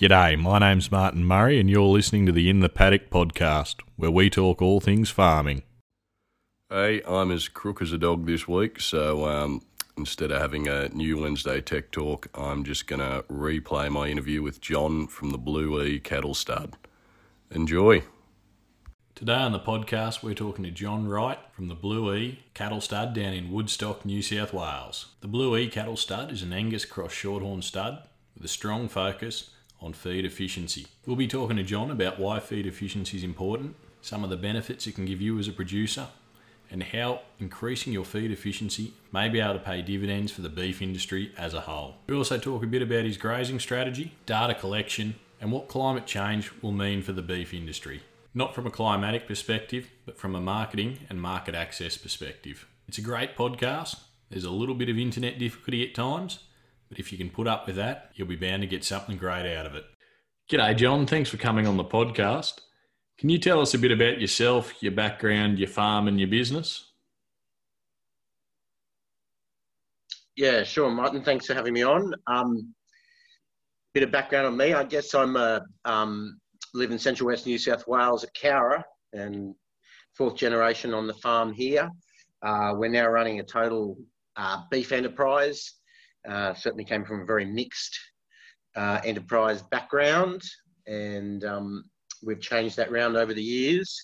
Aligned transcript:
G'day, 0.00 0.40
my 0.40 0.58
name's 0.58 0.90
Martin 0.90 1.26
Murray, 1.26 1.60
and 1.60 1.68
you're 1.68 1.82
listening 1.82 2.24
to 2.24 2.32
the 2.32 2.48
In 2.48 2.60
the 2.60 2.70
Paddock 2.70 3.10
podcast, 3.10 3.82
where 3.96 4.10
we 4.10 4.30
talk 4.30 4.62
all 4.62 4.80
things 4.80 5.10
farming. 5.10 5.62
Hey, 6.70 7.02
I'm 7.06 7.30
as 7.30 7.48
crook 7.48 7.82
as 7.82 7.92
a 7.92 7.98
dog 7.98 8.24
this 8.24 8.48
week, 8.48 8.80
so 8.80 9.26
um, 9.26 9.60
instead 9.98 10.30
of 10.30 10.40
having 10.40 10.66
a 10.66 10.88
new 10.88 11.18
Wednesday 11.18 11.60
Tech 11.60 11.90
Talk, 11.90 12.28
I'm 12.34 12.64
just 12.64 12.86
going 12.86 13.00
to 13.00 13.26
replay 13.30 13.90
my 13.90 14.08
interview 14.08 14.42
with 14.42 14.62
John 14.62 15.06
from 15.06 15.32
the 15.32 15.36
Blue 15.36 15.82
E 15.82 16.00
Cattle 16.00 16.32
Stud. 16.32 16.78
Enjoy. 17.50 18.02
Today 19.14 19.34
on 19.34 19.52
the 19.52 19.60
podcast, 19.60 20.22
we're 20.22 20.32
talking 20.32 20.64
to 20.64 20.70
John 20.70 21.08
Wright 21.08 21.40
from 21.52 21.68
the 21.68 21.74
Blue 21.74 22.14
E 22.14 22.38
Cattle 22.54 22.80
Stud 22.80 23.12
down 23.12 23.34
in 23.34 23.52
Woodstock, 23.52 24.06
New 24.06 24.22
South 24.22 24.54
Wales. 24.54 25.08
The 25.20 25.28
Blue 25.28 25.54
E 25.58 25.68
Cattle 25.68 25.98
Stud 25.98 26.32
is 26.32 26.42
an 26.42 26.54
Angus 26.54 26.86
cross 26.86 27.12
shorthorn 27.12 27.60
stud 27.60 27.98
with 28.34 28.42
a 28.46 28.48
strong 28.48 28.88
focus 28.88 29.50
on 29.80 29.92
feed 29.92 30.24
efficiency. 30.24 30.86
We'll 31.06 31.16
be 31.16 31.28
talking 31.28 31.56
to 31.56 31.62
John 31.62 31.90
about 31.90 32.18
why 32.18 32.40
feed 32.40 32.66
efficiency 32.66 33.16
is 33.16 33.24
important, 33.24 33.76
some 34.02 34.24
of 34.24 34.30
the 34.30 34.36
benefits 34.36 34.86
it 34.86 34.94
can 34.94 35.06
give 35.06 35.20
you 35.20 35.38
as 35.38 35.48
a 35.48 35.52
producer, 35.52 36.08
and 36.70 36.82
how 36.82 37.20
increasing 37.38 37.92
your 37.92 38.04
feed 38.04 38.30
efficiency 38.30 38.92
may 39.12 39.28
be 39.28 39.40
able 39.40 39.54
to 39.54 39.58
pay 39.58 39.82
dividends 39.82 40.30
for 40.30 40.42
the 40.42 40.48
beef 40.48 40.80
industry 40.80 41.32
as 41.36 41.52
a 41.52 41.62
whole. 41.62 41.96
We 42.06 42.14
also 42.14 42.38
talk 42.38 42.62
a 42.62 42.66
bit 42.66 42.82
about 42.82 43.04
his 43.04 43.16
grazing 43.16 43.58
strategy, 43.58 44.12
data 44.26 44.54
collection, 44.54 45.16
and 45.40 45.50
what 45.50 45.68
climate 45.68 46.06
change 46.06 46.50
will 46.62 46.72
mean 46.72 47.02
for 47.02 47.12
the 47.12 47.22
beef 47.22 47.52
industry. 47.52 48.02
Not 48.32 48.54
from 48.54 48.66
a 48.66 48.70
climatic 48.70 49.26
perspective, 49.26 49.90
but 50.06 50.16
from 50.16 50.36
a 50.36 50.40
marketing 50.40 50.98
and 51.08 51.20
market 51.20 51.54
access 51.54 51.96
perspective. 51.96 52.68
It's 52.86 52.98
a 52.98 53.02
great 53.02 53.36
podcast. 53.36 53.96
There's 54.28 54.44
a 54.44 54.50
little 54.50 54.76
bit 54.76 54.88
of 54.88 54.98
internet 54.98 55.38
difficulty 55.40 55.82
at 55.88 55.94
times, 55.94 56.38
if 56.96 57.12
you 57.12 57.18
can 57.18 57.30
put 57.30 57.46
up 57.46 57.66
with 57.66 57.76
that, 57.76 58.10
you'll 58.14 58.28
be 58.28 58.36
bound 58.36 58.62
to 58.62 58.68
get 58.68 58.84
something 58.84 59.16
great 59.16 59.52
out 59.54 59.66
of 59.66 59.74
it. 59.74 59.84
G'day, 60.50 60.76
John. 60.76 61.06
Thanks 61.06 61.30
for 61.30 61.36
coming 61.36 61.66
on 61.66 61.76
the 61.76 61.84
podcast. 61.84 62.60
Can 63.18 63.28
you 63.28 63.38
tell 63.38 63.60
us 63.60 63.74
a 63.74 63.78
bit 63.78 63.92
about 63.92 64.20
yourself, 64.20 64.72
your 64.80 64.92
background, 64.92 65.58
your 65.58 65.68
farm, 65.68 66.08
and 66.08 66.18
your 66.18 66.28
business? 66.28 66.90
Yeah, 70.36 70.64
sure, 70.64 70.90
Martin. 70.90 71.22
Thanks 71.22 71.46
for 71.46 71.54
having 71.54 71.74
me 71.74 71.82
on. 71.82 72.14
Um, 72.26 72.74
bit 73.94 74.02
of 74.02 74.10
background 74.10 74.46
on 74.46 74.56
me. 74.56 74.72
I 74.72 74.84
guess 74.84 75.14
I'm 75.14 75.36
a 75.36 75.62
um, 75.84 76.40
live 76.74 76.90
in 76.90 76.98
Central 76.98 77.28
West 77.28 77.46
New 77.46 77.58
South 77.58 77.86
Wales 77.86 78.24
at 78.24 78.34
Cowra 78.34 78.82
and 79.12 79.54
fourth 80.16 80.36
generation 80.36 80.94
on 80.94 81.06
the 81.06 81.14
farm 81.14 81.52
here. 81.52 81.90
Uh, 82.42 82.72
we're 82.76 82.88
now 82.88 83.06
running 83.08 83.38
a 83.38 83.44
total 83.44 83.98
uh, 84.36 84.62
beef 84.70 84.92
enterprise 84.92 85.79
uh, 86.28 86.54
certainly 86.54 86.84
came 86.84 87.04
from 87.04 87.22
a 87.22 87.24
very 87.24 87.44
mixed 87.44 87.98
uh, 88.76 89.00
enterprise 89.04 89.62
background, 89.62 90.42
and 90.86 91.44
um, 91.44 91.84
we've 92.22 92.40
changed 92.40 92.76
that 92.76 92.90
round 92.90 93.16
over 93.16 93.34
the 93.34 93.42
years. 93.42 93.94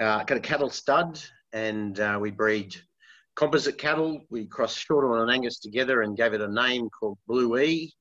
Uh, 0.00 0.22
got 0.24 0.38
a 0.38 0.40
cattle 0.40 0.70
stud, 0.70 1.20
and 1.52 2.00
uh, 2.00 2.18
we 2.20 2.30
breed 2.30 2.74
composite 3.36 3.78
cattle. 3.78 4.20
We 4.30 4.46
crossed 4.46 4.86
Shorthorn 4.86 5.22
and 5.22 5.30
Angus 5.30 5.58
together 5.58 6.02
and 6.02 6.16
gave 6.16 6.34
it 6.34 6.40
a 6.40 6.48
name 6.48 6.88
called 6.90 7.18
Blue 7.26 7.58
E. 7.58 7.92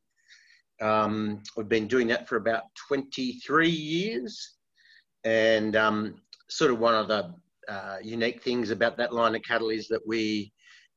Um, 0.81 1.41
we've 1.57 1.67
been 1.67 1.87
doing 1.87 2.07
that 2.07 2.27
for 2.27 2.37
about 2.37 2.63
23 2.87 3.69
years, 3.69 4.55
and 5.23 5.75
um, 5.75 6.15
sort 6.49 6.71
of 6.71 6.79
one 6.79 6.95
of 6.95 7.07
the 7.07 7.33
uh, 7.67 7.97
unique 8.01 8.41
things 8.41 8.71
about 8.71 8.97
that 8.97 9.13
line 9.13 9.35
of 9.35 9.41
cattle 9.43 9.69
is 9.69 9.87
that 9.89 10.01
we 10.07 10.51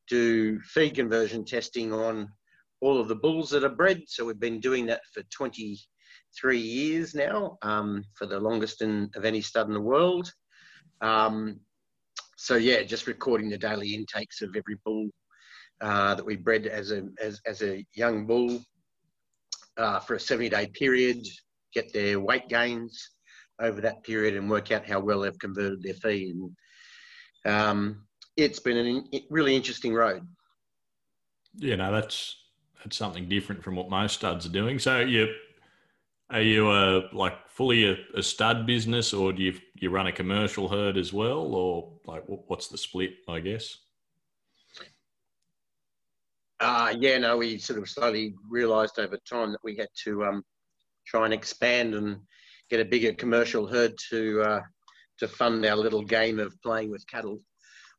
do 0.08 0.60
feed 0.60 0.94
conversion 0.94 1.44
testing 1.44 1.92
on 1.92 2.28
all 2.82 3.00
of 3.00 3.08
the 3.08 3.14
bulls 3.14 3.48
that 3.50 3.64
are 3.64 3.68
bred. 3.70 4.02
So 4.08 4.26
we've 4.26 4.40
been 4.40 4.60
doing 4.60 4.84
that 4.86 5.00
for 5.14 5.22
23 5.30 6.58
years 6.58 7.14
now, 7.14 7.56
um, 7.62 8.04
for 8.14 8.26
the 8.26 8.38
longest 8.38 8.82
in, 8.82 9.08
of 9.14 9.24
any 9.24 9.40
stud 9.40 9.68
in 9.68 9.72
the 9.72 9.80
world. 9.80 10.30
Um, 11.00 11.60
so 12.36 12.56
yeah, 12.56 12.82
just 12.82 13.06
recording 13.06 13.48
the 13.48 13.56
daily 13.56 13.94
intakes 13.94 14.42
of 14.42 14.56
every 14.56 14.76
bull 14.84 15.08
uh, 15.80 16.16
that 16.16 16.26
we 16.26 16.36
bred 16.36 16.66
as 16.66 16.90
a 16.90 17.04
as, 17.22 17.40
as 17.46 17.62
a 17.62 17.86
young 17.94 18.26
bull 18.26 18.60
uh, 19.76 20.00
for 20.00 20.14
a 20.14 20.20
70 20.20 20.48
day 20.48 20.66
period, 20.66 21.24
get 21.72 21.92
their 21.92 22.18
weight 22.18 22.48
gains 22.48 23.10
over 23.60 23.80
that 23.80 24.02
period, 24.02 24.34
and 24.34 24.50
work 24.50 24.72
out 24.72 24.86
how 24.86 24.98
well 24.98 25.20
they've 25.20 25.38
converted 25.38 25.82
their 25.82 25.94
feed. 25.94 26.34
And, 26.34 27.54
um, 27.54 28.04
it's 28.36 28.58
been 28.58 29.04
a 29.12 29.20
really 29.30 29.54
interesting 29.54 29.94
road. 29.94 30.26
Yeah, 31.54 31.76
no, 31.76 31.92
that's 31.92 32.41
it's 32.84 32.96
something 32.96 33.28
different 33.28 33.62
from 33.62 33.76
what 33.76 33.90
most 33.90 34.14
studs 34.14 34.46
are 34.46 34.50
doing. 34.50 34.78
So 34.78 35.00
you 35.00 35.28
are 36.30 36.40
you 36.40 36.70
a 36.70 37.08
like 37.12 37.48
fully 37.48 37.90
a, 37.90 37.96
a, 38.14 38.22
stud 38.22 38.66
business, 38.66 39.12
or 39.12 39.32
do 39.32 39.42
you 39.42 39.54
you 39.74 39.90
run 39.90 40.06
a 40.06 40.12
commercial 40.12 40.68
herd 40.68 40.96
as 40.96 41.12
well, 41.12 41.54
or 41.54 41.92
like 42.06 42.24
what's 42.26 42.68
the 42.68 42.78
split? 42.78 43.14
I 43.28 43.40
guess. 43.40 43.76
Uh, 46.60 46.94
yeah, 46.98 47.18
no, 47.18 47.36
we 47.36 47.58
sort 47.58 47.80
of 47.80 47.88
slowly 47.88 48.34
realised 48.48 48.98
over 48.98 49.18
time 49.28 49.50
that 49.50 49.64
we 49.64 49.76
had 49.76 49.88
to 50.04 50.24
um, 50.24 50.44
try 51.04 51.24
and 51.24 51.34
expand 51.34 51.94
and 51.94 52.18
get 52.70 52.78
a 52.78 52.84
bigger 52.84 53.12
commercial 53.12 53.66
herd 53.66 53.92
to 54.10 54.42
uh, 54.42 54.60
to 55.18 55.28
fund 55.28 55.66
our 55.66 55.76
little 55.76 56.02
game 56.02 56.38
of 56.38 56.54
playing 56.62 56.90
with 56.90 57.06
cattle 57.06 57.40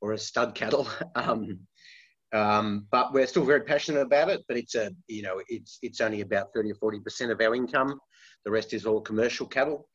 or 0.02 0.14
a 0.14 0.18
stud 0.18 0.56
cattle. 0.56 0.88
Um, 1.16 1.60
um, 2.34 2.88
but 2.92 3.14
we're 3.14 3.28
still 3.28 3.46
very 3.46 3.62
passionate 3.62 4.02
about 4.02 4.30
it. 4.30 4.44
But 4.48 4.58
it's 4.58 4.76
a 4.76 4.92
you 5.08 5.22
know 5.22 5.42
it's 5.48 5.78
it's 5.82 6.02
only 6.02 6.22
about 6.22 6.48
thirty 6.54 6.72
or 6.72 6.76
forty 6.76 7.00
percent 7.00 7.32
of 7.32 7.40
our 7.40 7.56
income. 7.56 8.00
The 8.44 8.52
rest 8.52 8.74
is 8.74 8.86
all 8.86 9.00
commercial 9.02 9.48
cattle, 9.48 9.88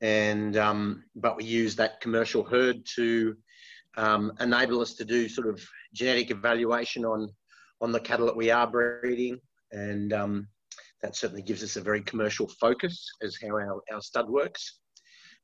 and 0.00 0.56
um, 0.56 1.04
but 1.14 1.36
we 1.36 1.44
use 1.44 1.76
that 1.76 2.00
commercial 2.00 2.42
herd 2.42 2.84
to 2.96 3.36
um, 3.96 4.32
enable 4.40 4.80
us 4.80 4.94
to 4.94 5.04
do 5.04 5.28
sort 5.28 5.48
of 5.48 5.62
genetic 5.94 6.30
evaluation 6.30 7.04
on 7.04 7.28
on 7.80 7.92
the 7.92 8.00
cattle 8.00 8.26
that 8.26 8.36
we 8.36 8.50
are 8.50 8.66
breeding, 8.66 9.38
and 9.70 10.12
um, 10.12 10.48
that 11.02 11.14
certainly 11.14 11.42
gives 11.42 11.62
us 11.62 11.76
a 11.76 11.80
very 11.80 12.00
commercial 12.00 12.48
focus 12.60 13.06
as 13.22 13.36
how 13.42 13.50
our, 13.50 13.82
our 13.92 14.00
stud 14.00 14.28
works. 14.28 14.78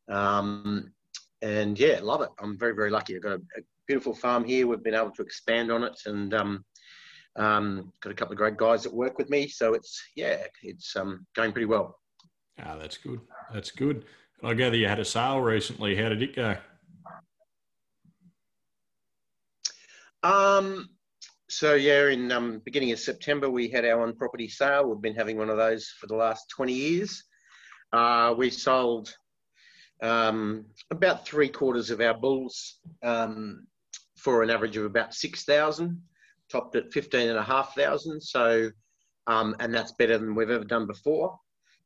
Um, 0.09 0.93
and 1.43 1.79
yeah, 1.79 2.01
love 2.03 2.23
it. 2.23 2.31
I'm 2.41 2.59
very 2.59 2.75
very 2.75 2.91
lucky. 2.91 3.17
I've 3.17 3.23
got 3.23 3.33
a, 3.33 3.43
a 3.57 3.61
beautiful 3.89 4.15
farm 4.15 4.45
here. 4.45 4.67
We've 4.67 4.83
been 4.83 4.95
able 4.95 5.11
to 5.13 5.23
expand 5.23 5.73
on 5.73 5.83
it 5.83 5.99
and 6.07 6.33
um, 6.35 6.65
um, 7.37 7.93
got 8.03 8.13
a 8.13 8.15
couple 8.15 8.33
of 8.33 8.39
great 8.39 8.59
guys 8.59 8.83
that 8.83 8.95
work 8.95 9.19
with 9.19 9.31
me. 9.31 9.49
So 9.49 9.75
it's, 9.75 10.01
yeah, 10.15 10.45
it's 10.63 10.95
um, 10.95 11.27
going 11.35 11.53
pretty 11.53 11.67
well. 11.67 11.99
Ah, 12.63 12.77
that's 12.79 12.99
good. 12.99 13.21
That's 13.53 13.71
good. 13.71 14.05
I 14.45 14.55
gather 14.55 14.77
you 14.77 14.87
had 14.87 15.01
a 15.01 15.05
sale 15.05 15.41
recently. 15.41 15.97
How 15.97 16.11
did 16.11 16.23
it 16.23 16.37
go? 16.37 16.57
Um, 20.23 20.89
so 21.49 21.75
yeah, 21.75 22.09
in 22.09 22.31
um, 22.31 22.61
beginning 22.65 22.93
of 22.93 22.99
September, 22.99 23.49
we 23.49 23.69
had 23.69 23.87
our 23.87 24.03
on-property 24.03 24.49
sale. 24.49 24.87
We've 24.87 25.01
been 25.01 25.15
having 25.15 25.39
one 25.39 25.49
of 25.49 25.57
those 25.57 25.89
for 25.99 26.07
the 26.09 26.15
last 26.15 26.51
20 26.51 26.73
years. 26.73 27.25
Uh, 27.93 28.35
we 28.37 28.51
sold 28.51 29.15
um, 30.03 30.67
about 30.91 31.27
three 31.27 31.49
quarters 31.49 31.91
of 31.91 32.01
our 32.01 32.15
bulls 32.15 32.81
um, 33.03 33.67
for 34.19 34.43
an 34.43 34.51
average 34.51 34.77
of 34.77 34.85
about 34.85 35.15
6,000, 35.15 36.01
topped 36.51 36.77
at 36.77 36.93
15,500. 36.93 38.23
So, 38.23 38.71
um, 39.27 39.57
and 39.61 39.73
that's 39.73 39.93
better 39.93 40.19
than 40.19 40.35
we've 40.35 40.51
ever 40.51 40.65
done 40.65 40.87
before. 40.87 41.39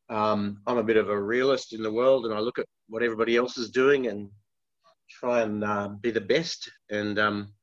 Um, 0.08 0.58
I'm 0.66 0.78
a 0.78 0.84
bit 0.84 0.96
of 0.96 1.08
a 1.08 1.20
realist 1.20 1.72
in 1.72 1.82
the 1.82 1.92
world 1.92 2.26
and 2.26 2.34
I 2.34 2.38
look 2.38 2.58
at 2.58 2.66
what 2.88 3.02
everybody 3.02 3.36
else 3.36 3.56
is 3.56 3.70
doing 3.70 4.08
and 4.08 4.28
try 5.10 5.42
and 5.42 5.64
uh, 5.64 5.88
be 6.00 6.10
the 6.10 6.20
best. 6.20 6.70
And 6.90 7.18
um, 7.18 7.54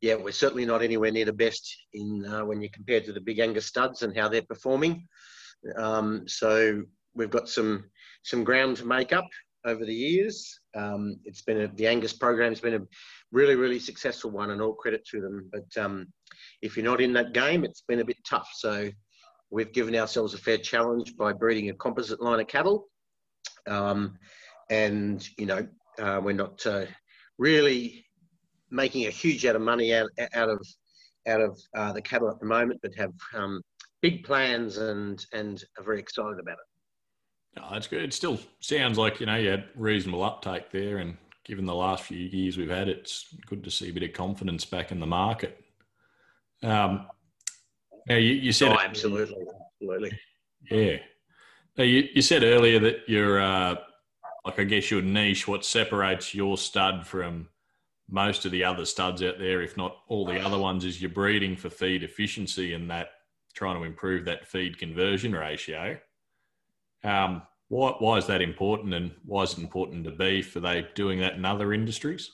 yeah, 0.00 0.14
we're 0.14 0.32
certainly 0.32 0.64
not 0.64 0.82
anywhere 0.82 1.10
near 1.10 1.26
the 1.26 1.32
best 1.32 1.76
in 1.92 2.24
uh, 2.26 2.44
when 2.44 2.60
you 2.60 2.70
compare 2.70 3.00
to 3.00 3.12
the 3.12 3.20
big 3.20 3.38
Angus 3.38 3.66
studs 3.66 4.02
and 4.02 4.16
how 4.16 4.28
they're 4.28 4.42
performing. 4.42 5.06
Um, 5.76 6.26
so 6.26 6.82
we've 7.14 7.30
got 7.30 7.48
some 7.48 7.84
some 8.22 8.44
ground 8.44 8.76
to 8.78 8.86
make 8.86 9.12
up 9.12 9.28
over 9.64 9.84
the 9.84 9.94
years. 9.94 10.58
Um, 10.74 11.16
it's 11.24 11.42
been 11.42 11.62
a, 11.62 11.68
the 11.68 11.86
Angus 11.86 12.12
program's 12.12 12.60
been 12.60 12.74
a 12.74 12.86
really, 13.32 13.54
really 13.54 13.78
successful 13.78 14.30
one, 14.30 14.50
and 14.50 14.60
all 14.60 14.74
credit 14.74 15.04
to 15.06 15.20
them. 15.20 15.50
But 15.52 15.82
um, 15.82 16.06
if 16.62 16.76
you're 16.76 16.84
not 16.84 17.00
in 17.00 17.12
that 17.14 17.32
game, 17.32 17.64
it's 17.64 17.82
been 17.82 18.00
a 18.00 18.04
bit 18.04 18.18
tough. 18.26 18.50
So 18.54 18.90
we've 19.50 19.72
given 19.72 19.94
ourselves 19.96 20.34
a 20.34 20.38
fair 20.38 20.58
challenge 20.58 21.16
by 21.16 21.32
breeding 21.32 21.70
a 21.70 21.74
composite 21.74 22.20
line 22.20 22.40
of 22.40 22.46
cattle, 22.46 22.88
um, 23.66 24.16
and 24.70 25.26
you 25.38 25.46
know 25.46 25.66
uh, 25.98 26.20
we're 26.22 26.32
not 26.32 26.64
uh, 26.66 26.86
really 27.38 28.04
making 28.70 29.06
a 29.06 29.10
huge 29.10 29.44
amount 29.44 29.56
of 29.56 29.62
money 29.62 29.94
out, 29.94 30.10
out 30.34 30.48
of 30.48 30.66
out 31.28 31.40
of 31.40 31.58
uh, 31.76 31.92
the 31.92 32.02
cattle 32.02 32.30
at 32.30 32.40
the 32.40 32.46
moment, 32.46 32.80
but 32.82 32.94
have 32.96 33.12
um, 33.34 33.60
big 34.00 34.24
plans 34.24 34.78
and 34.78 35.24
and 35.32 35.64
are 35.78 35.84
very 35.84 36.00
excited 36.00 36.38
about 36.40 36.54
it. 36.54 37.60
Oh, 37.62 37.68
that's 37.72 37.88
good. 37.88 38.02
It 38.02 38.14
still 38.14 38.38
sounds 38.60 38.96
like 38.96 39.20
you 39.20 39.26
know 39.26 39.36
you 39.36 39.50
had 39.50 39.64
reasonable 39.74 40.22
uptake 40.22 40.70
there, 40.70 40.98
and 40.98 41.16
given 41.44 41.66
the 41.66 41.74
last 41.74 42.04
few 42.04 42.18
years 42.18 42.56
we've 42.56 42.70
had, 42.70 42.88
it's 42.88 43.34
good 43.46 43.64
to 43.64 43.70
see 43.70 43.90
a 43.90 43.92
bit 43.92 44.02
of 44.02 44.12
confidence 44.12 44.64
back 44.64 44.92
in 44.92 45.00
the 45.00 45.06
market. 45.06 45.58
Um, 46.62 47.06
now 48.08 48.16
you, 48.16 48.32
you 48.32 48.52
said 48.52 48.72
oh, 48.72 48.78
absolutely, 48.78 49.46
absolutely, 49.80 50.18
yeah. 50.70 50.96
You, 51.76 52.08
you 52.14 52.20
said 52.20 52.42
earlier 52.42 52.78
that 52.80 53.08
you're, 53.08 53.40
uh, 53.40 53.76
like, 54.44 54.58
I 54.58 54.64
guess 54.64 54.90
your 54.90 55.00
niche, 55.00 55.48
what 55.48 55.64
separates 55.64 56.34
your 56.34 56.58
stud 56.58 57.06
from 57.06 57.48
most 58.10 58.44
of 58.44 58.52
the 58.52 58.64
other 58.64 58.84
studs 58.84 59.22
out 59.22 59.38
there, 59.38 59.62
if 59.62 59.76
not 59.76 59.96
all 60.08 60.26
the 60.26 60.40
other 60.40 60.58
ones, 60.58 60.84
is 60.84 61.00
your 61.00 61.10
breeding 61.10 61.56
for 61.56 61.70
feed 61.70 62.02
efficiency 62.02 62.74
and 62.74 62.90
that 62.90 63.10
trying 63.54 63.78
to 63.78 63.84
improve 63.84 64.24
that 64.24 64.46
feed 64.46 64.78
conversion 64.78 65.32
ratio. 65.32 65.98
Um, 67.02 67.42
why, 67.70 67.94
why 68.00 68.18
is 68.18 68.26
that 68.26 68.42
important 68.42 68.92
and 68.92 69.12
why 69.24 69.44
is 69.44 69.52
it 69.52 69.60
important 69.60 70.02
to 70.04 70.10
beef? 70.10 70.50
for 70.50 70.60
they 70.60 70.86
doing 70.96 71.20
that 71.20 71.34
in 71.34 71.44
other 71.44 71.72
industries? 71.72 72.32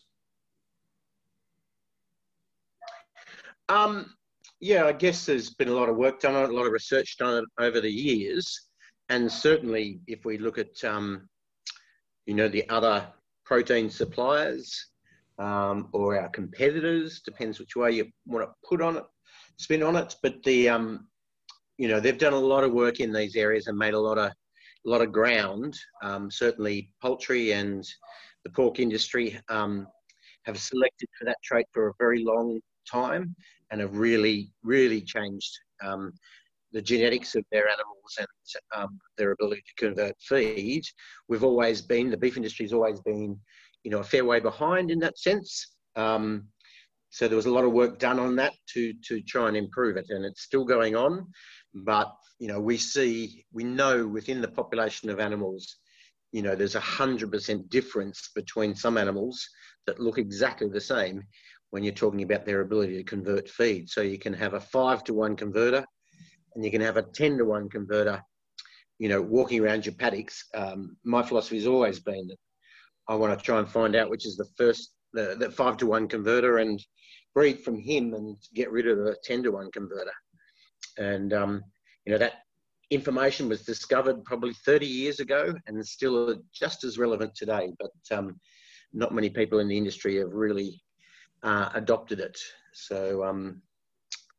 Um, 3.68 4.14
yeah, 4.60 4.86
I 4.86 4.92
guess 4.92 5.26
there's 5.26 5.50
been 5.50 5.68
a 5.68 5.74
lot 5.74 5.90
of 5.90 5.96
work 5.96 6.20
done 6.20 6.34
a 6.34 6.52
lot 6.52 6.66
of 6.66 6.72
research 6.72 7.18
done 7.18 7.44
over 7.60 7.82
the 7.82 7.90
years. 7.90 8.68
And 9.10 9.30
certainly, 9.30 10.00
if 10.06 10.24
we 10.24 10.38
look 10.38 10.56
at, 10.56 10.82
um, 10.84 11.28
you 12.24 12.34
know, 12.34 12.48
the 12.48 12.66
other 12.70 13.06
protein 13.44 13.90
suppliers 13.90 14.86
um, 15.38 15.90
or 15.92 16.18
our 16.18 16.30
competitors, 16.30 17.20
depends 17.20 17.60
which 17.60 17.76
way 17.76 17.92
you 17.92 18.06
want 18.24 18.48
to 18.48 18.54
put 18.66 18.80
on 18.80 18.96
it, 18.96 19.04
spin 19.58 19.82
on 19.82 19.96
it. 19.96 20.16
But 20.22 20.42
the, 20.44 20.70
um, 20.70 21.08
you 21.76 21.88
know, 21.88 22.00
they've 22.00 22.16
done 22.16 22.32
a 22.32 22.38
lot 22.38 22.64
of 22.64 22.72
work 22.72 23.00
in 23.00 23.12
these 23.12 23.36
areas 23.36 23.66
and 23.66 23.76
made 23.76 23.92
a 23.92 24.00
lot 24.00 24.16
of, 24.16 24.32
a 24.86 24.90
lot 24.90 25.02
of 25.02 25.12
ground. 25.12 25.78
Um, 26.02 26.30
certainly, 26.30 26.90
poultry 27.02 27.52
and 27.52 27.86
the 28.44 28.50
pork 28.50 28.78
industry 28.78 29.38
um, 29.48 29.86
have 30.44 30.58
selected 30.58 31.08
for 31.18 31.24
that 31.24 31.38
trait 31.42 31.66
for 31.72 31.88
a 31.88 31.94
very 31.98 32.22
long 32.22 32.60
time 32.88 33.34
and 33.70 33.80
have 33.80 33.96
really, 33.96 34.52
really 34.62 35.00
changed 35.00 35.50
um, 35.84 36.12
the 36.72 36.80
genetics 36.80 37.34
of 37.34 37.44
their 37.50 37.68
animals 37.68 38.16
and 38.18 38.28
um, 38.76 38.98
their 39.18 39.32
ability 39.32 39.62
to 39.66 39.86
convert 39.86 40.14
feed. 40.20 40.84
We've 41.28 41.44
always 41.44 41.82
been, 41.82 42.10
the 42.10 42.16
beef 42.16 42.36
industry 42.36 42.64
has 42.64 42.72
always 42.72 43.00
been, 43.00 43.38
you 43.82 43.90
know, 43.90 44.00
a 44.00 44.04
fair 44.04 44.24
way 44.24 44.40
behind 44.40 44.90
in 44.90 45.00
that 45.00 45.18
sense. 45.18 45.74
Um, 45.96 46.48
so 47.10 47.28
there 47.28 47.36
was 47.36 47.46
a 47.46 47.52
lot 47.52 47.64
of 47.64 47.72
work 47.72 47.98
done 47.98 48.18
on 48.18 48.36
that 48.36 48.52
to 48.74 48.92
to 49.08 49.20
try 49.22 49.48
and 49.48 49.56
improve 49.56 49.96
it, 49.96 50.06
and 50.10 50.24
it's 50.24 50.42
still 50.42 50.64
going 50.64 50.96
on. 50.96 51.26
But 51.74 52.12
you 52.38 52.48
know, 52.48 52.60
we 52.60 52.76
see, 52.76 53.46
we 53.52 53.64
know 53.64 54.06
within 54.06 54.40
the 54.42 54.48
population 54.48 55.08
of 55.08 55.20
animals, 55.20 55.76
you 56.32 56.42
know, 56.42 56.54
there's 56.54 56.74
a 56.74 56.80
hundred 56.80 57.32
percent 57.32 57.70
difference 57.70 58.30
between 58.34 58.74
some 58.74 58.98
animals 58.98 59.46
that 59.86 60.00
look 60.00 60.18
exactly 60.18 60.68
the 60.68 60.80
same 60.80 61.22
when 61.70 61.82
you're 61.82 61.94
talking 61.94 62.22
about 62.22 62.44
their 62.44 62.60
ability 62.60 62.96
to 62.96 63.04
convert 63.04 63.48
feed. 63.48 63.88
So 63.88 64.02
you 64.02 64.18
can 64.18 64.32
have 64.34 64.54
a 64.54 64.60
five 64.60 65.02
to 65.04 65.14
one 65.14 65.36
converter 65.36 65.84
and 66.54 66.64
you 66.64 66.70
can 66.70 66.80
have 66.80 66.96
a 66.96 67.02
10 67.02 67.38
to 67.38 67.44
one 67.44 67.68
converter, 67.68 68.22
you 68.98 69.08
know, 69.08 69.20
walking 69.20 69.60
around 69.60 69.84
your 69.84 69.94
paddocks. 69.94 70.44
Um, 70.54 70.96
my 71.04 71.22
philosophy 71.22 71.56
has 71.56 71.66
always 71.66 72.00
been 72.00 72.28
that 72.28 72.38
I 73.08 73.14
want 73.14 73.38
to 73.38 73.44
try 73.44 73.58
and 73.58 73.68
find 73.68 73.94
out 73.94 74.10
which 74.10 74.26
is 74.26 74.36
the 74.36 74.48
first, 74.56 74.92
the, 75.12 75.36
the 75.38 75.50
five 75.50 75.76
to 75.78 75.86
one 75.86 76.08
converter 76.08 76.58
and 76.58 76.84
breed 77.34 77.60
from 77.60 77.78
him 77.78 78.14
and 78.14 78.36
get 78.54 78.70
rid 78.70 78.88
of 78.88 78.98
the 78.98 79.16
10 79.24 79.42
to 79.44 79.50
one 79.50 79.70
converter. 79.70 80.12
And, 80.98 81.32
um, 81.32 81.62
you 82.04 82.12
know, 82.12 82.18
that 82.18 82.34
information 82.90 83.48
was 83.48 83.62
discovered 83.62 84.24
probably 84.24 84.54
30 84.64 84.86
years 84.86 85.20
ago 85.20 85.54
and 85.66 85.86
still 85.86 86.36
just 86.52 86.84
as 86.84 86.98
relevant 86.98 87.34
today. 87.34 87.72
But 87.78 88.16
um, 88.16 88.40
not 88.92 89.14
many 89.14 89.30
people 89.30 89.58
in 89.58 89.68
the 89.68 89.76
industry 89.76 90.16
have 90.16 90.32
really 90.32 90.80
uh, 91.42 91.70
adopted 91.74 92.20
it. 92.20 92.38
So 92.72 93.24
um, 93.24 93.62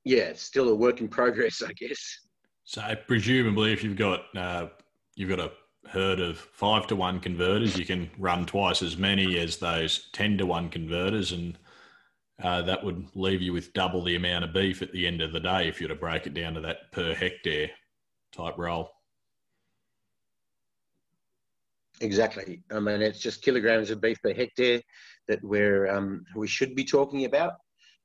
yeah, 0.03 0.23
it's 0.23 0.41
still 0.41 0.69
a 0.69 0.75
work 0.75 1.01
in 1.01 1.07
progress, 1.07 1.61
I 1.67 1.73
guess. 1.73 2.19
So 2.63 2.81
presumably, 3.07 3.71
if 3.73 3.83
you've 3.83 3.97
got 3.97 4.23
uh, 4.35 4.67
you've 5.15 5.29
got 5.29 5.39
a 5.39 5.51
herd 5.89 6.19
of 6.19 6.37
five 6.37 6.87
to 6.87 6.95
one 6.95 7.19
converters, 7.19 7.77
you 7.77 7.85
can 7.85 8.09
run 8.17 8.45
twice 8.45 8.81
as 8.81 8.97
many 8.97 9.39
as 9.39 9.57
those 9.57 10.09
ten 10.11 10.37
to 10.37 10.45
one 10.45 10.69
converters, 10.69 11.31
and 11.31 11.57
uh, 12.43 12.61
that 12.61 12.83
would 12.83 13.07
leave 13.15 13.41
you 13.41 13.53
with 13.53 13.73
double 13.73 14.03
the 14.03 14.15
amount 14.15 14.43
of 14.43 14.53
beef 14.53 14.81
at 14.81 14.91
the 14.91 15.07
end 15.07 15.21
of 15.21 15.31
the 15.31 15.39
day 15.39 15.67
if 15.67 15.81
you 15.81 15.87
were 15.87 15.93
to 15.93 15.99
break 15.99 16.27
it 16.27 16.33
down 16.33 16.53
to 16.53 16.61
that 16.61 16.91
per 16.91 17.13
hectare 17.13 17.69
type 18.31 18.57
role. 18.57 18.91
Exactly. 21.99 22.61
I 22.71 22.79
mean, 22.79 23.01
it's 23.01 23.19
just 23.19 23.41
kilograms 23.41 23.89
of 23.89 24.01
beef 24.01 24.21
per 24.21 24.33
hectare 24.33 24.81
that 25.27 25.43
we're 25.43 25.87
um, 25.87 26.23
we 26.35 26.47
should 26.47 26.75
be 26.75 26.83
talking 26.83 27.25
about, 27.25 27.53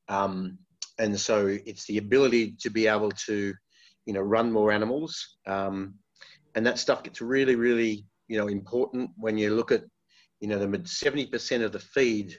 um, 0.08 0.58
and 0.98 1.18
so 1.18 1.46
it's 1.66 1.86
the 1.86 1.98
ability 1.98 2.54
to 2.60 2.70
be 2.70 2.86
able 2.86 3.10
to, 3.10 3.52
you 4.06 4.12
know, 4.12 4.20
run 4.20 4.50
more 4.50 4.72
animals, 4.72 5.36
um, 5.46 5.94
and 6.54 6.66
that 6.66 6.78
stuff 6.78 7.02
gets 7.02 7.20
really, 7.20 7.54
really, 7.54 8.06
you 8.28 8.38
know, 8.38 8.48
important 8.48 9.10
when 9.16 9.38
you 9.38 9.54
look 9.54 9.72
at, 9.72 9.84
you 10.40 10.48
know, 10.48 10.58
the 10.58 10.86
seventy 10.86 11.26
percent 11.26 11.62
of 11.62 11.72
the 11.72 11.78
feed 11.78 12.36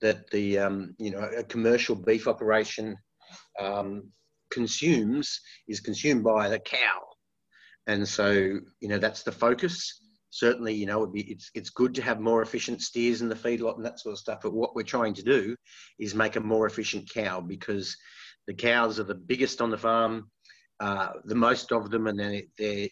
that 0.00 0.28
the 0.30 0.58
um, 0.58 0.94
you 0.98 1.10
know 1.10 1.28
a 1.36 1.42
commercial 1.42 1.94
beef 1.94 2.28
operation 2.28 2.96
um, 3.58 4.10
consumes 4.50 5.40
is 5.68 5.80
consumed 5.80 6.24
by 6.24 6.48
the 6.48 6.58
cow, 6.58 7.00
and 7.86 8.06
so 8.06 8.32
you 8.32 8.88
know 8.88 8.98
that's 8.98 9.22
the 9.22 9.32
focus 9.32 10.00
certainly, 10.36 10.74
you 10.74 10.86
know, 10.86 11.06
be, 11.06 11.22
it's 11.22 11.50
it's 11.54 11.70
good 11.70 11.94
to 11.94 12.02
have 12.02 12.20
more 12.20 12.42
efficient 12.42 12.82
steers 12.82 13.22
in 13.22 13.28
the 13.28 13.34
feedlot 13.34 13.76
and 13.76 13.84
that 13.84 13.98
sort 13.98 14.12
of 14.12 14.18
stuff. 14.18 14.40
But 14.42 14.52
what 14.52 14.74
we're 14.74 14.82
trying 14.82 15.14
to 15.14 15.22
do 15.22 15.56
is 15.98 16.14
make 16.14 16.36
a 16.36 16.40
more 16.40 16.66
efficient 16.66 17.10
cow 17.12 17.40
because 17.40 17.96
the 18.46 18.54
cows 18.54 19.00
are 19.00 19.04
the 19.04 19.14
biggest 19.14 19.60
on 19.60 19.70
the 19.70 19.78
farm, 19.78 20.30
uh, 20.80 21.10
the 21.24 21.34
most 21.34 21.72
of 21.72 21.90
them, 21.90 22.06
and 22.06 22.18
they're, 22.18 22.42
they're 22.58 22.88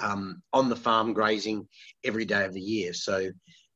um, 0.00 0.42
on 0.52 0.68
the 0.68 0.76
farm 0.76 1.12
grazing 1.12 1.66
every 2.04 2.24
day 2.24 2.44
of 2.44 2.52
the 2.52 2.60
year. 2.60 2.92
So, 2.92 3.30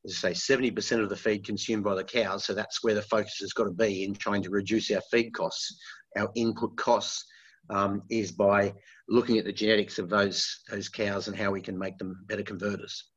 as 0.05 0.23
I 0.23 0.33
say, 0.33 0.55
70% 0.57 1.01
of 1.01 1.09
the 1.09 1.15
feed 1.15 1.45
consumed 1.45 1.83
by 1.83 1.95
the 1.95 2.03
cows. 2.03 2.45
So 2.45 2.53
that's 2.53 2.83
where 2.83 2.93
the 2.93 3.01
focus 3.03 3.37
has 3.39 3.53
got 3.53 3.65
to 3.65 3.71
be 3.71 4.03
in 4.03 4.13
trying 4.13 4.43
to 4.43 4.49
reduce 4.49 4.91
our 4.91 5.01
feed 5.09 5.31
costs, 5.33 5.77
our 6.17 6.29
input 6.35 6.75
costs 6.75 7.25
um, 7.69 8.03
is 8.09 8.31
by 8.31 8.73
looking 9.07 9.37
at 9.37 9.45
the 9.45 9.53
genetics 9.53 9.99
of 9.99 10.09
those 10.09 10.63
those 10.69 10.89
cows 10.89 11.27
and 11.27 11.37
how 11.37 11.51
we 11.51 11.61
can 11.61 11.77
make 11.77 11.97
them 11.97 12.25
better 12.27 12.43
converters. 12.43 13.11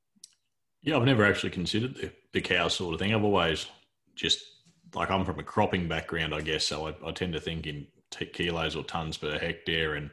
Yeah, 0.82 0.96
I've 0.96 1.04
never 1.04 1.24
actually 1.24 1.50
considered 1.50 1.96
the, 1.96 2.12
the 2.32 2.40
cow 2.40 2.68
sort 2.68 2.94
of 2.94 3.00
thing. 3.00 3.12
I've 3.12 3.24
always 3.24 3.66
just 4.14 4.38
like 4.94 5.10
I'm 5.10 5.24
from 5.24 5.38
a 5.38 5.44
cropping 5.44 5.88
background, 5.88 6.34
I 6.34 6.40
guess, 6.40 6.64
so 6.64 6.86
I, 6.86 6.94
I 7.04 7.12
tend 7.12 7.32
to 7.32 7.40
think 7.40 7.66
in 7.66 7.86
t- 8.10 8.26
kilos 8.26 8.76
or 8.76 8.84
tons 8.84 9.16
per 9.16 9.38
hectare. 9.38 9.94
And 9.94 10.10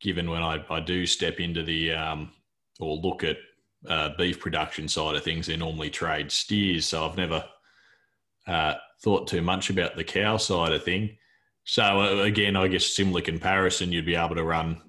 given 0.00 0.30
when 0.30 0.42
I, 0.42 0.64
I 0.70 0.80
do 0.80 1.06
step 1.06 1.40
into 1.40 1.62
the 1.62 1.92
um, 1.92 2.32
or 2.78 2.96
look 2.96 3.22
at 3.24 3.36
uh, 3.88 4.10
beef 4.16 4.40
production 4.40 4.88
side 4.88 5.16
of 5.16 5.22
things, 5.22 5.46
they 5.46 5.56
normally 5.56 5.90
trade 5.90 6.32
steers. 6.32 6.86
So 6.86 7.06
I've 7.06 7.16
never 7.16 7.44
uh, 8.46 8.74
thought 9.02 9.28
too 9.28 9.42
much 9.42 9.70
about 9.70 9.96
the 9.96 10.04
cow 10.04 10.36
side 10.36 10.72
of 10.72 10.84
thing. 10.84 11.16
So 11.64 12.00
uh, 12.00 12.22
again, 12.22 12.56
I 12.56 12.68
guess 12.68 12.86
similar 12.86 13.20
comparison, 13.20 13.92
you'd 13.92 14.06
be 14.06 14.16
able 14.16 14.34
to 14.34 14.44
run, 14.44 14.80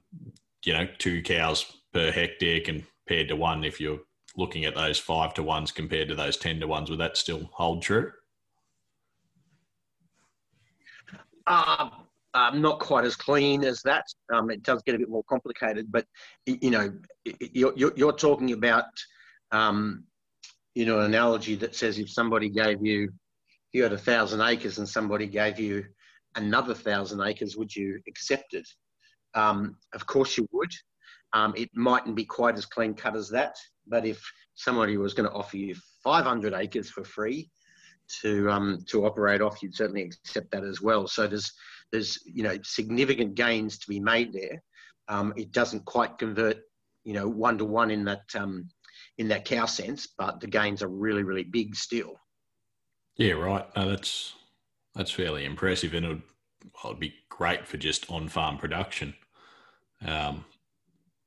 you 0.65 0.73
know, 0.73 0.87
two 0.97 1.21
cows 1.21 1.65
per 1.93 2.11
hectare 2.11 2.61
compared 2.61 3.27
to 3.27 3.35
one 3.35 3.63
if 3.63 3.79
you're 3.79 3.99
looking 4.37 4.65
at 4.65 4.75
those 4.75 4.97
five 4.97 5.33
to 5.33 5.43
ones 5.43 5.71
compared 5.71 6.07
to 6.07 6.15
those 6.15 6.37
ten 6.37 6.59
to 6.59 6.67
ones. 6.67 6.89
Would 6.89 6.99
that 6.99 7.17
still 7.17 7.49
hold 7.53 7.81
true? 7.81 8.11
Uh, 11.47 11.80
um, 12.51 12.61
not 12.61 12.79
quite 12.79 13.05
as 13.05 13.15
clean 13.15 13.63
as 13.63 13.81
that. 13.83 14.05
Um, 14.33 14.49
it 14.49 14.63
does 14.63 14.81
get 14.83 14.95
a 14.95 14.99
bit 14.99 15.09
more 15.09 15.23
complicated, 15.23 15.91
but 15.91 16.05
you 16.45 16.71
know, 16.71 16.93
you're, 17.39 17.93
you're 17.95 18.13
talking 18.13 18.51
about, 18.51 18.85
um, 19.51 20.03
you 20.75 20.85
know, 20.85 20.99
an 20.99 21.05
analogy 21.05 21.55
that 21.55 21.75
says 21.75 21.99
if 21.99 22.09
somebody 22.09 22.49
gave 22.49 22.85
you, 22.85 23.11
you 23.73 23.83
had 23.83 23.93
a 23.93 23.97
thousand 23.97 24.41
acres 24.41 24.77
and 24.77 24.87
somebody 24.87 25.27
gave 25.27 25.59
you 25.59 25.85
another 26.35 26.73
thousand 26.73 27.21
acres, 27.21 27.57
would 27.57 27.73
you 27.75 27.99
accept 28.07 28.53
it? 28.53 28.67
Um, 29.33 29.77
of 29.93 30.05
course 30.05 30.37
you 30.37 30.47
would. 30.51 30.71
Um, 31.33 31.53
it 31.55 31.69
mightn't 31.73 32.15
be 32.15 32.25
quite 32.25 32.57
as 32.57 32.65
clean 32.65 32.93
cut 32.93 33.15
as 33.15 33.29
that, 33.29 33.55
but 33.87 34.05
if 34.05 34.21
somebody 34.55 34.97
was 34.97 35.13
going 35.13 35.29
to 35.29 35.35
offer 35.35 35.57
you 35.57 35.75
500 36.03 36.53
acres 36.53 36.89
for 36.89 37.05
free 37.05 37.49
to 38.21 38.49
um, 38.49 38.83
to 38.87 39.05
operate 39.05 39.41
off, 39.41 39.63
you'd 39.63 39.75
certainly 39.75 40.03
accept 40.03 40.51
that 40.51 40.65
as 40.65 40.81
well. 40.81 41.07
So 41.07 41.27
there's 41.27 41.53
there's 41.91 42.19
you 42.25 42.43
know 42.43 42.57
significant 42.63 43.35
gains 43.35 43.77
to 43.79 43.87
be 43.87 43.99
made 43.99 44.33
there. 44.33 44.61
Um, 45.07 45.33
it 45.35 45.51
doesn't 45.51 45.85
quite 45.85 46.17
convert 46.17 46.57
you 47.03 47.13
know 47.13 47.27
one 47.27 47.57
to 47.57 47.65
one 47.65 47.91
in 47.91 48.05
that 48.05 48.23
um, 48.35 48.69
in 49.17 49.27
that 49.29 49.45
cow 49.45 49.65
sense, 49.65 50.07
but 50.17 50.39
the 50.39 50.47
gains 50.47 50.81
are 50.81 50.87
really 50.87 51.23
really 51.23 51.43
big 51.43 51.75
still. 51.75 52.15
Yeah, 53.17 53.33
right. 53.33 53.65
No, 53.75 53.89
that's 53.89 54.33
that's 54.95 55.11
fairly 55.11 55.45
impressive, 55.45 55.93
and 55.93 56.05
it 56.05 56.09
would, 56.09 56.21
well, 56.83 56.93
be 56.93 57.13
great 57.29 57.67
for 57.67 57.77
just 57.77 58.09
on-farm 58.09 58.57
production, 58.57 59.15
um, 60.05 60.45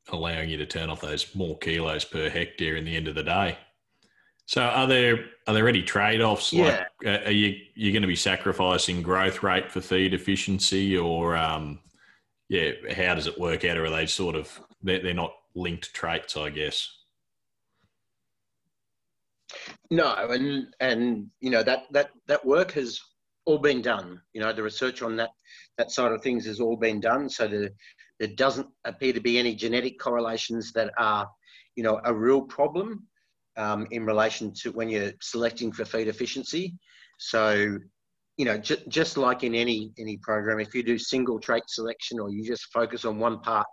allowing 0.08 0.50
you 0.50 0.56
to 0.58 0.66
turn 0.66 0.90
off 0.90 1.00
those 1.00 1.34
more 1.34 1.58
kilos 1.58 2.04
per 2.04 2.28
hectare 2.28 2.76
in 2.76 2.84
the 2.84 2.96
end 2.96 3.08
of 3.08 3.14
the 3.14 3.22
day. 3.22 3.58
So, 4.46 4.62
are 4.62 4.86
there 4.86 5.24
are 5.46 5.54
there 5.54 5.68
any 5.68 5.82
trade-offs? 5.82 6.52
Yeah. 6.52 6.84
Like, 7.02 7.22
uh, 7.22 7.24
are 7.26 7.32
you 7.32 7.56
you 7.74 7.92
going 7.92 8.02
to 8.02 8.08
be 8.08 8.16
sacrificing 8.16 9.02
growth 9.02 9.42
rate 9.42 9.70
for 9.70 9.80
feed 9.80 10.12
efficiency, 10.12 10.96
or 10.98 11.36
um, 11.36 11.80
yeah, 12.48 12.72
how 12.94 13.14
does 13.14 13.26
it 13.26 13.38
work 13.38 13.64
out? 13.64 13.78
Or 13.78 13.86
are 13.86 13.90
they 13.90 14.06
sort 14.06 14.36
of 14.36 14.60
they're, 14.82 15.02
they're 15.02 15.14
not 15.14 15.32
linked 15.54 15.94
traits, 15.94 16.36
I 16.36 16.50
guess. 16.50 16.88
No, 19.90 20.14
and 20.14 20.66
and 20.80 21.30
you 21.40 21.50
know 21.50 21.62
that 21.62 21.84
that 21.92 22.10
that 22.26 22.44
work 22.44 22.72
has 22.72 23.00
all 23.46 23.58
been 23.58 23.82
done. 23.82 24.20
You 24.32 24.40
know, 24.40 24.52
the 24.52 24.62
research 24.62 25.02
on 25.02 25.16
that 25.16 25.30
that 25.78 25.90
side 25.90 26.12
of 26.12 26.22
things 26.22 26.44
has 26.46 26.60
all 26.60 26.76
been 26.76 27.00
done. 27.00 27.28
So 27.28 27.48
the, 27.48 27.70
there 28.18 28.28
doesn't 28.28 28.68
appear 28.84 29.12
to 29.12 29.20
be 29.20 29.38
any 29.38 29.54
genetic 29.54 29.98
correlations 29.98 30.72
that 30.72 30.92
are, 30.98 31.28
you 31.76 31.82
know, 31.82 32.00
a 32.04 32.14
real 32.14 32.42
problem 32.42 33.06
um, 33.56 33.86
in 33.90 34.04
relation 34.04 34.52
to 34.62 34.72
when 34.72 34.88
you're 34.88 35.12
selecting 35.20 35.72
for 35.72 35.84
feed 35.84 36.08
efficiency. 36.08 36.74
So, 37.18 37.78
you 38.36 38.44
know, 38.44 38.58
j- 38.58 38.82
just 38.88 39.16
like 39.16 39.44
in 39.44 39.54
any 39.54 39.92
any 39.98 40.16
program, 40.18 40.60
if 40.60 40.74
you 40.74 40.82
do 40.82 40.98
single 40.98 41.38
trait 41.38 41.64
selection 41.68 42.18
or 42.18 42.30
you 42.30 42.44
just 42.44 42.72
focus 42.72 43.04
on 43.04 43.18
one 43.18 43.40
part 43.40 43.66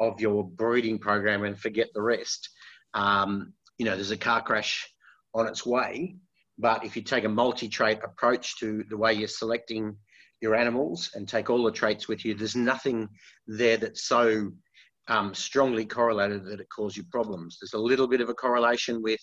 of 0.00 0.20
your 0.20 0.44
breeding 0.44 0.98
program 0.98 1.44
and 1.44 1.58
forget 1.58 1.88
the 1.94 2.02
rest, 2.02 2.48
um, 2.94 3.52
you 3.78 3.84
know, 3.84 3.94
there's 3.94 4.10
a 4.10 4.16
car 4.16 4.42
crash 4.42 4.88
on 5.34 5.46
its 5.46 5.64
way. 5.64 6.16
But 6.58 6.84
if 6.84 6.94
you 6.94 7.02
take 7.02 7.24
a 7.24 7.28
multi-trait 7.28 7.98
approach 8.04 8.58
to 8.60 8.84
the 8.88 8.96
way 8.96 9.12
you're 9.14 9.26
selecting 9.26 9.96
your 10.40 10.54
animals 10.54 11.10
and 11.14 11.26
take 11.26 11.50
all 11.50 11.64
the 11.64 11.72
traits 11.72 12.06
with 12.06 12.24
you, 12.24 12.34
there's 12.34 12.54
nothing 12.54 13.08
there 13.46 13.76
that's 13.76 14.06
so 14.06 14.52
um, 15.08 15.34
strongly 15.34 15.84
correlated 15.84 16.44
that 16.46 16.60
it 16.60 16.68
causes 16.74 16.96
you 16.96 17.04
problems. 17.04 17.58
There's 17.60 17.74
a 17.74 17.78
little 17.78 18.06
bit 18.08 18.20
of 18.20 18.28
a 18.28 18.34
correlation 18.34 19.02
with 19.02 19.20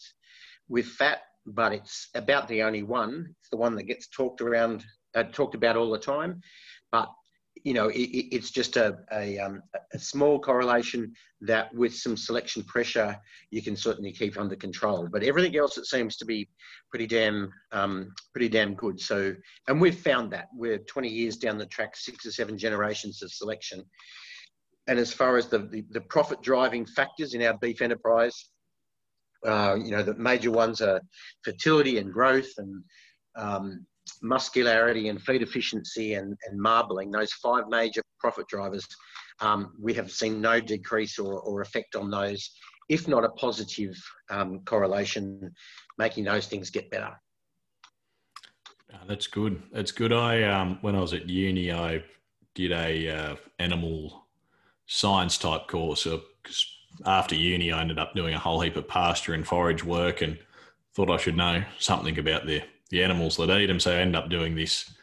with 0.69 0.85
fat, 0.85 1.19
but 1.45 1.73
it's 1.73 2.09
about 2.15 2.47
the 2.47 2.63
only 2.63 2.83
one. 2.83 3.27
It's 3.39 3.49
the 3.49 3.57
one 3.57 3.75
that 3.75 3.83
gets 3.83 4.07
talked 4.07 4.41
around, 4.41 4.85
uh, 5.15 5.23
talked 5.23 5.55
about 5.55 5.75
all 5.75 5.91
the 5.91 5.99
time. 5.99 6.41
But 6.91 7.09
you 7.63 7.73
know, 7.73 7.89
it, 7.89 7.99
it's 7.99 8.49
just 8.49 8.77
a, 8.77 8.97
a, 9.11 9.37
um, 9.37 9.61
a, 9.93 9.99
small 9.99 10.39
correlation 10.39 11.13
that 11.41 11.73
with 11.75 11.93
some 11.95 12.17
selection 12.17 12.63
pressure, 12.63 13.15
you 13.51 13.61
can 13.61 13.75
certainly 13.75 14.11
keep 14.11 14.39
under 14.39 14.55
control. 14.55 15.07
But 15.11 15.23
everything 15.23 15.55
else, 15.57 15.77
it 15.77 15.85
seems 15.85 16.17
to 16.17 16.25
be 16.25 16.49
pretty 16.89 17.07
damn, 17.07 17.51
um, 17.71 18.13
pretty 18.33 18.49
damn 18.49 18.73
good. 18.73 18.99
So, 18.99 19.35
and 19.67 19.79
we've 19.79 19.97
found 19.97 20.31
that 20.31 20.47
we're 20.53 20.79
20 20.79 21.09
years 21.09 21.37
down 21.37 21.57
the 21.57 21.65
track, 21.65 21.95
six 21.95 22.25
or 22.25 22.31
seven 22.31 22.57
generations 22.57 23.21
of 23.21 23.31
selection. 23.31 23.83
And 24.87 24.97
as 24.99 25.13
far 25.13 25.37
as 25.37 25.47
the, 25.47 25.59
the, 25.59 25.85
the 25.91 26.01
profit 26.01 26.41
driving 26.41 26.85
factors 26.85 27.33
in 27.33 27.41
our 27.43 27.57
beef 27.57 27.81
enterprise, 27.81 28.49
uh, 29.45 29.75
you 29.75 29.91
know, 29.91 30.03
the 30.03 30.15
major 30.15 30.51
ones 30.51 30.81
are 30.81 31.01
fertility 31.43 31.97
and 31.97 32.11
growth 32.11 32.49
and 32.57 32.83
um, 33.35 33.85
muscularity 34.21 35.09
and 35.09 35.21
feed 35.21 35.41
efficiency 35.41 36.15
and, 36.15 36.35
and 36.47 36.59
marbling, 36.59 37.11
those 37.11 37.31
five 37.33 37.65
major 37.69 38.01
profit 38.19 38.47
drivers, 38.47 38.87
um, 39.39 39.73
we 39.79 39.93
have 39.93 40.11
seen 40.11 40.41
no 40.41 40.59
decrease 40.59 41.17
or, 41.17 41.39
or 41.41 41.61
effect 41.61 41.95
on 41.95 42.09
those, 42.09 42.51
if 42.89 43.07
not 43.07 43.23
a 43.23 43.29
positive 43.29 43.95
um, 44.29 44.59
correlation, 44.65 45.51
making 45.97 46.23
those 46.23 46.47
things 46.47 46.69
get 46.69 46.89
better. 46.91 47.11
Oh, 48.93 48.97
that's 49.07 49.27
good. 49.27 49.61
That's 49.71 49.91
good. 49.91 50.13
I 50.13 50.43
um, 50.43 50.77
when 50.81 50.95
I 50.95 50.99
was 50.99 51.13
at 51.13 51.29
uni, 51.29 51.71
I 51.71 52.03
did 52.53 52.71
a 52.73 53.09
uh, 53.09 53.35
animal 53.59 54.20
science 54.91 55.37
type 55.37 55.67
course. 55.67 56.01
So 56.01 56.21
after 57.05 57.33
uni, 57.33 57.71
I 57.71 57.79
ended 57.79 57.97
up 57.97 58.13
doing 58.13 58.33
a 58.33 58.39
whole 58.39 58.59
heap 58.59 58.75
of 58.75 58.89
pasture 58.89 59.33
and 59.33 59.47
forage 59.47 59.85
work, 59.85 60.21
and 60.21 60.37
thought 60.93 61.09
I 61.09 61.17
should 61.17 61.37
know 61.37 61.63
something 61.79 62.19
about 62.19 62.45
the 62.45 62.61
the 62.89 63.01
animals 63.01 63.37
that 63.37 63.49
eat 63.49 63.67
them. 63.67 63.79
So 63.79 63.95
I 63.95 64.01
end 64.01 64.17
up 64.17 64.29
doing 64.29 64.53
this 64.53 64.93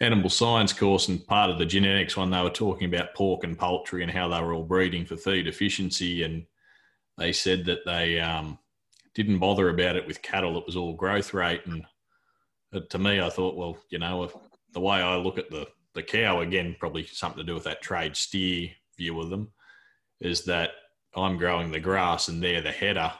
animal 0.00 0.28
science 0.28 0.74
course, 0.74 1.08
and 1.08 1.26
part 1.26 1.48
of 1.48 1.58
the 1.58 1.64
genetics 1.64 2.14
one, 2.14 2.30
they 2.30 2.42
were 2.42 2.50
talking 2.50 2.92
about 2.92 3.14
pork 3.14 3.42
and 3.42 3.58
poultry 3.58 4.02
and 4.02 4.12
how 4.12 4.28
they 4.28 4.40
were 4.40 4.52
all 4.52 4.64
breeding 4.64 5.06
for 5.06 5.16
feed 5.16 5.48
efficiency. 5.48 6.24
And 6.24 6.44
they 7.16 7.32
said 7.32 7.64
that 7.64 7.86
they 7.86 8.20
um, 8.20 8.58
didn't 9.14 9.38
bother 9.38 9.70
about 9.70 9.96
it 9.96 10.06
with 10.06 10.20
cattle, 10.20 10.58
it 10.58 10.66
was 10.66 10.76
all 10.76 10.92
growth 10.92 11.32
rate. 11.32 11.62
And 11.64 11.86
to 12.90 12.98
me, 12.98 13.18
I 13.18 13.30
thought, 13.30 13.56
well, 13.56 13.78
you 13.88 13.98
know, 13.98 14.30
the 14.74 14.80
way 14.80 14.98
I 14.98 15.16
look 15.16 15.38
at 15.38 15.50
the, 15.50 15.66
the 15.94 16.02
cow, 16.02 16.42
again, 16.42 16.76
probably 16.78 17.06
something 17.06 17.38
to 17.38 17.46
do 17.46 17.54
with 17.54 17.64
that 17.64 17.80
trade 17.80 18.14
steer 18.14 18.68
view 18.98 19.20
of 19.20 19.30
them, 19.30 19.50
is 20.20 20.44
that 20.44 20.72
I'm 21.16 21.38
growing 21.38 21.70
the 21.70 21.80
grass 21.80 22.28
and 22.28 22.42
they're 22.42 22.60
the 22.60 22.72
header. 22.72 23.12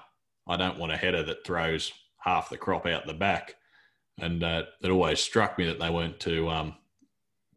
I 0.47 0.57
don't 0.57 0.79
want 0.79 0.93
a 0.93 0.97
header 0.97 1.23
that 1.23 1.47
throws 1.47 1.93
half 2.19 2.51
the 2.51 2.59
crop 2.59 2.87
out 2.87 3.07
the 3.07 3.15
back 3.15 3.55
and 4.21 4.43
uh, 4.43 4.65
it 4.83 4.91
always 4.91 5.21
struck 5.21 5.59
me 5.59 5.67
that 5.67 5.79
they 5.79 5.91
weren't 5.91 6.19
too, 6.19 6.49
um, 6.49 6.75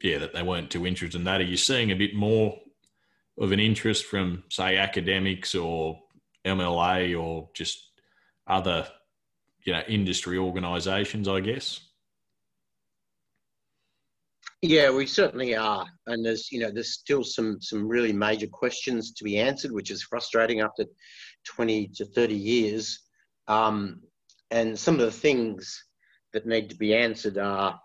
yeah, 0.02 0.20
that 0.20 0.34
they 0.34 0.44
weren't 0.44 0.70
too 0.70 0.86
interested 0.86 1.18
in 1.18 1.26
that. 1.26 1.42
Are 1.42 1.46
you 1.46 1.58
seeing 1.58 1.92
a 1.92 1.96
bit 1.96 2.14
more 2.14 2.58
of 3.40 3.52
an 3.52 3.60
interest 3.60 4.06
from, 4.06 4.44
say, 4.50 4.78
academics 4.78 5.56
or 5.56 6.00
MLA 6.46 7.20
or 7.20 7.50
just 7.54 7.90
other, 8.48 8.88
you 9.64 9.74
know, 9.74 9.82
industry 9.88 10.38
organisations? 10.38 11.28
I 11.28 11.40
guess. 11.40 11.80
Yeah, 14.64 14.92
we 14.92 15.08
certainly 15.08 15.56
are, 15.56 15.88
and 16.06 16.24
there's 16.24 16.52
you 16.52 16.60
know 16.60 16.70
there's 16.70 16.94
still 16.94 17.24
some 17.24 17.60
some 17.62 17.88
really 17.88 18.14
major 18.14 18.46
questions 18.46 19.12
to 19.14 19.24
be 19.24 19.40
answered, 19.40 19.72
which 19.72 19.90
is 19.90 20.04
frustrating 20.04 20.60
after 20.60 20.86
20 21.46 21.88
to 21.96 22.06
30 22.06 22.36
years. 22.36 23.00
Um, 23.48 24.02
and 24.52 24.78
some 24.78 24.96
of 24.96 25.02
the 25.02 25.12
things 25.12 25.84
that 26.34 26.46
need 26.46 26.70
to 26.70 26.76
be 26.76 26.94
answered 26.94 27.40
are 27.40 27.80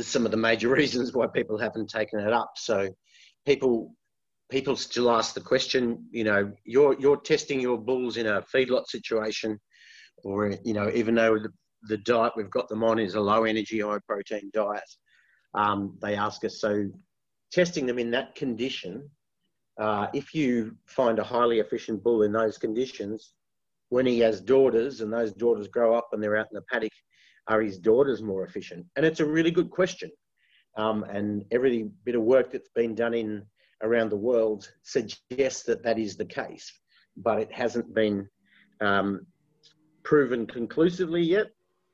some 0.00 0.24
of 0.24 0.30
the 0.30 0.36
major 0.36 0.68
reasons 0.74 1.12
why 1.12 1.26
people 1.26 1.58
haven't 1.58 1.90
taken 1.90 2.20
it 2.20 2.32
up. 2.32 2.52
So 2.56 2.88
people 3.44 3.92
people 4.48 4.76
still 4.76 5.10
ask 5.10 5.34
the 5.34 5.40
question, 5.40 6.06
you 6.12 6.22
know, 6.22 6.52
you're 6.64 6.96
you're 7.00 7.20
testing 7.20 7.60
your 7.60 7.78
bulls 7.78 8.16
in 8.16 8.26
a 8.26 8.42
feedlot 8.42 8.86
situation, 8.86 9.58
or 10.22 10.54
you 10.64 10.72
know, 10.72 10.88
even 10.94 11.16
though 11.16 11.36
the, 11.36 11.50
the 11.88 11.98
diet 11.98 12.34
we've 12.36 12.50
got 12.50 12.68
them 12.68 12.84
on 12.84 13.00
is 13.00 13.16
a 13.16 13.20
low 13.20 13.42
energy, 13.42 13.80
high 13.80 13.98
protein 14.06 14.50
diet, 14.54 14.84
um, 15.56 15.96
they 16.00 16.14
ask 16.14 16.44
us 16.44 16.60
so 16.60 16.88
testing 17.50 17.86
them 17.86 17.98
in 17.98 18.10
that 18.12 18.34
condition. 18.34 19.08
Uh, 19.80 20.06
if 20.14 20.34
you 20.34 20.76
find 20.86 21.18
a 21.18 21.24
highly 21.24 21.60
efficient 21.60 22.02
bull 22.02 22.22
in 22.22 22.32
those 22.32 22.58
conditions, 22.58 23.32
when 23.88 24.06
he 24.06 24.18
has 24.20 24.40
daughters 24.40 25.00
and 25.00 25.12
those 25.12 25.32
daughters 25.32 25.68
grow 25.68 25.94
up 25.94 26.08
and 26.12 26.22
they're 26.22 26.36
out 26.36 26.48
in 26.50 26.54
the 26.54 26.62
paddock 26.70 26.92
are 27.48 27.62
his 27.62 27.78
daughters 27.78 28.22
more 28.22 28.44
efficient? 28.44 28.84
And 28.96 29.06
it's 29.06 29.20
a 29.20 29.26
really 29.26 29.50
good 29.50 29.70
question. 29.70 30.10
Um, 30.76 31.04
and 31.04 31.44
every 31.52 31.88
bit 32.04 32.16
of 32.16 32.22
work 32.22 32.52
that's 32.52 32.70
been 32.74 32.94
done 32.94 33.14
in 33.14 33.42
around 33.82 34.10
the 34.10 34.16
world 34.16 34.68
suggests 34.82 35.62
that 35.64 35.82
that 35.84 35.98
is 35.98 36.16
the 36.16 36.24
case, 36.24 36.70
but 37.16 37.38
it 37.38 37.52
hasn't 37.52 37.94
been 37.94 38.28
um, 38.80 39.26
proven 40.02 40.46
conclusively 40.46 41.22
yet. 41.22 41.46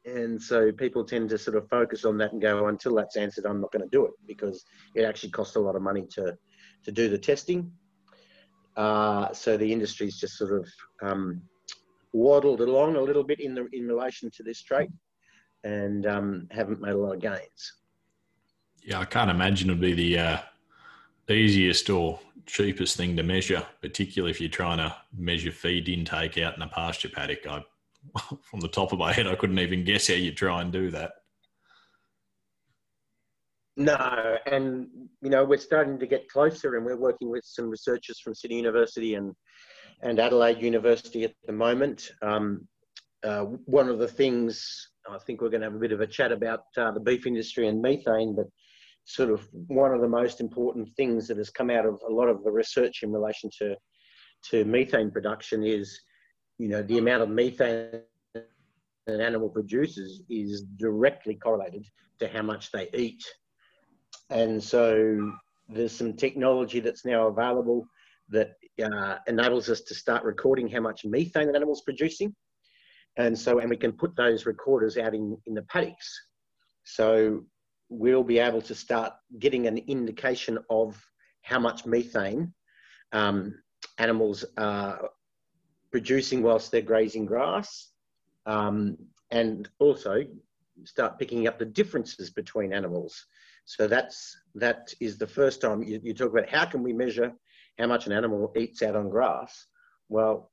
And 0.05 0.41
so 0.43 0.73
people 0.73 1.05
tend 1.05 1.31
to 1.31 1.39
sort 1.39 1.57
of 1.57 1.69
focus 1.69 2.05
on 2.05 2.19
that 2.19 2.33
and 2.33 2.43
go, 2.43 2.67
until 2.67 2.95
that's 2.97 3.17
answered, 3.17 3.47
I'm 3.47 3.61
not 3.61 3.71
going 3.71 3.85
to 3.85 3.89
do 3.91 4.05
it 4.05 4.13
because 4.27 4.65
it 4.95 5.03
actually 5.03 5.31
costs 5.31 5.57
a 5.57 5.61
lot 5.61 5.77
of 5.77 5.83
money 5.83 6.07
to, 6.15 6.37
to 6.85 6.93
do 6.93 7.09
the 7.09 7.19
testing. 7.19 7.71
Uh, 8.77 9.33
so 9.33 9.57
the 9.57 9.73
industry's 9.73 10.19
just 10.19 10.37
sort 10.37 10.53
of 10.53 10.69
um, 11.03 11.41
waddled 12.13 12.61
along 12.61 12.97
a 12.97 13.01
little 13.01 13.25
bit 13.25 13.41
in 13.41 13.55
the 13.55 13.69
in 13.73 13.87
relation 13.87 14.31
to 14.35 14.43
this 14.43 14.63
trait 14.63 14.89
and 15.65 16.07
um, 16.07 16.49
haven't 16.51 16.81
made 16.81 16.93
a 16.93 16.99
lot 16.99 17.15
of 17.15 17.21
gains. 17.21 17.75
Yeah, 18.83 18.99
I 18.99 19.05
can't 19.05 19.31
imagine 19.31 19.71
it'd 19.71 19.81
be 19.81 19.93
the 19.93 20.19
uh, 20.19 20.39
easiest 21.31 21.89
or 21.91 22.19
cheapest 22.47 22.97
thing 22.97 23.17
to 23.17 23.23
measure, 23.23 23.65
particularly 23.81 24.31
if 24.31 24.41
you're 24.41 24.51
trying 24.51 24.79
to 24.79 24.95
measure 25.17 25.53
feed 25.53 25.89
intake 25.89 26.39
out 26.39 26.57
in 26.57 26.63
a 26.63 26.69
pasture 26.69 27.09
paddock. 27.09 27.47
I, 27.47 27.65
from 28.43 28.61
the 28.61 28.69
top 28.69 28.93
of 28.93 28.99
my 28.99 29.13
head, 29.13 29.27
I 29.27 29.35
couldn't 29.35 29.59
even 29.59 29.85
guess 29.85 30.09
how 30.09 30.15
you 30.15 30.33
try 30.33 30.61
and 30.61 30.73
do 30.73 30.91
that. 30.91 31.13
No, 33.77 34.37
and 34.47 34.87
you 35.23 35.31
know 35.31 35.45
we're 35.45 35.57
starting 35.57 35.99
to 35.99 36.07
get 36.07 36.29
closer, 36.29 36.77
and 36.77 36.85
we're 36.85 36.97
working 36.97 37.31
with 37.31 37.45
some 37.45 37.71
researchers 37.71 38.21
from 38.21 38.35
Sydney 38.35 38.59
University 38.59 39.15
and 39.15 39.33
and 40.03 40.19
Adelaide 40.19 40.61
University 40.61 41.25
at 41.25 41.33
the 41.47 41.53
moment. 41.53 42.11
Um, 42.21 42.69
uh, 43.25 43.45
one 43.65 43.89
of 43.89 43.99
the 43.99 44.09
things 44.09 44.89
I 45.09 45.17
think 45.19 45.41
we're 45.41 45.49
going 45.49 45.61
to 45.61 45.69
have 45.69 45.77
a 45.77 45.79
bit 45.79 45.93
of 45.93 46.01
a 46.01 46.07
chat 46.07 46.33
about 46.33 46.65
uh, 46.77 46.91
the 46.91 47.01
beef 47.01 47.27
industry 47.27 47.69
and 47.69 47.81
methane, 47.81 48.35
but 48.35 48.47
sort 49.05 49.31
of 49.31 49.49
one 49.53 49.93
of 49.93 50.01
the 50.01 50.09
most 50.09 50.41
important 50.41 50.89
things 50.97 51.27
that 51.29 51.37
has 51.37 51.51
come 51.51 51.71
out 51.71 51.87
of 51.87 52.01
a 52.09 52.13
lot 52.13 52.29
of 52.29 52.45
the 52.45 52.51
research 52.51 53.03
in 53.03 53.13
relation 53.13 53.51
to 53.59 53.75
to 54.51 54.65
methane 54.65 55.11
production 55.11 55.63
is, 55.65 56.01
you 56.59 56.69
know, 56.69 56.83
the 56.83 56.99
amount 56.99 57.23
of 57.23 57.29
methane 57.29 58.03
an 59.07 59.21
animal 59.21 59.49
produces 59.49 60.23
is 60.31 60.63
directly 60.77 61.35
correlated 61.35 61.85
to 62.21 62.29
how 62.29 62.43
much 62.43 62.71
they 62.71 62.89
eat. 62.95 63.23
And 64.31 64.63
so 64.63 65.33
there's 65.69 65.93
some 65.93 66.15
technology 66.15 66.81
that's 66.81 67.05
now 67.05 67.27
available 67.27 67.87
that 68.29 68.53
uh, 68.83 69.17
enables 69.27 69.69
us 69.69 69.81
to 69.83 69.95
start 69.95 70.25
recording 70.25 70.69
how 70.69 70.81
much 70.81 71.05
methane 71.05 71.49
an 71.49 71.57
animal's 71.57 71.83
producing. 71.83 72.35
And 73.17 73.39
so, 73.39 73.59
and 73.59 73.69
we 73.69 73.77
can 73.77 73.93
put 73.93 74.17
those 74.17 74.47
recorders 74.47 74.97
out 74.97 75.15
in, 75.15 75.37
in 75.47 75.55
the 75.55 75.63
paddocks. 75.63 76.27
So 76.85 77.45
we'll 77.89 78.25
be 78.25 78.39
able 78.39 78.63
to 78.63 78.75
start 78.75 79.13
getting 79.39 79.67
an 79.67 79.79
indication 79.87 80.59
of 80.71 81.01
how 81.43 81.59
much 81.59 81.85
methane 81.85 82.55
um, 83.13 83.55
animals 83.99 84.45
are, 84.57 85.11
producing 85.93 86.43
whilst 86.43 86.73
they're 86.73 86.83
grazing 86.83 87.27
grass, 87.27 87.93
um, 88.47 88.97
and 89.31 89.69
also 89.79 90.25
start 90.85 91.19
picking 91.19 91.47
up 91.47 91.59
the 91.59 91.65
differences 91.65 92.31
between 92.31 92.73
animals. 92.73 93.27
So 93.65 93.87
that's 93.87 94.37
that 94.57 94.93
is 95.01 95.19
the 95.19 95.27
first 95.27 95.61
time 95.61 95.83
you, 95.85 96.01
you 96.03 96.15
talk 96.15 96.33
about 96.33 96.49
how 96.49 96.65
can 96.65 96.83
we 96.83 96.93
measure 96.93 97.33
how 97.79 97.87
much 97.87 98.07
an 98.07 98.13
animal 98.13 98.53
eats 98.57 98.83
out 98.83 98.97
on 98.97 99.09
grass. 99.09 99.67
Well, 100.09 100.51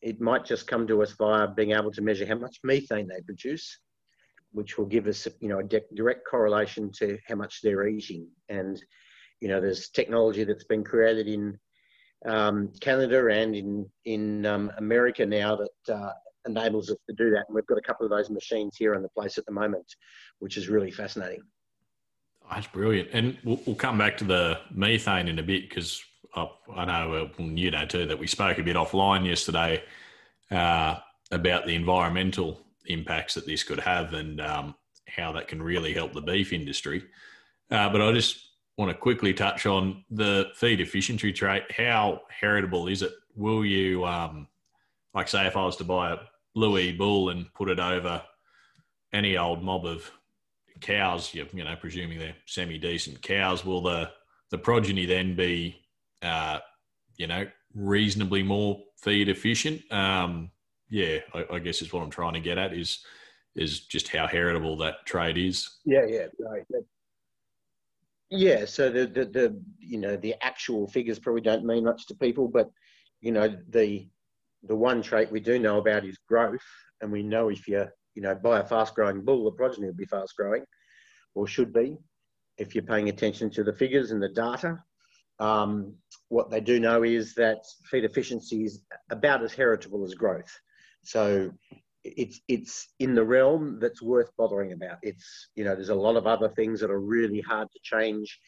it 0.00 0.20
might 0.20 0.44
just 0.44 0.66
come 0.66 0.86
to 0.86 1.02
us 1.02 1.12
via 1.12 1.48
being 1.48 1.72
able 1.72 1.92
to 1.92 2.02
measure 2.02 2.26
how 2.26 2.36
much 2.36 2.58
methane 2.64 3.08
they 3.08 3.20
produce, 3.22 3.78
which 4.52 4.78
will 4.78 4.86
give 4.86 5.06
us, 5.06 5.26
you 5.40 5.48
know, 5.48 5.60
a 5.60 5.80
direct 5.94 6.26
correlation 6.26 6.90
to 6.98 7.18
how 7.26 7.36
much 7.36 7.60
they're 7.62 7.86
eating. 7.86 8.28
And, 8.48 8.82
you 9.40 9.48
know, 9.48 9.60
there's 9.60 9.90
technology 9.90 10.44
that's 10.44 10.64
been 10.64 10.84
created 10.84 11.28
in 11.28 11.58
um, 12.26 12.72
Canada 12.80 13.26
and 13.28 13.54
in 13.54 13.90
in 14.04 14.46
um, 14.46 14.72
America 14.78 15.26
now 15.26 15.56
that 15.56 15.94
uh, 15.94 16.12
enables 16.46 16.90
us 16.90 16.96
to 17.08 17.14
do 17.16 17.30
that. 17.30 17.44
And 17.48 17.54
we've 17.54 17.66
got 17.66 17.78
a 17.78 17.82
couple 17.82 18.04
of 18.04 18.10
those 18.10 18.30
machines 18.30 18.76
here 18.76 18.94
in 18.94 19.02
the 19.02 19.08
place 19.08 19.38
at 19.38 19.46
the 19.46 19.52
moment, 19.52 19.86
which 20.38 20.56
is 20.56 20.68
really 20.68 20.90
fascinating. 20.90 21.42
That's 22.50 22.66
brilliant. 22.66 23.08
And 23.12 23.38
we'll, 23.44 23.60
we'll 23.66 23.76
come 23.76 23.98
back 23.98 24.16
to 24.18 24.24
the 24.24 24.58
methane 24.70 25.28
in 25.28 25.38
a 25.38 25.42
bit 25.42 25.68
because 25.68 26.02
I, 26.34 26.48
I 26.74 26.84
know, 26.84 27.30
well, 27.38 27.48
you 27.48 27.70
know 27.70 27.86
too, 27.86 28.06
that 28.06 28.18
we 28.18 28.26
spoke 28.26 28.58
a 28.58 28.62
bit 28.62 28.76
offline 28.76 29.26
yesterday 29.26 29.82
uh, 30.50 30.96
about 31.30 31.66
the 31.66 31.74
environmental 31.74 32.60
impacts 32.86 33.34
that 33.34 33.46
this 33.46 33.62
could 33.62 33.80
have 33.80 34.12
and 34.12 34.40
um, 34.40 34.74
how 35.08 35.32
that 35.32 35.48
can 35.48 35.62
really 35.62 35.94
help 35.94 36.12
the 36.12 36.20
beef 36.20 36.52
industry. 36.52 37.04
Uh, 37.70 37.88
but 37.88 38.02
I 38.02 38.12
just 38.12 38.51
want 38.78 38.90
to 38.90 38.96
quickly 38.96 39.34
touch 39.34 39.66
on 39.66 40.04
the 40.10 40.46
feed 40.54 40.80
efficiency 40.80 41.32
trait. 41.32 41.64
How 41.70 42.22
heritable 42.28 42.88
is 42.88 43.02
it? 43.02 43.12
Will 43.34 43.64
you, 43.64 44.04
um, 44.04 44.48
like, 45.14 45.28
say, 45.28 45.46
if 45.46 45.56
I 45.56 45.64
was 45.64 45.76
to 45.76 45.84
buy 45.84 46.12
a 46.12 46.18
Louis 46.54 46.92
bull 46.92 47.30
and 47.30 47.52
put 47.54 47.68
it 47.68 47.78
over 47.78 48.22
any 49.12 49.36
old 49.36 49.62
mob 49.62 49.84
of 49.86 50.10
cows, 50.80 51.34
you, 51.34 51.46
know, 51.52 51.76
presuming 51.80 52.18
they're 52.18 52.36
semi 52.46 52.78
decent 52.78 53.22
cows, 53.22 53.64
will 53.64 53.82
the 53.82 54.10
the 54.50 54.58
progeny 54.58 55.06
then 55.06 55.34
be, 55.34 55.80
uh, 56.20 56.58
you 57.16 57.26
know, 57.26 57.46
reasonably 57.74 58.42
more 58.42 58.82
feed 58.98 59.28
efficient? 59.28 59.80
Um, 59.90 60.50
yeah, 60.90 61.18
I, 61.32 61.46
I, 61.54 61.58
guess 61.58 61.80
is 61.80 61.90
what 61.90 62.02
I'm 62.02 62.10
trying 62.10 62.34
to 62.34 62.40
get 62.40 62.58
at 62.58 62.74
is 62.74 62.98
is 63.56 63.80
just 63.80 64.08
how 64.08 64.26
heritable 64.26 64.76
that 64.78 65.06
trade 65.06 65.38
is. 65.38 65.78
Yeah, 65.84 66.04
yeah, 66.06 66.26
right. 66.38 66.64
Yeah, 68.34 68.64
so 68.64 68.88
the, 68.88 69.06
the 69.06 69.26
the 69.26 69.62
you 69.78 69.98
know 69.98 70.16
the 70.16 70.34
actual 70.40 70.88
figures 70.88 71.18
probably 71.18 71.42
don't 71.42 71.66
mean 71.66 71.84
much 71.84 72.06
to 72.06 72.14
people, 72.14 72.48
but 72.48 72.70
you 73.20 73.30
know 73.30 73.54
the 73.68 74.08
the 74.62 74.74
one 74.74 75.02
trait 75.02 75.30
we 75.30 75.38
do 75.38 75.58
know 75.58 75.76
about 75.76 76.06
is 76.06 76.18
growth, 76.26 76.64
and 77.02 77.12
we 77.12 77.22
know 77.22 77.50
if 77.50 77.68
you 77.68 77.84
you 78.14 78.22
know 78.22 78.34
buy 78.34 78.60
a 78.60 78.64
fast 78.64 78.94
growing 78.94 79.22
bull, 79.22 79.44
the 79.44 79.50
progeny 79.50 79.86
will 79.86 79.94
be 79.94 80.06
fast 80.06 80.34
growing, 80.34 80.64
or 81.34 81.46
should 81.46 81.74
be, 81.74 81.98
if 82.56 82.74
you're 82.74 82.84
paying 82.84 83.10
attention 83.10 83.50
to 83.50 83.62
the 83.62 83.72
figures 83.72 84.12
and 84.12 84.22
the 84.22 84.30
data. 84.30 84.82
Um, 85.38 85.94
what 86.30 86.50
they 86.50 86.60
do 86.60 86.80
know 86.80 87.02
is 87.02 87.34
that 87.34 87.58
feed 87.90 88.04
efficiency 88.04 88.64
is 88.64 88.82
about 89.10 89.42
as 89.42 89.52
heritable 89.52 90.04
as 90.04 90.14
growth. 90.14 90.58
So 91.04 91.50
it's 92.04 92.40
it's 92.48 92.88
in 92.98 93.14
the 93.14 93.24
realm 93.24 93.78
that's 93.80 94.02
worth 94.02 94.30
bothering 94.36 94.72
about. 94.72 94.98
It's 95.02 95.50
you 95.54 95.64
know 95.64 95.74
there's 95.74 95.88
a 95.88 95.94
lot 95.94 96.16
of 96.16 96.26
other 96.26 96.48
things 96.48 96.80
that 96.80 96.90
are 96.90 97.00
really 97.00 97.40
hard 97.40 97.68
to 97.70 97.78
change 97.82 98.38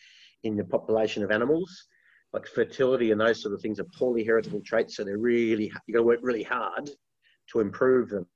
in 0.43 0.57
the 0.57 0.65
population 0.65 1.23
of 1.23 1.31
animals 1.31 1.87
like 2.35 2.49
fertility 2.49 3.13
and 3.13 3.21
those 3.21 3.41
sort 3.41 3.55
of 3.55 3.63
things 3.63 3.79
are 3.79 3.87
poorly 3.97 4.25
heritable 4.25 4.61
traits. 4.61 4.97
So 4.97 5.05
they're 5.05 5.17
really, 5.17 5.73
you 5.87 5.95
got 5.95 6.01
to 6.01 6.05
work 6.05 6.19
really 6.21 6.43
hard 6.43 6.91
to 7.53 7.61
improve 7.61 8.11
them. 8.11 8.27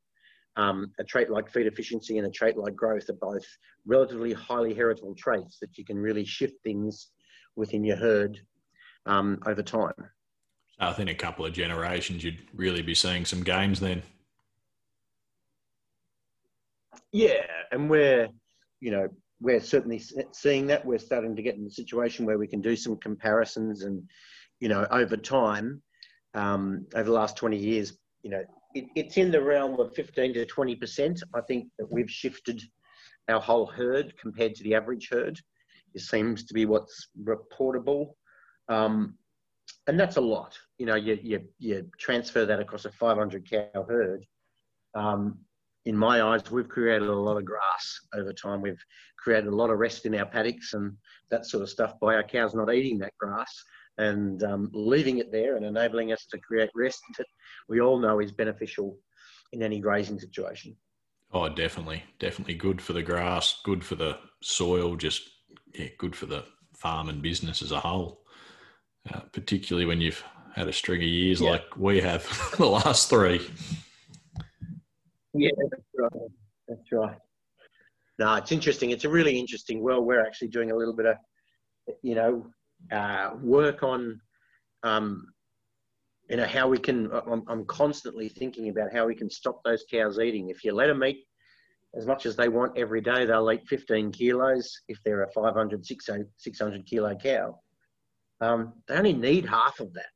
Um, 0.56 0.92
a 0.98 1.04
trait 1.04 1.30
like 1.30 1.50
feed 1.50 1.66
efficiency 1.66 2.18
and 2.18 2.26
a 2.26 2.30
trait 2.30 2.56
like 2.56 2.74
growth 2.74 3.10
are 3.10 3.18
both 3.20 3.44
relatively 3.86 4.32
highly 4.32 4.72
heritable 4.72 5.14
traits 5.16 5.58
that 5.60 5.76
you 5.76 5.84
can 5.84 5.98
really 5.98 6.24
shift 6.24 6.54
things 6.62 7.10
within 7.56 7.84
your 7.84 7.96
herd 7.96 8.40
um, 9.06 9.38
over 9.46 9.62
time. 9.62 9.92
I 10.80 10.92
think 10.92 11.10
a 11.10 11.14
couple 11.14 11.44
of 11.44 11.52
generations, 11.52 12.22
you'd 12.22 12.42
really 12.54 12.82
be 12.82 12.94
seeing 12.94 13.24
some 13.24 13.42
gains 13.42 13.80
then. 13.80 14.02
Yeah, 17.12 17.44
and 17.72 17.88
we're, 17.88 18.28
you 18.80 18.90
know, 18.90 19.08
we're 19.40 19.60
certainly 19.60 20.02
seeing 20.32 20.66
that. 20.66 20.84
We're 20.84 20.98
starting 20.98 21.36
to 21.36 21.42
get 21.42 21.56
in 21.56 21.66
a 21.66 21.70
situation 21.70 22.26
where 22.26 22.38
we 22.38 22.46
can 22.46 22.60
do 22.60 22.76
some 22.76 22.96
comparisons, 22.96 23.82
and 23.82 24.02
you 24.60 24.68
know, 24.68 24.86
over 24.90 25.16
time, 25.16 25.82
um, 26.34 26.86
over 26.94 27.04
the 27.04 27.14
last 27.14 27.36
20 27.36 27.56
years, 27.56 27.98
you 28.22 28.30
know, 28.30 28.42
it, 28.74 28.86
it's 28.96 29.16
in 29.16 29.30
the 29.30 29.42
realm 29.42 29.78
of 29.80 29.94
15 29.94 30.34
to 30.34 30.46
20 30.46 30.76
percent. 30.76 31.22
I 31.34 31.40
think 31.42 31.68
that 31.78 31.90
we've 31.90 32.10
shifted 32.10 32.62
our 33.28 33.40
whole 33.40 33.66
herd 33.66 34.14
compared 34.20 34.54
to 34.56 34.64
the 34.64 34.74
average 34.74 35.08
herd. 35.10 35.38
It 35.94 36.00
seems 36.00 36.44
to 36.44 36.54
be 36.54 36.66
what's 36.66 37.08
reportable, 37.22 38.14
um, 38.68 39.14
and 39.86 39.98
that's 39.98 40.16
a 40.16 40.20
lot. 40.20 40.58
You 40.78 40.86
know, 40.86 40.96
you, 40.96 41.18
you 41.22 41.40
you 41.58 41.88
transfer 41.98 42.44
that 42.44 42.60
across 42.60 42.84
a 42.84 42.92
500 42.92 43.48
cow 43.48 43.86
herd. 43.88 44.26
Um, 44.94 45.38
in 45.88 45.96
my 45.96 46.20
eyes, 46.20 46.50
we've 46.50 46.68
created 46.68 47.08
a 47.08 47.14
lot 47.14 47.38
of 47.38 47.46
grass 47.46 48.00
over 48.14 48.30
time. 48.30 48.60
We've 48.60 48.84
created 49.16 49.48
a 49.48 49.56
lot 49.56 49.70
of 49.70 49.78
rest 49.78 50.04
in 50.04 50.14
our 50.14 50.26
paddocks 50.26 50.74
and 50.74 50.92
that 51.30 51.46
sort 51.46 51.62
of 51.62 51.70
stuff 51.70 51.98
by 51.98 52.14
our 52.14 52.22
cows 52.22 52.54
not 52.54 52.72
eating 52.72 52.98
that 52.98 53.16
grass 53.18 53.50
and 53.96 54.42
um, 54.42 54.70
leaving 54.74 55.16
it 55.16 55.32
there 55.32 55.56
and 55.56 55.64
enabling 55.64 56.12
us 56.12 56.26
to 56.26 56.38
create 56.38 56.68
rest 56.74 57.00
that 57.16 57.26
we 57.70 57.80
all 57.80 57.98
know 57.98 58.20
is 58.20 58.32
beneficial 58.32 58.98
in 59.54 59.62
any 59.62 59.80
grazing 59.80 60.20
situation. 60.20 60.76
Oh, 61.32 61.48
definitely, 61.48 62.02
definitely 62.18 62.54
good 62.54 62.82
for 62.82 62.92
the 62.92 63.02
grass, 63.02 63.58
good 63.64 63.82
for 63.82 63.94
the 63.94 64.18
soil, 64.42 64.94
just 64.94 65.22
yeah, 65.74 65.88
good 65.96 66.14
for 66.14 66.26
the 66.26 66.44
farm 66.74 67.08
and 67.08 67.22
business 67.22 67.62
as 67.62 67.72
a 67.72 67.80
whole. 67.80 68.20
Uh, 69.10 69.20
particularly 69.32 69.86
when 69.86 70.02
you've 70.02 70.22
had 70.54 70.68
a 70.68 70.72
string 70.72 71.00
of 71.00 71.08
years 71.08 71.40
yeah. 71.40 71.52
like 71.52 71.78
we 71.78 71.98
have 71.98 72.26
the 72.58 72.66
last 72.66 73.08
three. 73.08 73.40
Yeah, 75.38 75.50
that's 75.70 75.82
right. 75.96 76.30
That's 76.68 76.92
right. 76.92 77.18
No, 78.18 78.34
it's 78.34 78.52
interesting. 78.52 78.90
It's 78.90 79.04
a 79.04 79.08
really 79.08 79.38
interesting 79.38 79.82
Well, 79.82 80.02
We're 80.02 80.24
actually 80.24 80.48
doing 80.48 80.70
a 80.70 80.76
little 80.76 80.94
bit 80.94 81.06
of, 81.06 81.16
you 82.02 82.14
know, 82.14 82.46
uh, 82.90 83.30
work 83.40 83.82
on, 83.82 84.20
um, 84.82 85.26
you 86.28 86.36
know, 86.36 86.46
how 86.46 86.68
we 86.68 86.78
can. 86.78 87.10
I'm, 87.12 87.42
I'm 87.48 87.64
constantly 87.66 88.28
thinking 88.28 88.68
about 88.68 88.92
how 88.92 89.06
we 89.06 89.14
can 89.14 89.30
stop 89.30 89.62
those 89.64 89.84
cows 89.90 90.18
eating. 90.18 90.50
If 90.50 90.62
you 90.64 90.74
let 90.74 90.88
them 90.88 91.02
eat 91.04 91.24
as 91.96 92.06
much 92.06 92.26
as 92.26 92.36
they 92.36 92.48
want 92.48 92.76
every 92.76 93.00
day, 93.00 93.24
they'll 93.24 93.50
eat 93.50 93.66
15 93.66 94.12
kilos 94.12 94.80
if 94.88 94.98
they're 95.04 95.22
a 95.22 95.32
500, 95.32 95.86
600, 95.86 96.28
600 96.36 96.86
kilo 96.86 97.14
cow. 97.16 97.58
Um, 98.40 98.74
they 98.86 98.96
only 98.96 99.14
need 99.14 99.46
half 99.46 99.80
of 99.80 99.92
that. 99.94 100.06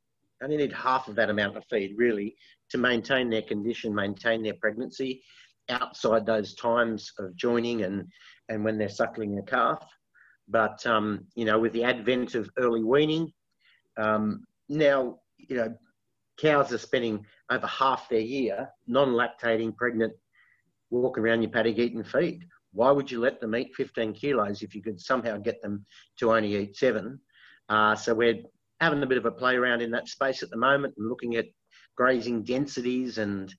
They 0.43 0.55
only 0.55 0.65
need 0.65 0.73
half 0.73 1.07
of 1.07 1.15
that 1.15 1.29
amount 1.29 1.55
of 1.55 1.63
feed, 1.69 1.95
really, 1.97 2.35
to 2.71 2.77
maintain 2.77 3.29
their 3.29 3.43
condition, 3.43 3.95
maintain 3.95 4.43
their 4.43 4.55
pregnancy 4.55 5.23
outside 5.69 6.25
those 6.25 6.53
times 6.55 7.13
of 7.17 7.33
joining 7.37 7.83
and, 7.83 8.05
and 8.49 8.61
when 8.61 8.77
they're 8.77 8.89
suckling 8.89 9.39
a 9.39 9.43
calf. 9.43 9.87
But, 10.49 10.85
um, 10.85 11.25
you 11.35 11.45
know, 11.45 11.59
with 11.59 11.71
the 11.71 11.85
advent 11.85 12.35
of 12.35 12.49
early 12.57 12.83
weaning, 12.83 13.31
um, 13.95 14.43
now, 14.67 15.19
you 15.37 15.55
know, 15.55 15.73
cows 16.37 16.73
are 16.73 16.77
spending 16.77 17.25
over 17.49 17.67
half 17.67 18.09
their 18.09 18.19
year 18.19 18.69
non-lactating, 18.85 19.77
pregnant, 19.77 20.11
walking 20.89 21.23
around 21.23 21.41
your 21.41 21.51
paddock 21.51 21.77
eating 21.77 22.03
feed. 22.03 22.45
Why 22.73 22.91
would 22.91 23.09
you 23.09 23.21
let 23.21 23.39
them 23.39 23.55
eat 23.55 23.73
15 23.77 24.11
kilos 24.13 24.61
if 24.61 24.75
you 24.75 24.81
could 24.81 24.99
somehow 24.99 25.37
get 25.37 25.61
them 25.61 25.85
to 26.19 26.33
only 26.33 26.53
eat 26.57 26.75
seven? 26.75 27.21
Uh, 27.69 27.95
so 27.95 28.13
we're 28.13 28.43
having 28.83 29.01
a 29.01 29.07
bit 29.07 29.17
of 29.17 29.25
a 29.25 29.31
play 29.31 29.55
around 29.55 29.81
in 29.81 29.91
that 29.91 30.09
space 30.09 30.43
at 30.43 30.49
the 30.49 30.57
moment 30.57 30.93
and 30.97 31.07
looking 31.07 31.35
at 31.35 31.45
grazing 31.95 32.43
densities 32.43 33.17
and 33.17 33.53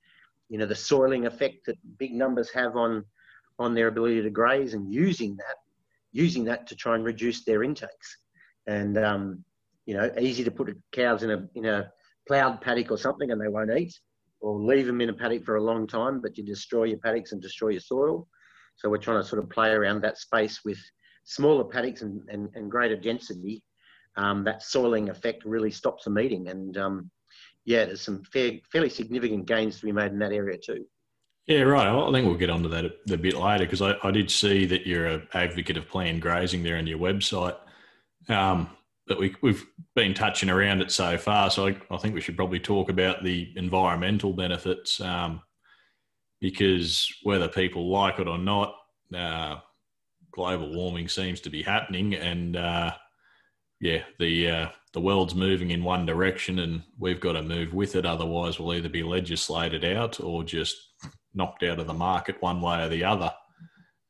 you 0.50 0.58
know 0.58 0.66
the 0.66 0.74
soiling 0.74 1.26
effect 1.26 1.64
that 1.66 1.78
big 1.98 2.12
numbers 2.12 2.50
have 2.50 2.76
on 2.76 3.04
on 3.58 3.74
their 3.74 3.88
ability 3.88 4.20
to 4.20 4.30
graze 4.30 4.74
and 4.74 4.92
using 4.92 5.34
that 5.36 5.56
using 6.12 6.44
that 6.44 6.66
to 6.66 6.76
try 6.76 6.94
and 6.94 7.04
reduce 7.04 7.44
their 7.44 7.62
intakes. 7.62 8.18
And 8.66 8.98
um, 8.98 9.44
you 9.86 9.94
know 9.96 10.10
easy 10.20 10.44
to 10.44 10.50
put 10.50 10.76
cows 10.92 11.22
in 11.22 11.30
a 11.30 11.48
in 11.54 11.64
a 11.64 11.90
ploughed 12.28 12.60
paddock 12.60 12.90
or 12.90 12.98
something 12.98 13.30
and 13.30 13.40
they 13.40 13.48
won't 13.48 13.76
eat 13.76 13.94
or 14.40 14.58
leave 14.58 14.86
them 14.86 15.00
in 15.00 15.10
a 15.10 15.12
paddock 15.12 15.44
for 15.44 15.56
a 15.56 15.62
long 15.62 15.86
time 15.86 16.20
but 16.20 16.36
you 16.36 16.44
destroy 16.44 16.84
your 16.84 16.98
paddocks 16.98 17.32
and 17.32 17.40
destroy 17.40 17.70
your 17.70 17.80
soil. 17.80 18.28
So 18.76 18.90
we're 18.90 18.98
trying 18.98 19.22
to 19.22 19.28
sort 19.28 19.42
of 19.42 19.48
play 19.48 19.70
around 19.70 20.02
that 20.02 20.18
space 20.18 20.60
with 20.64 20.78
smaller 21.24 21.64
paddocks 21.64 22.02
and, 22.02 22.20
and, 22.28 22.50
and 22.54 22.70
greater 22.70 22.96
density 22.96 23.62
um, 24.16 24.44
that 24.44 24.62
soiling 24.62 25.08
effect 25.10 25.44
really 25.44 25.70
stops 25.70 26.04
them 26.04 26.18
eating 26.18 26.48
and 26.48 26.76
um, 26.76 27.10
yeah, 27.64 27.86
there's 27.86 28.02
some 28.02 28.22
fair, 28.24 28.52
fairly 28.70 28.90
significant 28.90 29.46
gains 29.46 29.80
to 29.80 29.86
be 29.86 29.92
made 29.92 30.12
in 30.12 30.18
that 30.18 30.32
area 30.32 30.58
too. 30.58 30.84
Yeah, 31.46 31.62
right. 31.62 31.86
I 31.86 32.12
think 32.12 32.26
we'll 32.26 32.36
get 32.38 32.50
onto 32.50 32.68
that 32.70 32.84
a, 32.86 32.92
a 33.12 33.16
bit 33.16 33.34
later 33.34 33.64
because 33.64 33.82
I, 33.82 33.96
I, 34.02 34.10
did 34.10 34.30
see 34.30 34.64
that 34.66 34.86
you're 34.86 35.06
an 35.06 35.28
advocate 35.34 35.76
of 35.76 35.88
planned 35.88 36.22
grazing 36.22 36.62
there 36.62 36.78
on 36.78 36.86
your 36.86 36.98
website. 36.98 37.56
Um, 38.28 38.70
but 39.06 39.18
we, 39.18 39.34
we've 39.42 39.66
been 39.94 40.14
touching 40.14 40.48
around 40.48 40.80
it 40.80 40.90
so 40.90 41.18
far. 41.18 41.50
So 41.50 41.66
I, 41.66 41.76
I 41.90 41.98
think 41.98 42.14
we 42.14 42.22
should 42.22 42.36
probably 42.36 42.60
talk 42.60 42.88
about 42.88 43.22
the 43.22 43.52
environmental 43.56 44.32
benefits 44.32 45.00
um, 45.02 45.42
because 46.40 47.12
whether 47.24 47.48
people 47.48 47.90
like 47.90 48.18
it 48.18 48.28
or 48.28 48.38
not, 48.38 48.74
uh, 49.14 49.56
global 50.32 50.74
warming 50.74 51.08
seems 51.08 51.40
to 51.42 51.50
be 51.50 51.62
happening, 51.62 52.14
and 52.14 52.56
uh, 52.56 52.92
yeah, 53.84 54.02
the 54.18 54.50
uh, 54.50 54.68
the 54.94 55.00
world's 55.00 55.34
moving 55.34 55.70
in 55.70 55.84
one 55.84 56.06
direction, 56.06 56.60
and 56.60 56.82
we've 56.98 57.20
got 57.20 57.34
to 57.34 57.42
move 57.42 57.74
with 57.74 57.96
it. 57.96 58.06
Otherwise, 58.06 58.58
we'll 58.58 58.72
either 58.72 58.88
be 58.88 59.02
legislated 59.02 59.84
out 59.84 60.20
or 60.20 60.42
just 60.42 60.74
knocked 61.34 61.62
out 61.62 61.78
of 61.78 61.86
the 61.86 61.92
market 61.92 62.40
one 62.40 62.62
way 62.62 62.82
or 62.82 62.88
the 62.88 63.04
other. 63.04 63.30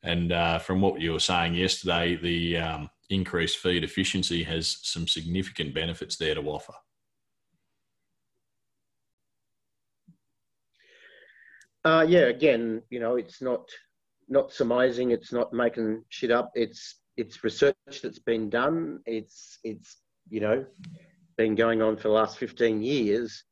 And 0.05 0.31
uh, 0.31 0.61
from 0.61 0.81
what 0.81 1.01
you 1.01 1.13
were 1.13 1.19
saying 1.19 1.55
yesterday, 1.55 2.15
the 2.15 2.57
um, 2.59 2.91
increased 3.11 3.59
feed 3.59 3.83
efficiency 3.83 4.45
has 4.45 4.79
some 4.83 5.09
significant 5.09 5.75
benefits 5.75 6.17
there 6.19 6.37
to 6.37 6.43
offer. 6.43 6.75
Uh, 11.85 12.07
yeah, 12.09 12.27
again, 12.27 12.81
you 12.91 13.01
know, 13.01 13.17
it's 13.17 13.43
not 13.43 13.69
not 14.29 14.53
surmising, 14.53 15.11
it's 15.11 15.33
not 15.33 15.53
making 15.53 16.05
shit 16.11 16.31
up. 16.31 16.53
It's 16.55 17.01
it's 17.17 17.45
research 17.45 17.75
that's 18.03 18.19
been 18.19 18.51
done. 18.51 19.01
It's 19.07 19.59
it's 19.65 19.99
you 20.31 20.41
know 20.41 20.65
been 21.37 21.55
going 21.55 21.83
on 21.83 21.97
for 21.97 22.05
the 22.05 22.15
last 22.15 22.39
15 22.39 22.81
years, 22.83 23.45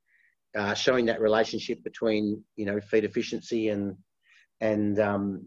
uh, 0.57 0.75
showing 0.75 1.05
that 1.07 1.21
relationship 1.21 1.83
between 1.85 2.43
you 2.57 2.67
know 2.67 2.81
feed 2.81 3.05
efficiency 3.05 3.69
and 3.69 3.97
and 4.61 4.99
um, 5.01 5.47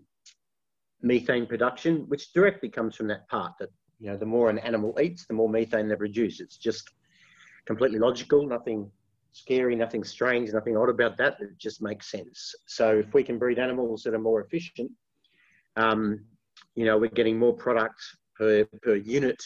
methane 1.02 1.46
production, 1.46 2.06
which 2.08 2.34
directly 2.34 2.70
comes 2.70 2.96
from 2.96 3.08
that 3.08 3.28
part 3.30 3.54
that 3.60 3.70
you 4.00 4.10
know 4.10 4.18
the 4.18 4.26
more 4.26 4.50
an 4.50 4.60
animal 4.60 4.98
eats, 5.02 5.26
the 5.26 5.34
more 5.34 5.50
methane 5.50 5.88
they 5.88 5.96
produce. 5.96 6.40
It's 6.40 6.58
just 6.58 6.90
completely 7.66 8.00
logical. 8.00 8.46
Nothing 8.46 8.90
scary, 9.32 9.76
nothing 9.76 10.04
strange, 10.04 10.52
nothing 10.54 10.78
odd 10.78 10.90
about 10.90 11.18
that. 11.18 11.38
It 11.42 11.58
just 11.58 11.82
makes 11.82 12.10
sense. 12.10 12.56
So 12.68 13.00
if 13.00 13.14
we 13.14 13.24
can 13.24 13.38
breed 13.38 13.60
animals 13.60 14.04
that 14.04 14.14
are 14.14 14.20
more 14.20 14.42
efficient, 14.42 14.92
um, 15.76 16.24
you 16.76 16.86
know, 16.86 16.98
we're 16.98 17.10
getting 17.10 17.38
more 17.38 17.54
products 17.54 18.16
per, 18.38 18.66
per 18.82 18.96
unit 18.96 19.42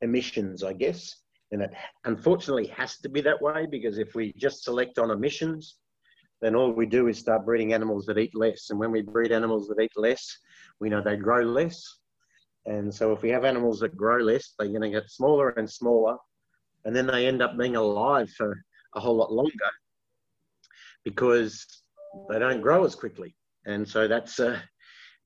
emissions, 0.00 0.62
I 0.62 0.72
guess. 0.72 1.14
And 1.50 1.62
it 1.62 1.70
unfortunately 2.04 2.66
has 2.68 2.98
to 2.98 3.08
be 3.08 3.20
that 3.22 3.40
way 3.40 3.66
because 3.70 3.98
if 3.98 4.14
we 4.14 4.32
just 4.36 4.64
select 4.64 4.98
on 4.98 5.10
emissions, 5.10 5.76
then 6.40 6.54
all 6.54 6.70
we 6.70 6.86
do 6.86 7.08
is 7.08 7.18
start 7.18 7.44
breeding 7.44 7.72
animals 7.72 8.06
that 8.06 8.18
eat 8.18 8.34
less. 8.34 8.70
And 8.70 8.78
when 8.78 8.92
we 8.92 9.02
breed 9.02 9.32
animals 9.32 9.68
that 9.68 9.82
eat 9.82 9.92
less, 9.96 10.38
we 10.78 10.88
know 10.88 11.02
they 11.02 11.16
grow 11.16 11.42
less. 11.42 11.82
And 12.66 12.94
so 12.94 13.12
if 13.12 13.22
we 13.22 13.30
have 13.30 13.44
animals 13.44 13.80
that 13.80 13.96
grow 13.96 14.18
less, 14.18 14.54
they're 14.58 14.68
going 14.68 14.82
to 14.82 14.90
get 14.90 15.10
smaller 15.10 15.50
and 15.50 15.68
smaller. 15.68 16.16
And 16.84 16.94
then 16.94 17.06
they 17.06 17.26
end 17.26 17.42
up 17.42 17.58
being 17.58 17.76
alive 17.76 18.30
for 18.30 18.62
a 18.94 19.00
whole 19.00 19.16
lot 19.16 19.32
longer 19.32 19.70
because 21.04 21.66
they 22.28 22.38
don't 22.38 22.60
grow 22.60 22.84
as 22.84 22.94
quickly. 22.94 23.34
And 23.66 23.88
so 23.88 24.06
that's 24.06 24.38
a, 24.38 24.62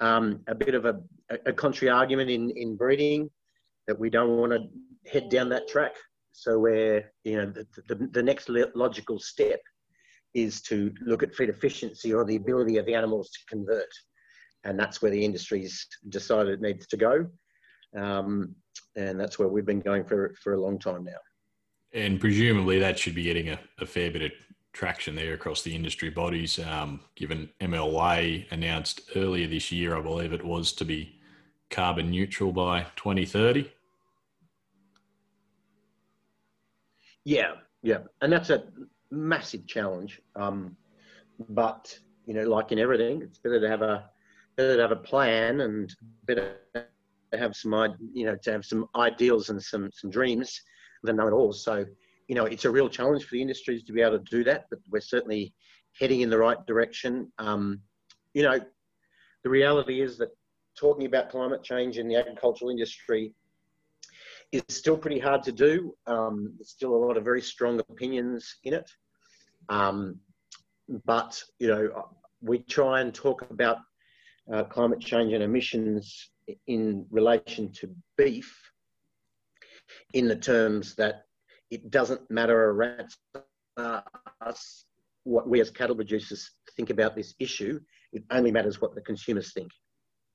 um, 0.02 0.40
a 0.48 0.54
bit 0.54 0.74
of 0.74 0.84
a, 0.84 1.00
a 1.46 1.52
contrary 1.52 1.90
argument 1.90 2.28
in, 2.28 2.50
in 2.50 2.76
breeding 2.76 3.30
that 3.86 3.98
we 3.98 4.10
don't 4.10 4.36
want 4.36 4.52
to 4.52 5.10
head 5.10 5.28
down 5.30 5.48
that 5.48 5.68
track. 5.68 5.92
So 6.32 6.58
where, 6.58 7.12
you 7.24 7.36
know, 7.36 7.46
the, 7.46 7.66
the, 7.88 8.08
the 8.10 8.22
next 8.22 8.48
logical 8.74 9.18
step 9.20 9.60
is 10.34 10.60
to 10.62 10.92
look 11.06 11.22
at 11.22 11.34
feed 11.34 11.50
efficiency 11.50 12.12
or 12.12 12.24
the 12.24 12.36
ability 12.36 12.78
of 12.78 12.86
the 12.86 12.94
animals 12.94 13.30
to 13.30 13.38
convert. 13.48 13.92
And 14.64 14.78
that's 14.78 15.00
where 15.00 15.10
the 15.10 15.24
industry's 15.24 15.86
decided 16.08 16.54
it 16.54 16.60
needs 16.60 16.86
to 16.88 16.96
go. 16.96 17.26
Um, 17.96 18.54
and 18.96 19.20
that's 19.20 19.38
where 19.38 19.48
we've 19.48 19.66
been 19.66 19.80
going 19.80 20.04
for, 20.04 20.34
for 20.42 20.54
a 20.54 20.60
long 20.60 20.78
time 20.78 21.04
now. 21.04 21.20
And 21.94 22.18
presumably 22.18 22.78
that 22.80 22.98
should 22.98 23.14
be 23.14 23.22
getting 23.22 23.50
a, 23.50 23.60
a 23.78 23.86
fair 23.86 24.10
bit 24.10 24.22
of 24.22 24.32
traction 24.72 25.14
there 25.14 25.34
across 25.34 25.62
the 25.62 25.74
industry 25.74 26.10
bodies, 26.10 26.58
um, 26.58 27.00
given 27.14 27.50
MLA 27.60 28.46
announced 28.50 29.02
earlier 29.14 29.46
this 29.46 29.70
year, 29.70 29.96
I 29.96 30.00
believe 30.00 30.32
it 30.32 30.44
was, 30.44 30.72
to 30.74 30.84
be 30.84 31.20
carbon 31.70 32.10
neutral 32.10 32.52
by 32.52 32.86
2030. 32.96 33.70
Yeah, 37.24 37.52
yeah. 37.82 37.98
And 38.20 38.32
that's 38.32 38.50
a 38.50 38.64
massive 39.10 39.66
challenge. 39.66 40.20
Um, 40.36 40.76
but, 41.48 41.98
you 42.26 42.34
know, 42.34 42.44
like 42.44 42.72
in 42.72 42.78
everything, 42.78 43.22
it's 43.22 43.38
better 43.38 43.60
to 43.60 43.68
have 43.68 43.82
a 43.82 44.10
better 44.56 44.76
to 44.76 44.82
have 44.82 44.92
a 44.92 44.96
plan 44.96 45.60
and 45.60 45.94
better 46.26 46.56
to 46.74 47.38
have 47.38 47.56
some, 47.56 47.72
you 48.12 48.26
know, 48.26 48.36
to 48.36 48.52
have 48.52 48.64
some 48.64 48.86
ideals 48.96 49.48
and 49.48 49.62
some, 49.62 49.90
some 49.92 50.10
dreams 50.10 50.60
than 51.02 51.16
know 51.16 51.28
it 51.28 51.32
all. 51.32 51.52
So, 51.52 51.86
you 52.32 52.36
know, 52.36 52.46
it's 52.46 52.64
a 52.64 52.70
real 52.70 52.88
challenge 52.88 53.24
for 53.24 53.34
the 53.34 53.42
industries 53.42 53.82
to 53.82 53.92
be 53.92 54.00
able 54.00 54.18
to 54.18 54.24
do 54.30 54.42
that, 54.42 54.64
but 54.70 54.78
we're 54.88 55.02
certainly 55.02 55.52
heading 56.00 56.22
in 56.22 56.30
the 56.30 56.38
right 56.38 56.56
direction. 56.66 57.30
Um, 57.36 57.82
you 58.32 58.42
know, 58.42 58.58
the 59.44 59.50
reality 59.50 60.00
is 60.00 60.16
that 60.16 60.30
talking 60.74 61.04
about 61.04 61.28
climate 61.28 61.62
change 61.62 61.98
in 61.98 62.08
the 62.08 62.16
agricultural 62.16 62.70
industry 62.70 63.34
is 64.50 64.62
still 64.70 64.96
pretty 64.96 65.18
hard 65.18 65.42
to 65.42 65.52
do. 65.52 65.94
Um, 66.06 66.54
there's 66.56 66.70
still 66.70 66.94
a 66.94 67.02
lot 67.04 67.18
of 67.18 67.24
very 67.24 67.42
strong 67.42 67.78
opinions 67.80 68.56
in 68.64 68.72
it. 68.72 68.90
Um, 69.68 70.18
but, 71.04 71.38
you 71.58 71.68
know, 71.68 72.08
we 72.40 72.60
try 72.60 73.02
and 73.02 73.12
talk 73.12 73.42
about 73.50 73.76
uh, 74.50 74.64
climate 74.64 75.00
change 75.00 75.34
and 75.34 75.42
emissions 75.42 76.30
in 76.66 77.04
relation 77.10 77.70
to 77.72 77.94
beef 78.16 78.58
in 80.14 80.28
the 80.28 80.36
terms 80.36 80.94
that 80.94 81.26
it 81.72 81.90
doesn't 81.90 82.30
matter 82.30 82.68
a 82.68 82.72
rat's 82.72 83.16
us 84.46 84.84
what 85.24 85.48
we 85.48 85.60
as 85.60 85.70
cattle 85.70 85.96
producers 85.96 86.50
think 86.76 86.90
about 86.90 87.16
this 87.16 87.34
issue. 87.38 87.80
It 88.12 88.24
only 88.30 88.52
matters 88.52 88.80
what 88.80 88.94
the 88.94 89.00
consumers 89.00 89.54
think. 89.54 89.70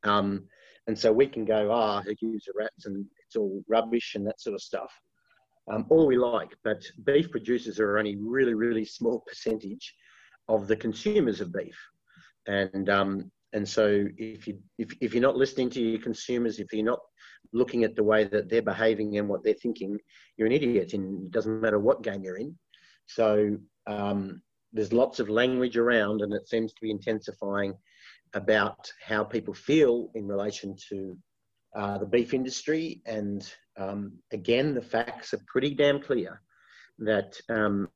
Um, 0.03 0.47
and 0.87 0.97
so 0.97 1.11
we 1.11 1.27
can 1.27 1.45
go, 1.45 1.71
ah, 1.71 2.01
who 2.01 2.15
gives 2.15 2.47
a 2.47 2.57
rats 2.57 2.85
and 2.85 3.05
it's 3.25 3.35
all 3.35 3.63
rubbish 3.67 4.15
and 4.15 4.25
that 4.25 4.41
sort 4.41 4.55
of 4.55 4.61
stuff. 4.61 4.91
Um, 5.71 5.85
all 5.89 6.07
we 6.07 6.17
like, 6.17 6.55
but 6.63 6.81
beef 7.03 7.29
producers 7.29 7.79
are 7.79 7.99
only 7.99 8.15
really, 8.15 8.55
really 8.55 8.85
small 8.85 9.23
percentage 9.27 9.93
of 10.47 10.67
the 10.67 10.77
consumers 10.77 11.39
of 11.39 11.53
beef. 11.53 11.77
And 12.47 12.89
um, 12.89 13.31
and 13.53 13.67
so 13.67 14.05
if 14.17 14.47
you 14.47 14.57
if, 14.77 14.89
if 15.01 15.13
you're 15.13 15.21
not 15.21 15.35
listening 15.35 15.69
to 15.71 15.81
your 15.81 15.99
consumers, 15.99 16.59
if 16.59 16.71
you're 16.71 16.85
not 16.85 16.99
looking 17.53 17.83
at 17.83 17.95
the 17.95 18.03
way 18.03 18.23
that 18.25 18.49
they're 18.49 18.61
behaving 18.61 19.17
and 19.17 19.27
what 19.27 19.43
they're 19.43 19.53
thinking, 19.53 19.97
you're 20.35 20.47
an 20.47 20.53
idiot. 20.53 20.93
And 20.93 21.25
it 21.25 21.31
doesn't 21.31 21.61
matter 21.61 21.79
what 21.79 22.03
game 22.03 22.23
you're 22.23 22.37
in. 22.37 22.57
So 23.07 23.57
um, 23.85 24.41
there's 24.73 24.93
lots 24.93 25.19
of 25.19 25.29
language 25.29 25.77
around, 25.77 26.21
and 26.21 26.33
it 26.33 26.47
seems 26.47 26.73
to 26.73 26.81
be 26.81 26.91
intensifying 26.91 27.73
about 28.33 28.91
how 29.05 29.23
people 29.23 29.53
feel 29.53 30.09
in 30.15 30.27
relation 30.27 30.75
to 30.89 31.17
uh, 31.75 31.97
the 31.97 32.05
beef 32.05 32.33
industry. 32.33 33.01
And 33.05 33.49
um, 33.77 34.13
again, 34.31 34.73
the 34.73 34.81
facts 34.81 35.33
are 35.33 35.41
pretty 35.47 35.73
damn 35.73 36.01
clear 36.01 36.41
that 36.99 37.39
um, 37.49 37.89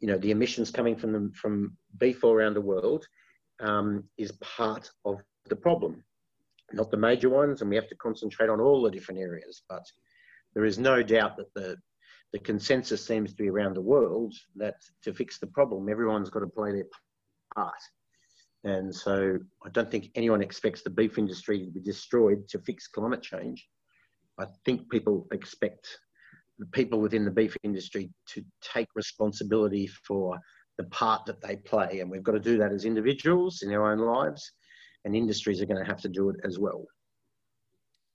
you 0.00 0.06
know 0.06 0.18
the 0.18 0.30
emissions 0.30 0.70
coming 0.70 0.96
from 0.96 1.12
them 1.12 1.32
from 1.32 1.76
beef 1.98 2.22
all 2.22 2.32
around 2.32 2.54
the 2.54 2.60
world 2.60 3.06
um, 3.60 4.04
is 4.16 4.32
part 4.40 4.90
of 5.04 5.16
the 5.48 5.56
problem 5.56 6.04
not 6.72 6.90
the 6.90 6.96
major 6.96 7.30
ones, 7.30 7.60
and 7.60 7.70
we 7.70 7.76
have 7.76 7.88
to 7.88 7.96
concentrate 7.96 8.50
on 8.50 8.60
all 8.60 8.82
the 8.82 8.90
different 8.90 9.20
areas. 9.20 9.62
But 9.68 9.84
there 10.54 10.64
is 10.64 10.78
no 10.78 11.02
doubt 11.02 11.36
that 11.36 11.52
the 11.54 11.76
the 12.32 12.38
consensus 12.38 13.06
seems 13.06 13.30
to 13.30 13.36
be 13.36 13.48
around 13.48 13.74
the 13.74 13.80
world 13.80 14.34
that 14.56 14.76
to 15.02 15.14
fix 15.14 15.38
the 15.38 15.46
problem, 15.46 15.88
everyone's 15.88 16.30
got 16.30 16.40
to 16.40 16.46
play 16.46 16.72
their 16.72 16.84
part. 17.54 17.72
And 18.64 18.94
so 18.94 19.38
I 19.64 19.70
don't 19.70 19.90
think 19.90 20.10
anyone 20.14 20.42
expects 20.42 20.82
the 20.82 20.90
beef 20.90 21.16
industry 21.16 21.64
to 21.64 21.70
be 21.70 21.80
destroyed 21.80 22.46
to 22.48 22.58
fix 22.58 22.86
climate 22.86 23.22
change. 23.22 23.66
I 24.38 24.46
think 24.64 24.90
people 24.90 25.26
expect 25.32 25.88
the 26.58 26.66
people 26.66 27.00
within 27.00 27.24
the 27.24 27.30
beef 27.30 27.56
industry 27.62 28.10
to 28.26 28.44
take 28.60 28.88
responsibility 28.94 29.86
for 29.86 30.38
the 30.76 30.84
part 30.84 31.24
that 31.26 31.40
they 31.40 31.56
play. 31.56 32.00
And 32.00 32.10
we've 32.10 32.22
got 32.22 32.32
to 32.32 32.40
do 32.40 32.58
that 32.58 32.72
as 32.72 32.84
individuals 32.84 33.62
in 33.62 33.72
our 33.72 33.92
own 33.92 33.98
lives 33.98 34.52
and 35.08 35.16
industries 35.16 35.62
are 35.62 35.66
going 35.66 35.82
to 35.82 35.90
have 35.90 36.02
to 36.02 36.08
do 36.08 36.28
it 36.28 36.36
as 36.44 36.58
well. 36.58 36.84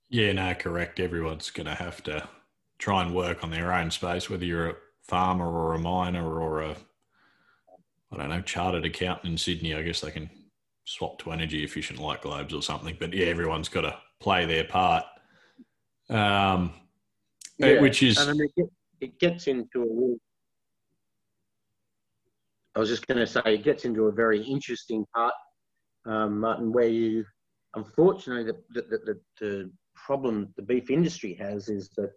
Yeah, 0.09 0.31
no, 0.31 0.53
correct. 0.53 0.99
Everyone's 0.99 1.49
going 1.49 1.65
to 1.65 1.73
have 1.73 2.03
to 2.03 2.29
try 2.77 3.01
and 3.01 3.15
work 3.15 3.43
on 3.43 3.49
their 3.49 3.73
own 3.73 3.89
space, 3.89 4.29
whether 4.29 4.45
you're 4.45 4.69
a 4.69 4.75
farmer 5.01 5.51
or 5.51 5.73
a 5.73 5.79
miner 5.79 6.39
or 6.39 6.61
a, 6.61 6.75
I 8.11 8.17
don't 8.17 8.29
know, 8.29 8.41
chartered 8.41 8.85
accountant 8.85 9.31
in 9.31 9.37
Sydney. 9.39 9.73
I 9.73 9.81
guess 9.81 10.01
they 10.01 10.11
can 10.11 10.29
swap 10.85 11.17
to 11.23 11.31
energy 11.31 11.63
efficient 11.63 11.97
light 11.97 12.21
globes 12.21 12.53
or 12.53 12.61
something. 12.61 12.95
But 12.99 13.11
yeah, 13.11 13.25
everyone's 13.25 13.69
got 13.69 13.81
to 13.81 13.97
play 14.19 14.45
their 14.45 14.65
part. 14.65 15.03
Um, 16.11 16.73
yeah, 17.57 17.81
which 17.81 18.03
is. 18.03 18.19
And 18.19 18.29
I 18.29 18.33
mean, 18.33 18.69
it, 19.01 19.19
gets 19.19 19.47
into 19.47 19.81
a 19.81 20.15
I 22.77 22.79
was 22.79 22.89
just 22.89 23.07
going 23.07 23.17
to 23.17 23.25
say 23.27 23.41
it 23.45 23.63
gets 23.63 23.83
into 23.83 24.05
a 24.05 24.11
very 24.11 24.43
interesting 24.43 25.05
part 25.15 25.33
um, 26.05 26.39
Martin, 26.39 26.71
where 26.71 26.87
you, 26.87 27.25
unfortunately, 27.75 28.43
the, 28.43 28.81
the, 28.81 28.97
the, 28.97 29.19
the, 29.39 29.71
problem 29.95 30.51
the 30.57 30.61
beef 30.61 30.89
industry 30.89 31.33
has 31.35 31.69
is 31.69 31.89
that 31.95 32.11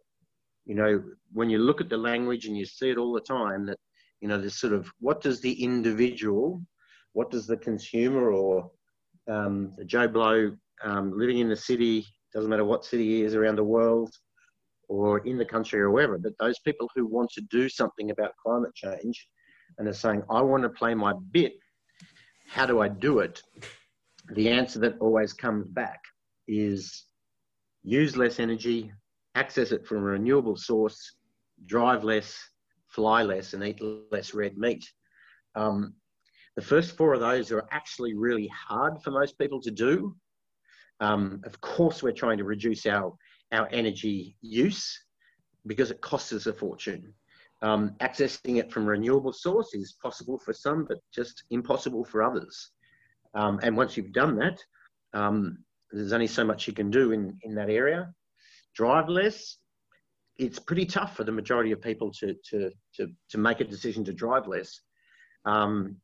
you 0.67 0.75
know, 0.75 1.01
when 1.33 1.49
you 1.49 1.59
look 1.59 1.81
at 1.81 1.89
the 1.89 1.97
language 1.97 2.47
and 2.47 2.57
you 2.57 2.67
see 2.67 2.91
it 2.91 2.99
all 2.99 3.13
the 3.13 3.21
time, 3.21 3.65
that 3.67 3.79
you 4.21 4.29
know, 4.29 4.39
this 4.39 4.59
sort 4.59 4.73
of 4.73 4.91
what 4.99 5.21
does 5.21 5.41
the 5.41 5.63
individual, 5.63 6.61
what 7.13 7.31
does 7.31 7.47
the 7.47 7.57
consumer 7.57 8.33
or 8.33 8.71
um, 9.29 9.73
the 9.77 9.85
Joe 9.85 10.09
Blow 10.09 10.57
um, 10.83 11.17
living 11.17 11.39
in 11.39 11.49
the 11.49 11.57
city, 11.57 12.05
doesn't 12.35 12.51
matter 12.51 12.65
what 12.65 12.85
city 12.85 13.07
he 13.07 13.23
is 13.23 13.35
around 13.35 13.57
the 13.57 13.65
world 13.65 14.13
or 14.89 15.19
in 15.21 15.39
the 15.39 15.45
country 15.45 15.81
or 15.81 15.91
wherever, 15.91 16.19
but 16.19 16.33
those 16.39 16.59
people 16.61 16.89
who 16.95 17.07
want 17.07 17.31
to 17.31 17.41
do 17.51 17.69
something 17.69 18.11
about 18.11 18.37
climate 18.45 18.75
change 18.75 19.29
and 19.79 19.89
are 19.89 19.93
saying, 19.93 20.23
I 20.31 20.41
want 20.43 20.63
to 20.63 20.69
play 20.69 20.95
my 20.95 21.13
bit, 21.33 21.55
how 22.49 22.67
do 22.67 22.81
I 22.81 22.89
do 22.89 23.21
it? 23.21 23.43
The 24.35 24.49
answer 24.51 24.79
that 24.81 24.99
always 25.01 25.33
comes 25.33 25.67
back 25.69 26.01
is 26.49 27.05
use 27.83 28.17
less 28.17 28.41
energy, 28.41 28.93
access 29.35 29.73
it 29.73 29.87
from 29.87 29.99
a 29.99 30.01
renewable 30.01 30.57
source, 30.57 31.17
drive 31.67 32.05
less, 32.05 32.37
fly 32.89 33.23
less, 33.23 33.53
and 33.53 33.65
eat 33.65 33.81
less 34.11 34.35
red 34.35 34.57
meat. 34.57 34.85
Um, 35.55 35.95
the 36.57 36.63
first 36.63 36.97
four 36.97 37.15
of 37.15 37.21
those 37.21 37.53
are 37.53 37.69
actually 37.71 38.15
really 38.15 38.49
hard 38.49 39.03
for 39.03 39.11
most 39.11 39.39
people 39.39 39.61
to 39.61 39.71
do. 39.71 40.17
Um, 41.01 41.43
of 41.45 41.61
course, 41.61 42.03
we're 42.03 42.13
trying 42.13 42.39
to 42.39 42.45
reduce 42.45 42.87
our, 42.87 43.13
our 43.53 43.69
energy 43.71 44.37
use 44.41 44.99
because 45.67 45.91
it 45.91 46.01
costs 46.01 46.33
us 46.33 46.47
a 46.47 46.53
fortune. 46.53 47.13
Um, 47.63 47.97
accessing 48.01 48.59
it 48.59 48.71
from 48.71 48.87
renewable 48.87 49.33
source 49.33 49.73
is 49.75 49.97
possible 50.03 50.39
for 50.39 50.53
some, 50.53 50.85
but 50.85 50.99
just 51.15 51.45
impossible 51.51 52.05
for 52.05 52.23
others. 52.23 52.71
Um, 53.35 53.59
and 53.63 53.77
once 53.77 53.97
you've 53.97 54.13
done 54.13 54.37
that, 54.37 54.63
um, 55.15 55.59
there's 55.91 56.13
only 56.13 56.27
so 56.27 56.45
much 56.45 56.67
you 56.67 56.75
can 56.75 56.91
do 56.91 57.13
in, 57.13 57.39
in 57.43 57.55
that 57.55 57.71
area. 57.71 58.13
Drive 58.75 59.09
less, 59.09 59.57
it's 60.39 60.59
pretty 60.59 60.85
tough 60.85 61.17
for 61.17 61.25
the 61.25 61.33
majority 61.33 61.73
of 61.73 61.81
people 61.81 62.13
to, 62.13 62.35
to, 62.51 62.71
to, 62.95 63.09
to 63.31 63.39
make 63.39 63.61
a 63.61 63.65
decision 63.65 64.05
to 64.05 64.13
drive 64.13 64.47
less. 64.47 64.81
Um, 65.45 65.97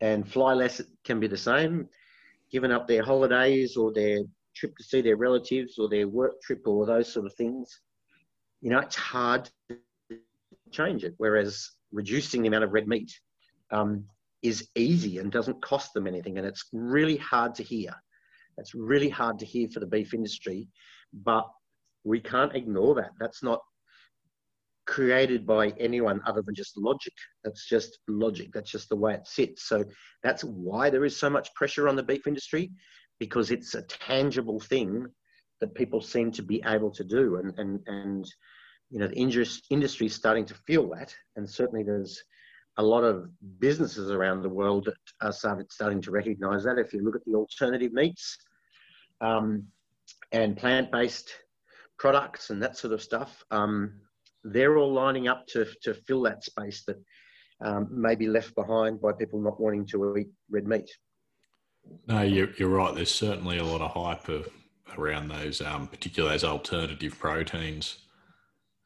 and 0.00 0.26
fly 0.26 0.54
less 0.54 0.80
can 1.04 1.20
be 1.20 1.26
the 1.26 1.36
same. 1.36 1.88
Giving 2.50 2.72
up 2.72 2.86
their 2.86 3.02
holidays 3.02 3.76
or 3.76 3.92
their 3.92 4.20
trip 4.54 4.76
to 4.76 4.84
see 4.84 5.00
their 5.00 5.16
relatives 5.16 5.78
or 5.78 5.88
their 5.88 6.08
work 6.08 6.40
trip 6.42 6.62
or 6.66 6.86
those 6.86 7.12
sort 7.12 7.26
of 7.26 7.34
things, 7.34 7.80
you 8.60 8.70
know, 8.70 8.78
it's 8.78 8.96
hard 8.96 9.50
change 10.72 11.04
it. 11.04 11.14
Whereas 11.18 11.70
reducing 11.92 12.42
the 12.42 12.48
amount 12.48 12.64
of 12.64 12.72
red 12.72 12.88
meat 12.88 13.12
um, 13.70 14.04
is 14.42 14.68
easy 14.74 15.18
and 15.18 15.32
doesn't 15.32 15.62
cost 15.62 15.94
them 15.94 16.06
anything. 16.06 16.38
And 16.38 16.46
it's 16.46 16.66
really 16.72 17.16
hard 17.16 17.54
to 17.56 17.62
hear. 17.62 17.94
It's 18.58 18.74
really 18.74 19.08
hard 19.08 19.38
to 19.40 19.46
hear 19.46 19.68
for 19.68 19.80
the 19.80 19.86
beef 19.86 20.14
industry, 20.14 20.68
but 21.12 21.48
we 22.04 22.20
can't 22.20 22.54
ignore 22.54 22.94
that. 22.96 23.10
That's 23.18 23.42
not 23.42 23.60
created 24.86 25.46
by 25.46 25.70
anyone 25.80 26.20
other 26.26 26.42
than 26.42 26.54
just 26.54 26.76
logic. 26.76 27.14
That's 27.42 27.66
just 27.66 27.98
logic. 28.06 28.50
That's 28.52 28.70
just 28.70 28.88
the 28.88 28.96
way 28.96 29.14
it 29.14 29.26
sits. 29.26 29.66
So 29.66 29.84
that's 30.22 30.44
why 30.44 30.90
there 30.90 31.04
is 31.04 31.16
so 31.16 31.30
much 31.30 31.54
pressure 31.54 31.88
on 31.88 31.96
the 31.96 32.02
beef 32.02 32.26
industry 32.26 32.70
because 33.18 33.50
it's 33.50 33.74
a 33.74 33.82
tangible 33.82 34.60
thing 34.60 35.06
that 35.60 35.74
people 35.74 36.00
seem 36.00 36.30
to 36.32 36.42
be 36.42 36.62
able 36.66 36.90
to 36.90 37.04
do. 37.04 37.36
And, 37.36 37.58
and, 37.58 37.80
and 37.86 38.26
you 38.94 39.00
know, 39.00 39.08
the 39.08 39.18
industry 39.70 40.06
is 40.06 40.14
starting 40.14 40.46
to 40.46 40.54
feel 40.54 40.88
that. 40.90 41.12
And 41.34 41.50
certainly 41.50 41.82
there's 41.82 42.22
a 42.76 42.82
lot 42.82 43.02
of 43.02 43.28
businesses 43.58 44.12
around 44.12 44.42
the 44.42 44.48
world 44.48 44.84
that 44.84 44.94
are 45.20 45.64
starting 45.68 46.00
to 46.00 46.10
recognize 46.12 46.62
that. 46.62 46.78
If 46.78 46.92
you 46.92 47.02
look 47.02 47.16
at 47.16 47.24
the 47.24 47.34
alternative 47.34 47.92
meats 47.92 48.38
um, 49.20 49.64
and 50.30 50.56
plant 50.56 50.92
based 50.92 51.28
products 51.98 52.50
and 52.50 52.62
that 52.62 52.76
sort 52.76 52.92
of 52.92 53.02
stuff, 53.02 53.42
um, 53.50 53.94
they're 54.44 54.76
all 54.76 54.92
lining 54.92 55.26
up 55.26 55.44
to, 55.48 55.66
to 55.82 55.94
fill 55.94 56.22
that 56.22 56.44
space 56.44 56.84
that 56.86 57.02
um, 57.64 57.88
may 57.90 58.14
be 58.14 58.28
left 58.28 58.54
behind 58.54 59.00
by 59.00 59.10
people 59.10 59.40
not 59.40 59.60
wanting 59.60 59.86
to 59.86 60.16
eat 60.16 60.28
red 60.48 60.68
meat. 60.68 60.88
No, 62.06 62.22
you're, 62.22 62.50
you're 62.58 62.68
right. 62.68 62.94
There's 62.94 63.12
certainly 63.12 63.58
a 63.58 63.64
lot 63.64 63.80
of 63.80 63.90
hype 63.90 64.28
of, 64.28 64.48
around 64.96 65.26
those, 65.26 65.60
um, 65.60 65.88
particularly 65.88 66.34
those 66.34 66.44
alternative 66.44 67.18
proteins, 67.18 67.98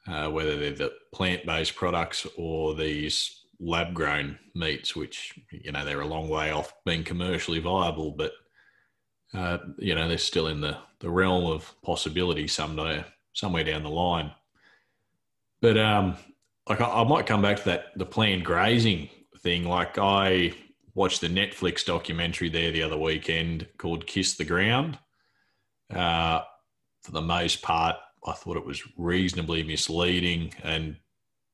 uh, 0.07 0.31
whether 0.31 0.57
they're 0.57 0.73
the 0.73 0.93
plant-based 1.13 1.75
products 1.75 2.27
or 2.37 2.75
these 2.75 3.45
lab-grown 3.61 4.39
meats, 4.55 4.95
which 4.95 5.39
you 5.51 5.73
know 5.73 5.85
they're 5.85 6.01
a 6.01 6.07
long 6.07 6.29
way 6.29 6.51
off 6.51 6.73
being 6.85 7.05
commercially 7.05 7.59
viable, 7.59 8.13
but 8.13 8.33
uh, 9.35 9.59
you 9.79 9.95
know 9.95 10.09
they're 10.09 10.19
still 10.19 10.47
in 10.49 10.61
the, 10.61 10.77
the 11.01 11.11
realm 11.11 11.45
of 11.47 11.75
possibility 11.83 12.47
someday, 12.47 13.05
somewhere 13.33 13.65
down 13.65 13.83
the 13.83 13.91
line. 13.91 14.31
But 15.61 15.77
um, 15.77 16.17
like 16.69 16.81
I, 16.81 17.03
I 17.03 17.05
might 17.05 17.27
come 17.27 17.43
back 17.43 17.59
to 17.59 17.65
that 17.67 17.87
the 17.97 18.07
planned 18.07 18.45
grazing 18.45 19.11
thing. 19.39 19.65
Like 19.65 19.99
I 19.99 20.55
watched 20.95 21.21
the 21.21 21.29
Netflix 21.29 21.85
documentary 21.85 22.49
there 22.49 22.71
the 22.71 22.83
other 22.83 22.99
weekend 22.99 23.67
called 23.79 24.07
"Kiss 24.07 24.35
the 24.35 24.45
Ground." 24.45 24.99
Uh, 25.93 26.43
for 27.03 27.13
the 27.13 27.23
most 27.23 27.63
part, 27.63 27.97
I 28.27 28.33
thought 28.33 28.57
it 28.57 28.67
was 28.67 28.83
reasonably 28.97 29.63
misleading, 29.63 30.53
and 30.63 30.97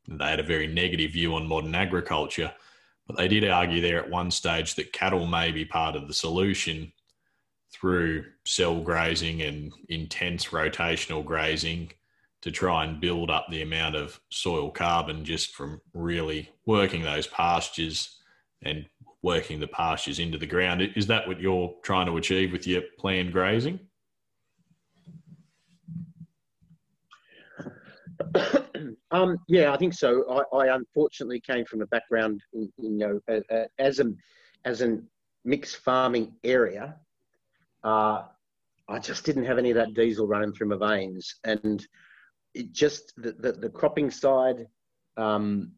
they 0.08 0.24
had 0.24 0.40
a 0.40 0.44
very 0.44 0.66
negative 0.66 1.12
view 1.12 1.34
on 1.34 1.46
modern 1.46 1.74
agriculture. 1.74 2.52
But 3.06 3.16
they 3.16 3.28
did 3.28 3.48
argue 3.48 3.80
there 3.80 4.02
at 4.02 4.10
one 4.10 4.30
stage 4.30 4.74
that 4.76 4.92
cattle 4.92 5.26
may 5.26 5.50
be 5.50 5.64
part 5.64 5.94
of 5.94 6.08
the 6.08 6.14
solution 6.14 6.92
through 7.70 8.24
cell 8.44 8.80
grazing 8.80 9.42
and 9.42 9.72
intense 9.88 10.46
rotational 10.46 11.24
grazing 11.24 11.92
to 12.40 12.50
try 12.50 12.84
and 12.84 13.00
build 13.00 13.30
up 13.30 13.46
the 13.50 13.62
amount 13.62 13.96
of 13.96 14.20
soil 14.30 14.70
carbon 14.70 15.24
just 15.24 15.54
from 15.54 15.80
really 15.92 16.50
working 16.66 17.02
those 17.02 17.26
pastures 17.26 18.18
and 18.62 18.86
working 19.22 19.58
the 19.58 19.66
pastures 19.66 20.18
into 20.18 20.38
the 20.38 20.46
ground. 20.46 20.82
Is 20.94 21.06
that 21.06 21.26
what 21.26 21.40
you're 21.40 21.74
trying 21.82 22.06
to 22.06 22.16
achieve 22.16 22.52
with 22.52 22.66
your 22.66 22.82
planned 22.98 23.32
grazing? 23.32 23.80
Um, 29.10 29.38
yeah, 29.48 29.72
I 29.72 29.76
think 29.76 29.94
so. 29.94 30.44
I, 30.52 30.56
I, 30.56 30.74
unfortunately 30.74 31.40
came 31.40 31.64
from 31.64 31.82
a 31.82 31.86
background, 31.86 32.40
in, 32.52 32.72
you 32.78 32.90
know, 32.90 33.20
as 33.28 34.00
a 34.00 34.16
as 34.64 34.80
a 34.80 34.98
mixed 35.44 35.76
farming 35.76 36.34
area. 36.44 36.96
Uh, 37.82 38.24
I 38.88 38.98
just 38.98 39.24
didn't 39.24 39.44
have 39.44 39.58
any 39.58 39.70
of 39.70 39.76
that 39.76 39.94
diesel 39.94 40.26
running 40.26 40.52
through 40.52 40.68
my 40.68 40.96
veins, 40.96 41.34
and 41.44 41.86
it 42.54 42.72
just 42.72 43.12
the, 43.16 43.32
the, 43.32 43.52
the 43.52 43.68
cropping 43.68 44.10
side, 44.10 44.66
um, 45.16 45.72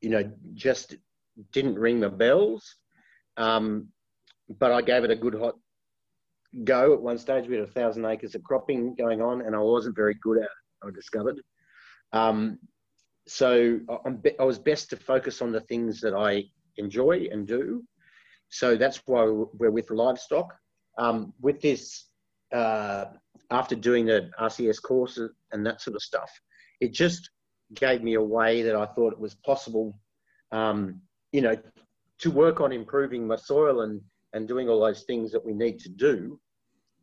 you 0.00 0.10
know, 0.10 0.30
just 0.54 0.96
didn't 1.52 1.78
ring 1.78 2.00
the 2.00 2.08
bells. 2.08 2.76
Um, 3.36 3.88
but 4.58 4.72
I 4.72 4.82
gave 4.82 5.04
it 5.04 5.10
a 5.10 5.16
good 5.16 5.34
hot 5.34 5.54
go 6.62 6.92
at 6.92 7.00
one 7.00 7.18
stage. 7.18 7.48
We 7.48 7.56
had 7.56 7.64
a 7.64 7.72
thousand 7.72 8.04
acres 8.04 8.34
of 8.34 8.44
cropping 8.44 8.94
going 8.94 9.20
on, 9.20 9.42
and 9.42 9.56
I 9.56 9.58
wasn't 9.58 9.96
very 9.96 10.14
good 10.22 10.38
at 10.38 10.44
it. 10.44 10.63
I 10.86 10.90
discovered. 10.90 11.40
Um, 12.12 12.58
so 13.26 13.80
be, 14.22 14.38
i 14.38 14.44
was 14.44 14.58
best 14.58 14.90
to 14.90 14.96
focus 14.96 15.40
on 15.40 15.50
the 15.50 15.60
things 15.62 16.00
that 16.00 16.14
I 16.14 16.44
enjoy 16.76 17.28
and 17.30 17.46
do. 17.46 17.82
So 18.50 18.76
that's 18.76 19.02
why 19.06 19.24
we're 19.24 19.70
with 19.70 19.90
livestock. 19.90 20.54
Um, 20.98 21.32
with 21.40 21.60
this 21.60 22.06
uh, 22.52 23.06
after 23.50 23.74
doing 23.74 24.06
the 24.06 24.30
RCS 24.40 24.80
courses 24.82 25.30
and 25.52 25.66
that 25.66 25.80
sort 25.80 25.96
of 25.96 26.02
stuff, 26.02 26.30
it 26.80 26.92
just 26.92 27.30
gave 27.74 28.02
me 28.02 28.14
a 28.14 28.22
way 28.22 28.62
that 28.62 28.76
I 28.76 28.86
thought 28.86 29.12
it 29.12 29.18
was 29.18 29.34
possible, 29.34 29.98
um, 30.52 31.00
you 31.32 31.40
know, 31.40 31.56
to 32.18 32.30
work 32.30 32.60
on 32.60 32.72
improving 32.72 33.26
my 33.26 33.36
soil 33.36 33.80
and, 33.80 34.00
and 34.34 34.46
doing 34.46 34.68
all 34.68 34.80
those 34.80 35.02
things 35.02 35.32
that 35.32 35.44
we 35.44 35.52
need 35.52 35.80
to 35.80 35.88
do 35.88 36.38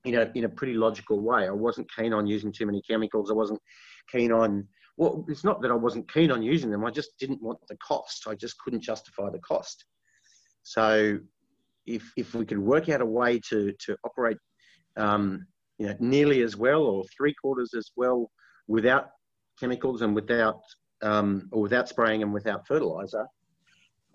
in 0.06 0.16
a, 0.16 0.32
in 0.36 0.46
a 0.46 0.50
pretty 0.50 0.74
logical 0.74 1.20
way. 1.20 1.48
I 1.48 1.52
wasn't 1.52 1.88
keen 1.96 2.14
on 2.14 2.28
using 2.28 2.52
too 2.52 2.66
many 2.66 2.82
chemicals. 2.82 3.30
I 3.30 3.34
wasn't 3.34 3.62
keen 4.12 4.32
on, 4.32 4.68
well, 4.98 5.26
it's 5.28 5.44
not 5.44 5.62
that 5.62 5.72
I 5.72 5.76
wasn't 5.76 6.12
keen 6.12 6.32
on 6.32 6.42
using 6.42 6.72
them. 6.72 6.86
I 6.86 6.92
just 6.92 7.18
didn't 7.20 7.42
want 7.42 7.60
the 7.68 7.78
cost. 7.78 8.28
I 8.28 8.36
just 8.36 8.58
couldn't 8.60 8.82
justify 8.82 9.30
the 9.30 9.40
cost. 9.40 9.86
So 10.64 11.20
if, 11.86 12.04
if 12.18 12.34
we 12.34 12.46
could 12.46 12.60
work 12.60 12.90
out 12.90 13.02
a 13.02 13.06
way 13.06 13.40
to, 13.50 13.74
to 13.86 13.98
operate 14.04 14.38
um, 14.98 15.46
you 15.78 15.88
know, 15.88 15.96
nearly 16.00 16.42
as 16.42 16.56
well 16.58 16.84
or 16.84 17.04
three 17.16 17.34
quarters 17.34 17.74
as 17.76 17.92
well 17.96 18.30
without 18.68 19.10
chemicals 19.60 20.02
and 20.02 20.16
without 20.16 20.60
um, 21.04 21.50
or 21.52 21.64
without 21.64 21.90
spraying 21.90 22.22
and 22.22 22.32
without 22.32 22.68
fertilizer, 22.68 23.26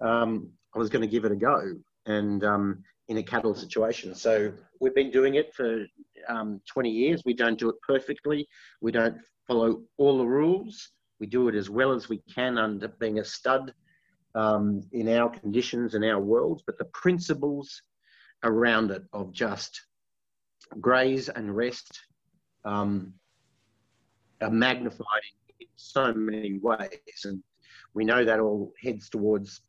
um, 0.00 0.48
I 0.74 0.78
was 0.78 0.88
going 0.88 1.02
to 1.02 1.08
give 1.08 1.24
it 1.24 1.32
a 1.32 1.36
go 1.36 1.60
and 2.06 2.44
um, 2.44 2.84
in 3.08 3.18
a 3.18 3.22
cattle 3.22 3.54
situation. 3.54 4.14
So 4.14 4.52
we've 4.80 4.94
been 4.94 5.10
doing 5.10 5.36
it 5.36 5.54
for 5.54 5.86
um, 6.28 6.60
20 6.66 6.90
years. 6.90 7.22
We 7.24 7.34
don't 7.34 7.58
do 7.58 7.68
it 7.68 7.76
perfectly. 7.86 8.48
We 8.80 8.92
don't 8.92 9.16
follow 9.46 9.82
all 9.96 10.18
the 10.18 10.26
rules. 10.26 10.90
We 11.20 11.26
do 11.26 11.48
it 11.48 11.54
as 11.54 11.70
well 11.70 11.92
as 11.92 12.08
we 12.08 12.18
can 12.32 12.58
under 12.58 12.88
being 12.88 13.20
a 13.20 13.24
stud 13.24 13.72
um, 14.34 14.82
in 14.92 15.08
our 15.08 15.30
conditions 15.30 15.94
and 15.94 16.04
our 16.04 16.20
worlds. 16.20 16.62
But 16.66 16.78
the 16.78 16.84
principles 16.86 17.80
around 18.42 18.90
it 18.90 19.02
of 19.12 19.32
just 19.32 19.80
graze 20.80 21.28
and 21.28 21.56
rest 21.56 22.00
um, 22.64 23.14
are 24.40 24.50
magnified 24.50 25.22
in 25.60 25.68
so 25.76 26.12
many 26.12 26.58
ways. 26.60 27.24
And 27.24 27.42
we 27.94 28.04
know 28.04 28.24
that 28.24 28.40
all 28.40 28.72
heads 28.82 29.08
towards 29.08 29.62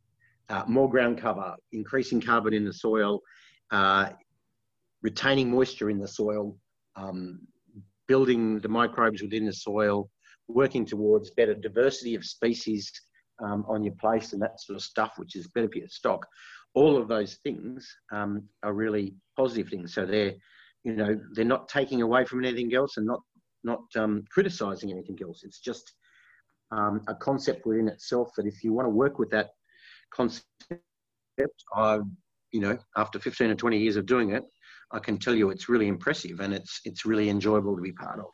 uh, 0.50 0.64
more 0.68 0.90
ground 0.90 1.20
cover, 1.20 1.56
increasing 1.72 2.22
carbon 2.22 2.54
in 2.54 2.66
the 2.66 2.74
soil, 2.74 3.22
uh, 3.72 4.10
retaining 5.02 5.52
moisture 5.52 5.90
in 5.90 6.00
the 6.00 6.08
soil, 6.08 6.56
um, 6.96 7.40
building 8.08 8.60
the 8.60 8.70
microbes 8.70 9.22
within 9.22 9.46
the 9.46 9.54
soil, 9.54 10.10
working 10.48 10.86
towards 10.86 11.32
better 11.32 11.54
diversity 11.54 12.16
of 12.16 12.26
species 12.26 12.92
um, 13.44 13.66
on 13.68 13.84
your 13.84 13.94
place 13.96 14.34
and 14.34 14.42
that 14.42 14.60
sort 14.62 14.78
of 14.78 14.84
stuff, 14.84 15.14
which 15.18 15.36
is 15.36 15.48
better 15.48 15.70
for 15.70 15.80
your 15.80 15.88
stock. 15.90 16.26
All 16.74 16.98
of 16.98 17.08
those 17.08 17.38
things 17.44 17.88
um, 18.12 18.44
are 18.64 18.74
really 18.74 19.16
positive 19.36 19.70
things. 19.70 19.94
So 19.94 20.06
they're, 20.06 20.34
you 20.84 20.94
know, 20.94 21.20
they're 21.34 21.46
not 21.46 21.68
taking 21.68 22.02
away 22.02 22.26
from 22.26 22.44
anything 22.44 22.74
else 22.74 22.98
and 22.98 23.06
not 23.06 23.22
not 23.64 23.82
um, 23.98 24.24
criticizing 24.32 24.92
anything 24.92 25.18
else. 25.22 25.42
It's 25.44 25.60
just 25.60 25.92
um, 26.72 27.02
a 27.08 27.16
concept 27.16 27.66
within 27.66 27.88
itself 27.88 28.30
that 28.38 28.46
if 28.46 28.64
you 28.64 28.72
want 28.72 28.86
to 28.86 28.90
work 28.90 29.20
with 29.20 29.30
that 29.32 29.50
concept, 30.12 30.46
I, 31.76 32.00
you 32.52 32.60
know, 32.60 32.78
after 32.96 33.20
15 33.20 33.52
or 33.52 33.56
20 33.56 33.78
years 33.78 33.96
of 33.96 34.06
doing 34.06 34.32
it, 34.32 34.44
I 34.92 35.00
can 35.00 35.18
tell 35.18 35.36
you 35.36 35.50
it's 35.50 35.70
really 35.70 35.88
impressive 35.88 36.40
and 36.40 36.54
it's 36.54 36.80
it's 36.86 37.06
really 37.06 37.30
enjoyable 37.30 37.76
to 37.76 37.82
be 37.82 37.92
part 37.92 38.20
of. 38.20 38.32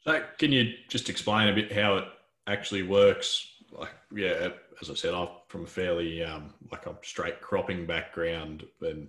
So, 0.00 0.22
can 0.38 0.52
you 0.52 0.74
just 0.88 1.08
explain 1.08 1.48
a 1.48 1.54
bit 1.54 1.72
how 1.72 1.96
it 1.96 2.04
actually 2.46 2.82
works? 2.82 3.46
Like, 3.70 3.94
yeah, 4.14 4.50
as 4.80 4.90
I 4.90 4.94
said, 4.94 5.14
I'm 5.14 5.28
from 5.48 5.64
a 5.64 5.66
fairly 5.66 6.22
um, 6.22 6.52
like 6.70 6.86
a 6.86 6.96
straight 7.02 7.40
cropping 7.40 7.86
background, 7.86 8.64
and 8.82 9.08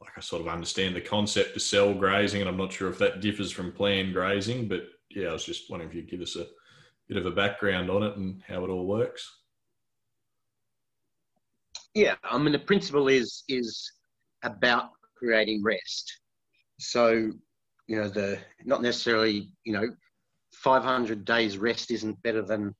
like 0.00 0.12
I 0.16 0.20
sort 0.20 0.42
of 0.42 0.48
understand 0.48 0.94
the 0.94 1.00
concept 1.00 1.56
of 1.56 1.62
cell 1.62 1.94
grazing, 1.94 2.42
and 2.42 2.50
I'm 2.50 2.56
not 2.56 2.72
sure 2.72 2.90
if 2.90 2.98
that 2.98 3.20
differs 3.20 3.50
from 3.50 3.72
planned 3.72 4.12
grazing, 4.12 4.68
but 4.68 4.82
yeah, 5.10 5.28
I 5.28 5.32
was 5.32 5.44
just 5.44 5.70
wondering 5.70 5.90
if 5.90 5.96
you 5.96 6.02
give 6.02 6.20
us 6.20 6.36
a 6.36 6.46
bit 7.08 7.16
of 7.16 7.26
a 7.26 7.30
background 7.30 7.90
on 7.90 8.02
it 8.02 8.16
and 8.16 8.42
how 8.46 8.64
it 8.64 8.70
all 8.70 8.86
works. 8.86 9.30
Yeah, 11.94 12.14
I 12.24 12.38
mean 12.38 12.52
the 12.52 12.58
principle 12.58 13.08
is 13.08 13.44
is 13.48 13.90
about 14.42 14.90
creating 15.16 15.62
rest. 15.62 16.20
So, 16.80 17.30
you 17.86 17.96
know, 17.96 18.08
the 18.08 18.38
not 18.64 18.82
necessarily, 18.82 19.52
you 19.64 19.72
know, 19.72 19.88
500 20.54 21.24
days 21.24 21.58
rest 21.58 21.90
isn't 21.90 22.22
better 22.22 22.42
than 22.42 22.74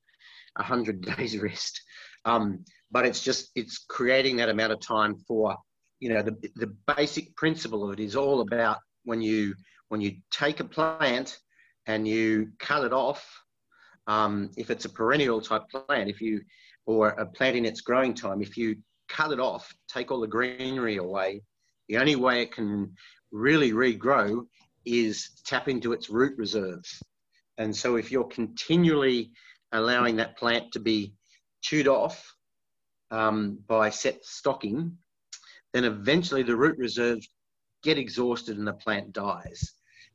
100 0.57 1.03
days 1.17 1.37
rest, 1.39 1.81
um, 2.25 2.65
but 2.91 3.05
it's 3.07 3.23
just 3.23 3.51
it's 3.55 3.85
creating 3.89 4.37
that 4.37 4.49
amount 4.49 4.73
of 4.73 4.81
time 4.81 5.17
for, 5.29 5.57
you 6.01 6.09
know, 6.09 6.23
the 6.23 6.37
the 6.57 6.75
basic 6.97 7.37
principle 7.37 7.85
of 7.85 7.93
it 7.93 8.01
is 8.01 8.17
all 8.17 8.41
about 8.41 8.79
when 9.05 9.21
you 9.21 9.55
when 9.89 10.01
you 10.01 10.17
take 10.31 10.61
a 10.61 10.65
plant 10.65 11.39
and 11.87 12.09
you 12.09 12.51
cut 12.59 12.85
it 12.85 12.93
off. 12.95 13.27
Um, 14.07 14.51
if 14.57 14.71
it's 14.71 14.87
a 14.87 14.89
perennial 14.89 15.41
type 15.41 15.63
plant, 15.71 16.09
if 16.09 16.21
you 16.21 16.41
or 16.87 17.11
a 17.11 17.27
plant 17.27 17.57
in 17.57 17.65
its 17.67 17.83
growing 17.83 18.15
time, 18.15 18.43
if 18.43 18.57
you 18.57 18.77
cut 19.13 19.33
it 19.33 19.41
off, 19.41 19.75
take 19.89 20.11
all 20.11 20.21
the 20.21 20.27
greenery 20.27 20.97
away, 20.97 21.43
the 21.89 21.99
only 21.99 22.17
way 22.17 22.43
it 22.43 22.53
can 22.53 22.95
really 23.31 23.73
regrow 23.73 24.47
is 24.85 25.31
tap 25.45 25.69
into 25.69 25.93
its 25.93 26.09
root 26.09 26.37
reserves. 26.39 27.03
And 27.59 27.77
so 27.77 27.97
if 27.97 28.11
you're 28.11 28.25
continually 28.25 29.33
allowing 29.73 30.17
that 30.17 30.39
plant 30.39 30.73
to 30.73 30.81
be 30.81 31.13
chewed 31.61 31.89
off 31.89 32.35
um, 33.11 33.59
by 33.67 33.91
set 33.91 34.25
stocking, 34.25 34.97
then 35.73 35.85
eventually 35.85 36.43
the 36.43 36.57
root 36.57 36.79
reserves 36.79 37.29
get 37.83 37.99
exhausted 37.99 38.57
and 38.57 38.67
the 38.67 38.73
plant 38.73 39.13
dies. 39.13 39.73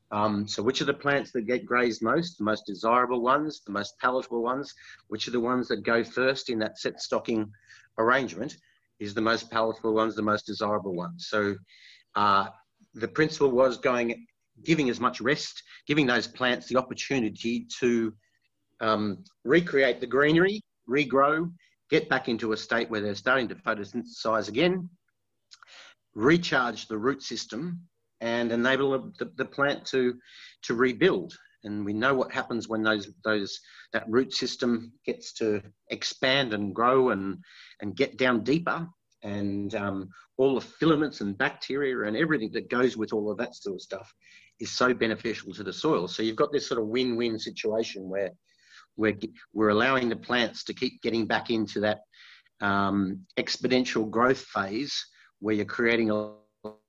Um, 0.09 0.47
so 0.47 0.63
which 0.63 0.81
are 0.81 0.85
the 0.85 0.93
plants 0.93 1.31
that 1.33 1.47
get 1.47 1.65
grazed 1.65 2.01
most? 2.01 2.37
The 2.37 2.43
most 2.43 2.65
desirable 2.65 3.21
ones, 3.21 3.61
the 3.65 3.73
most 3.73 3.99
palatable 3.99 4.41
ones, 4.41 4.73
which 5.09 5.27
are 5.27 5.31
the 5.31 5.39
ones 5.39 5.67
that 5.67 5.83
go 5.83 6.03
first 6.03 6.49
in 6.49 6.59
that 6.59 6.79
set 6.79 7.01
stocking 7.01 7.51
arrangement? 7.97 8.57
Is 8.99 9.13
the 9.13 9.21
most 9.21 9.49
palatable 9.51 9.93
ones, 9.93 10.15
the 10.15 10.21
most 10.21 10.45
desirable 10.45 10.93
ones. 10.93 11.27
So 11.29 11.55
uh, 12.15 12.47
the 12.93 13.07
principle 13.07 13.51
was 13.51 13.77
going, 13.77 14.25
giving 14.63 14.89
as 14.89 14.99
much 14.99 15.21
rest, 15.21 15.61
giving 15.87 16.07
those 16.07 16.27
plants 16.27 16.67
the 16.67 16.77
opportunity 16.77 17.67
to 17.79 18.13
um, 18.79 19.23
recreate 19.43 19.99
the 19.99 20.07
greenery, 20.07 20.61
regrow, 20.89 21.51
get 21.89 22.09
back 22.09 22.27
into 22.27 22.51
a 22.51 22.57
state 22.57 22.89
where 22.89 23.01
they're 23.01 23.15
starting 23.15 23.47
to 23.47 23.55
photosynthesize 23.55 24.49
again, 24.49 24.89
recharge 26.15 26.87
the 26.87 26.97
root 26.97 27.21
system, 27.21 27.79
and 28.19 28.51
enable 28.51 29.11
the, 29.19 29.31
the 29.35 29.45
plant 29.45 29.85
to 29.85 30.15
to 30.63 30.73
rebuild 30.73 31.37
and 31.63 31.85
we 31.85 31.93
know 31.93 32.13
what 32.13 32.31
happens 32.31 32.67
when 32.67 32.83
those 32.83 33.09
those 33.23 33.59
that 33.93 34.05
root 34.07 34.33
system 34.33 34.91
gets 35.05 35.33
to 35.33 35.61
expand 35.89 36.53
and 36.53 36.73
grow 36.73 37.09
and 37.09 37.37
and 37.81 37.95
get 37.95 38.17
down 38.17 38.43
deeper. 38.43 38.87
And 39.23 39.73
um, 39.73 40.09
all 40.37 40.55
the 40.55 40.61
filaments 40.61 41.21
and 41.21 41.37
bacteria 41.37 42.07
and 42.07 42.15
everything 42.15 42.51
that 42.53 42.69
goes 42.69 42.95
with 42.95 43.13
all 43.13 43.31
of 43.31 43.37
that 43.39 43.55
sort 43.55 43.75
of 43.75 43.81
stuff 43.81 44.13
is 44.59 44.71
so 44.71 44.93
beneficial 44.93 45.53
to 45.53 45.63
the 45.63 45.73
soil. 45.73 46.07
So 46.07 46.21
you've 46.21 46.35
got 46.35 46.51
this 46.51 46.67
sort 46.67 46.79
of 46.79 46.87
win-win 46.87 47.39
situation 47.39 48.07
where 48.07 48.31
we're, 48.95 49.17
we're 49.53 49.69
allowing 49.69 50.07
the 50.07 50.15
plants 50.15 50.63
to 50.65 50.73
keep 50.73 51.01
getting 51.01 51.25
back 51.25 51.49
into 51.49 51.79
that 51.81 52.01
um, 52.61 53.21
exponential 53.37 54.09
growth 54.09 54.41
phase 54.41 55.05
where 55.39 55.55
you're 55.55 55.65
creating 55.65 56.11
a 56.11 56.33
lot 56.63 56.79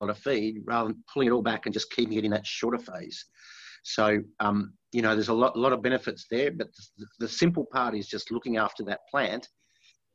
of 0.00 0.18
feed 0.18 0.62
rather 0.64 0.88
than 0.88 1.04
pulling 1.12 1.28
it 1.28 1.32
all 1.32 1.42
back 1.42 1.66
and 1.66 1.72
just 1.72 1.90
keeping 1.90 2.18
it 2.18 2.24
in 2.24 2.30
that 2.30 2.46
shorter 2.46 2.78
phase 2.78 3.24
so, 3.84 4.18
um, 4.40 4.72
you 4.92 5.02
know, 5.02 5.14
there's 5.14 5.28
a 5.28 5.34
lot, 5.34 5.56
lot 5.56 5.72
of 5.72 5.82
benefits 5.82 6.26
there, 6.30 6.50
but 6.50 6.68
the, 6.96 7.06
the 7.20 7.28
simple 7.28 7.66
part 7.66 7.94
is 7.94 8.06
just 8.06 8.30
looking 8.30 8.56
after 8.56 8.82
that 8.84 9.00
plant 9.10 9.48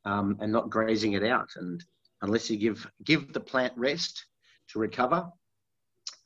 um, 0.05 0.37
and 0.39 0.51
not 0.51 0.69
grazing 0.69 1.13
it 1.13 1.23
out. 1.23 1.49
And 1.55 1.83
unless 2.21 2.49
you 2.49 2.57
give 2.57 2.87
give 3.03 3.33
the 3.33 3.39
plant 3.39 3.73
rest 3.75 4.25
to 4.69 4.79
recover, 4.79 5.27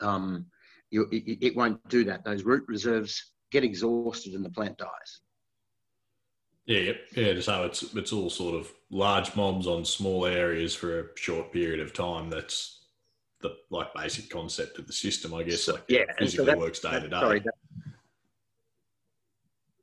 um, 0.02 0.46
you, 0.92 1.08
it, 1.12 1.38
it 1.42 1.56
won't 1.56 1.88
do 1.90 2.04
that. 2.06 2.24
Those 2.24 2.44
root 2.44 2.64
reserves 2.68 3.34
get 3.52 3.64
exhausted 3.64 4.34
and 4.34 4.44
the 4.44 4.50
plant 4.50 4.78
dies. 4.78 5.22
Yeah, 6.66 6.94
yeah. 7.16 7.40
So 7.40 7.64
it's 7.64 7.96
it's 7.96 8.12
all 8.12 8.30
sort 8.30 8.56
of 8.56 8.72
large 8.90 9.36
mobs 9.36 9.68
on 9.68 9.86
small 9.86 10.26
areas 10.26 10.76
for 10.76 11.00
a 11.00 11.06
short 11.16 11.54
period 11.54 11.80
of 11.80 11.94
time. 11.94 12.30
That's 12.30 12.77
the 13.42 13.56
like 13.70 13.94
basic 13.94 14.30
concept 14.30 14.80
of 14.80 14.88
the 14.88 14.94
system, 14.94 15.34
I 15.34 15.44
guess. 15.44 15.64
So, 15.64 15.74
like 15.74 15.86
yeah, 15.88 16.04
physically 16.18 16.46
so 16.46 16.52
that, 16.52 16.58
works 16.58 16.80
day 16.80 16.92
that, 16.92 17.00
to 17.02 17.08
day. 17.08 17.20
Sorry, 17.20 17.40
that, 17.40 17.54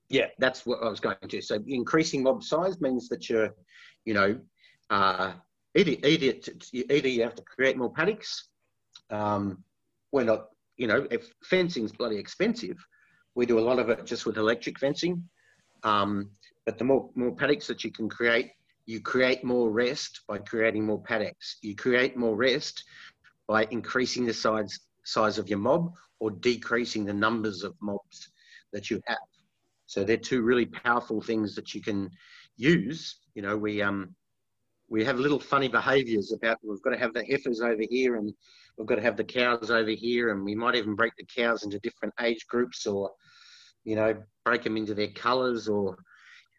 yeah, 0.08 0.26
that's 0.38 0.66
what 0.66 0.82
I 0.82 0.88
was 0.88 1.00
going 1.00 1.16
to. 1.28 1.40
So 1.40 1.58
increasing 1.66 2.22
mob 2.22 2.42
size 2.42 2.80
means 2.80 3.08
that 3.08 3.28
you're, 3.28 3.54
you 4.04 4.14
know, 4.14 4.38
uh, 4.90 5.32
either, 5.74 5.92
either, 6.06 6.34
either 6.72 7.08
you 7.08 7.22
have 7.22 7.34
to 7.34 7.42
create 7.42 7.76
more 7.76 7.92
paddocks. 7.92 8.48
Um, 9.10 9.64
we're 10.12 10.24
not, 10.24 10.46
you 10.76 10.86
know, 10.86 11.06
if 11.10 11.32
fencing's 11.42 11.92
bloody 11.92 12.16
expensive, 12.16 12.76
we 13.34 13.46
do 13.46 13.58
a 13.58 13.66
lot 13.68 13.78
of 13.78 13.88
it 13.88 14.04
just 14.04 14.26
with 14.26 14.36
electric 14.36 14.78
fencing. 14.78 15.28
Um, 15.82 16.30
but 16.64 16.78
the 16.78 16.84
more 16.84 17.10
more 17.14 17.34
paddocks 17.34 17.66
that 17.66 17.84
you 17.84 17.90
can 17.90 18.08
create, 18.08 18.52
you 18.86 19.00
create 19.00 19.44
more 19.44 19.70
rest 19.70 20.20
by 20.28 20.38
creating 20.38 20.84
more 20.86 21.02
paddocks. 21.02 21.56
You 21.62 21.74
create 21.74 22.16
more 22.16 22.36
rest 22.36 22.84
by 23.46 23.66
increasing 23.70 24.26
the 24.26 24.34
size 24.34 24.78
size 25.04 25.38
of 25.38 25.48
your 25.48 25.58
mob 25.58 25.92
or 26.18 26.30
decreasing 26.30 27.04
the 27.04 27.12
numbers 27.12 27.62
of 27.62 27.74
mobs 27.80 28.30
that 28.72 28.90
you 28.90 29.00
have. 29.06 29.18
So 29.86 30.02
they're 30.02 30.16
two 30.16 30.42
really 30.42 30.66
powerful 30.66 31.20
things 31.20 31.54
that 31.54 31.74
you 31.74 31.82
can 31.82 32.10
use. 32.56 33.18
You 33.34 33.42
know, 33.42 33.56
we 33.56 33.82
um 33.82 34.14
we 34.88 35.04
have 35.04 35.18
little 35.18 35.40
funny 35.40 35.68
behaviours 35.68 36.32
about 36.32 36.58
we've 36.62 36.82
got 36.82 36.90
to 36.90 36.98
have 36.98 37.14
the 37.14 37.24
heifers 37.24 37.60
over 37.60 37.82
here 37.88 38.16
and 38.16 38.32
we've 38.76 38.86
got 38.86 38.96
to 38.96 39.02
have 39.02 39.16
the 39.16 39.24
cows 39.24 39.70
over 39.70 39.90
here 39.90 40.30
and 40.30 40.44
we 40.44 40.54
might 40.54 40.74
even 40.74 40.94
break 40.94 41.12
the 41.16 41.26
cows 41.26 41.64
into 41.64 41.78
different 41.80 42.14
age 42.20 42.46
groups 42.48 42.86
or 42.86 43.10
you 43.84 43.96
know 43.96 44.14
break 44.44 44.62
them 44.62 44.76
into 44.76 44.94
their 44.94 45.08
colours 45.08 45.68
or 45.68 45.96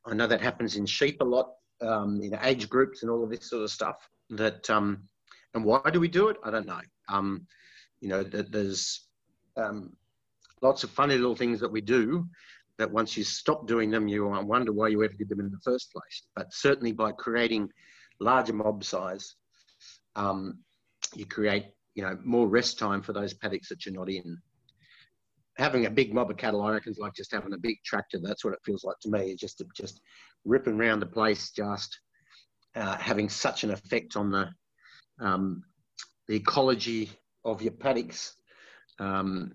I 0.05 0.13
know 0.13 0.27
that 0.27 0.41
happens 0.41 0.75
in 0.75 0.85
sheep 0.85 1.21
a 1.21 1.25
lot 1.25 1.51
um, 1.81 2.19
in 2.21 2.37
age 2.43 2.69
groups 2.69 3.01
and 3.01 3.11
all 3.11 3.23
of 3.23 3.29
this 3.29 3.49
sort 3.49 3.63
of 3.63 3.71
stuff 3.71 3.97
that 4.31 4.69
um, 4.69 5.07
and 5.55 5.63
why 5.63 5.81
do 5.91 5.99
we 5.99 6.07
do 6.07 6.27
it? 6.27 6.37
I 6.43 6.51
don't 6.51 6.67
know. 6.67 6.81
Um, 7.09 7.47
you 8.01 8.09
know, 8.09 8.23
there's 8.23 9.07
um, 9.57 9.93
lots 10.61 10.83
of 10.83 10.91
funny 10.91 11.15
little 11.15 11.35
things 11.35 11.59
that 11.61 11.71
we 11.71 11.81
do 11.81 12.27
that 12.77 12.91
once 12.91 13.15
you 13.15 13.23
stop 13.23 13.65
doing 13.65 13.89
them, 13.89 14.07
you 14.09 14.27
wonder 14.27 14.73
why 14.73 14.89
you 14.89 15.03
ever 15.03 15.13
did 15.13 15.29
them 15.29 15.39
in 15.39 15.49
the 15.49 15.59
first 15.63 15.91
place. 15.93 16.23
But 16.35 16.53
certainly 16.53 16.91
by 16.91 17.13
creating 17.13 17.69
larger 18.19 18.53
mob 18.53 18.83
size, 18.83 19.35
um, 20.17 20.59
you 21.15 21.25
create, 21.25 21.67
you 21.95 22.03
know, 22.03 22.19
more 22.23 22.47
rest 22.47 22.77
time 22.77 23.01
for 23.01 23.13
those 23.13 23.33
paddocks 23.33 23.69
that 23.69 23.85
you're 23.85 23.95
not 23.95 24.09
in. 24.09 24.37
Having 25.57 25.85
a 25.85 25.89
big 25.89 26.13
mob 26.13 26.29
of 26.29 26.35
cattle, 26.35 26.61
I 26.63 26.71
reckon, 26.71 26.91
is 26.91 26.99
like 26.99 27.13
just 27.15 27.31
having 27.31 27.53
a 27.53 27.57
big 27.57 27.77
tractor. 27.85 28.19
That's 28.21 28.43
what 28.43 28.53
it 28.53 28.59
feels 28.65 28.83
like 28.83 28.99
to 29.03 29.09
me. 29.09 29.37
Just 29.37 29.63
just 29.73 30.01
ripping 30.43 30.77
around 30.77 30.99
the 30.99 31.05
place, 31.05 31.51
just 31.51 31.97
uh, 32.75 32.97
having 32.97 33.29
such 33.29 33.63
an 33.63 33.71
effect 33.71 34.17
on 34.17 34.31
the 34.31 34.49
um, 35.19 35.63
the 36.27 36.35
ecology 36.35 37.09
of 37.43 37.61
your 37.61 37.73
paddocks. 37.73 38.35
Um, 38.99 39.53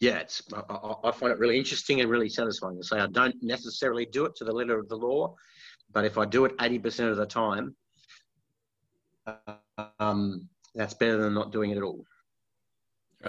yeah, 0.00 0.24
I, 0.54 0.94
I, 1.04 1.12
find 1.12 1.32
it 1.32 1.38
really 1.38 1.56
interesting 1.56 2.00
and 2.00 2.10
really 2.10 2.28
satisfying 2.28 2.76
to 2.76 2.84
say 2.84 2.98
I 2.98 3.06
don't 3.06 3.36
necessarily 3.40 4.04
do 4.04 4.24
it 4.24 4.34
to 4.36 4.44
the 4.44 4.52
letter 4.52 4.78
of 4.78 4.88
the 4.88 4.96
law, 4.96 5.36
but 5.92 6.04
if 6.04 6.18
I 6.18 6.24
do 6.24 6.44
it 6.44 6.52
eighty 6.60 6.78
percent 6.80 7.10
of 7.10 7.16
the 7.16 7.26
time, 7.26 7.76
um, 10.00 10.48
that's 10.74 10.94
better 10.94 11.18
than 11.18 11.34
not 11.34 11.52
doing 11.52 11.70
it 11.70 11.76
at 11.76 11.84
all. 11.84 12.04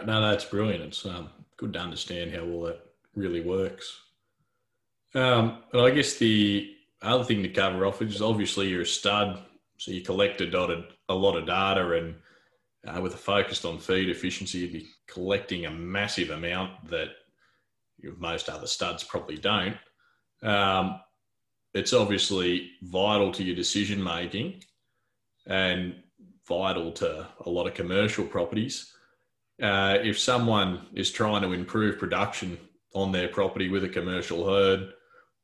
No, 0.05 0.21
that's 0.21 0.45
brilliant. 0.45 0.83
It's 0.83 1.05
um, 1.05 1.29
good 1.57 1.73
to 1.73 1.79
understand 1.79 2.33
how 2.33 2.41
all 2.41 2.63
that 2.63 2.83
really 3.15 3.41
works. 3.41 3.99
Um, 5.13 5.59
and 5.71 5.81
I 5.81 5.91
guess 5.91 6.15
the 6.15 6.75
other 7.01 7.23
thing 7.23 7.43
to 7.43 7.49
cover 7.49 7.85
off 7.85 8.01
is 8.01 8.21
obviously 8.21 8.69
you're 8.69 8.81
a 8.81 8.85
stud, 8.85 9.39
so 9.77 9.91
you 9.91 10.01
collect 10.01 10.41
a, 10.41 10.49
dotted, 10.49 10.85
a 11.13 11.15
lot 11.15 11.37
of 11.37 11.45
data, 11.45 11.91
and 11.91 12.15
uh, 12.85 13.01
with 13.01 13.13
a 13.13 13.17
focus 13.17 13.63
on 13.63 13.79
feed 13.79 14.09
efficiency, 14.09 14.59
you'd 14.59 14.73
be 14.73 14.87
collecting 15.07 15.65
a 15.65 15.71
massive 15.71 16.29
amount 16.29 16.89
that 16.89 17.09
most 18.17 18.49
other 18.49 18.67
studs 18.67 19.03
probably 19.03 19.37
don't. 19.37 19.77
Um, 20.41 20.99
it's 21.73 21.93
obviously 21.93 22.71
vital 22.81 23.31
to 23.31 23.43
your 23.43 23.55
decision 23.55 24.03
making 24.03 24.63
and 25.47 25.95
vital 26.47 26.91
to 26.91 27.27
a 27.45 27.49
lot 27.49 27.67
of 27.67 27.73
commercial 27.73 28.25
properties. 28.25 28.93
Uh, 29.61 29.97
if 30.01 30.19
someone 30.19 30.87
is 30.93 31.11
trying 31.11 31.41
to 31.41 31.53
improve 31.53 31.97
production 31.99 32.57
on 32.93 33.11
their 33.11 33.27
property 33.27 33.69
with 33.69 33.83
a 33.83 33.89
commercial 33.89 34.45
herd, 34.45 34.93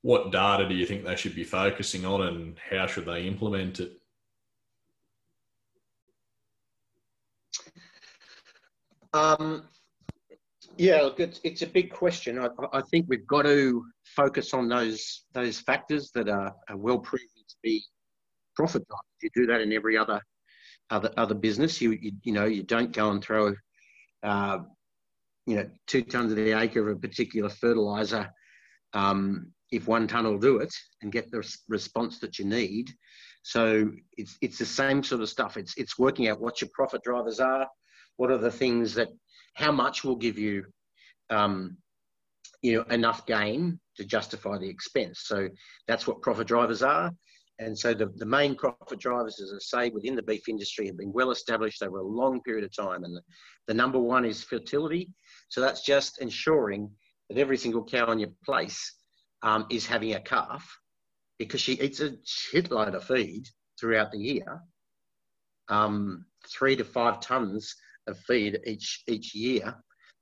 what 0.01 0.31
data 0.31 0.67
do 0.67 0.75
you 0.75 0.85
think 0.85 1.03
they 1.03 1.15
should 1.15 1.35
be 1.35 1.43
focusing 1.43 2.05
on 2.05 2.21
and 2.21 2.57
how 2.69 2.87
should 2.87 3.05
they 3.05 3.23
implement 3.23 3.79
it? 3.79 3.98
Um, 9.13 9.63
yeah, 10.77 11.01
look, 11.01 11.19
it's, 11.19 11.39
it's 11.43 11.61
a 11.61 11.67
big 11.67 11.91
question. 11.91 12.39
I, 12.39 12.49
I, 12.71 12.81
think 12.81 13.05
we've 13.09 13.27
got 13.27 13.43
to 13.43 13.83
focus 14.03 14.53
on 14.53 14.69
those 14.69 15.23
those 15.33 15.59
factors 15.59 16.11
that 16.13 16.29
are, 16.29 16.53
are 16.69 16.77
well 16.77 16.99
proven 16.99 17.27
to 17.47 17.55
be 17.63 17.83
profit 18.55 18.85
drivers. 18.87 19.03
You 19.21 19.29
do 19.33 19.45
that 19.47 19.61
in 19.61 19.73
every 19.73 19.97
other 19.97 20.21
other 20.89 21.11
other 21.17 21.35
business. 21.35 21.81
You 21.81 21.97
you, 21.99 22.11
you 22.23 22.33
know 22.33 22.45
you 22.45 22.63
don't 22.63 22.91
go 22.91 23.11
and 23.11 23.23
throw, 23.23 23.55
uh, 24.23 24.59
you 25.45 25.55
know, 25.57 25.69
two 25.87 26.03
tons 26.03 26.31
of 26.31 26.37
the 26.37 26.57
acre 26.57 26.87
of 26.87 26.97
a 26.97 26.99
particular 26.99 27.49
fertilizer 27.49 28.31
um, 28.93 29.51
if 29.71 29.87
one 29.87 30.07
ton 30.07 30.25
will 30.25 30.39
do 30.39 30.57
it 30.57 30.73
and 31.01 31.11
get 31.11 31.29
the 31.31 31.43
response 31.67 32.19
that 32.19 32.39
you 32.39 32.45
need. 32.45 32.89
So 33.43 33.91
it's 34.17 34.37
it's 34.41 34.57
the 34.57 34.65
same 34.65 35.03
sort 35.03 35.21
of 35.21 35.29
stuff. 35.29 35.57
It's 35.57 35.73
it's 35.77 35.97
working 35.97 36.27
out 36.27 36.41
what 36.41 36.61
your 36.61 36.69
profit 36.73 37.03
drivers 37.03 37.39
are, 37.39 37.67
what 38.19 38.31
are 38.31 38.37
the 38.37 38.51
things 38.51 38.95
that, 38.95 39.07
how 39.53 39.71
much 39.71 40.03
will 40.03 40.17
give 40.17 40.37
you, 40.37 40.65
um, 41.29 41.77
you 42.61 42.75
know, 42.75 42.83
enough 42.93 43.25
gain 43.25 43.79
to 43.95 44.03
justify 44.03 44.57
the 44.57 44.67
expense. 44.67 45.21
So 45.23 45.47
that's 45.87 46.05
what 46.05 46.21
profit 46.21 46.45
drivers 46.45 46.83
are. 46.83 47.13
And 47.59 47.79
so 47.79 47.93
the, 47.93 48.11
the 48.17 48.25
main 48.25 48.55
profit 48.55 48.99
drivers, 48.99 49.39
as 49.39 49.53
I 49.53 49.59
say, 49.59 49.89
within 49.91 50.17
the 50.17 50.21
beef 50.21 50.49
industry 50.49 50.87
have 50.87 50.97
been 50.97 51.13
well 51.13 51.31
established 51.31 51.81
over 51.81 51.99
a 51.99 52.05
long 52.05 52.41
period 52.41 52.65
of 52.65 52.75
time. 52.75 53.05
And 53.05 53.15
the, 53.15 53.21
the 53.67 53.73
number 53.73 53.99
one 53.99 54.25
is 54.25 54.43
fertility. 54.43 55.09
So 55.47 55.61
that's 55.61 55.85
just 55.85 56.21
ensuring 56.21 56.91
that 57.29 57.37
every 57.37 57.57
single 57.57 57.85
cow 57.85 58.07
on 58.07 58.19
your 58.19 58.31
place 58.43 58.95
um, 59.43 59.65
is 59.69 59.85
having 59.85 60.15
a 60.15 60.19
calf 60.19 60.69
because 61.37 61.61
she 61.61 61.79
eats 61.79 62.01
a 62.01 62.17
shitload 62.27 62.95
of 62.95 63.05
feed 63.05 63.47
throughout 63.79 64.11
the 64.11 64.19
year, 64.19 64.61
um, 65.69 66.25
three 66.49 66.75
to 66.75 66.83
five 66.83 67.21
tons 67.21 67.75
of 68.09 68.17
feed 68.19 68.59
each 68.65 69.03
each 69.07 69.33
year, 69.33 69.75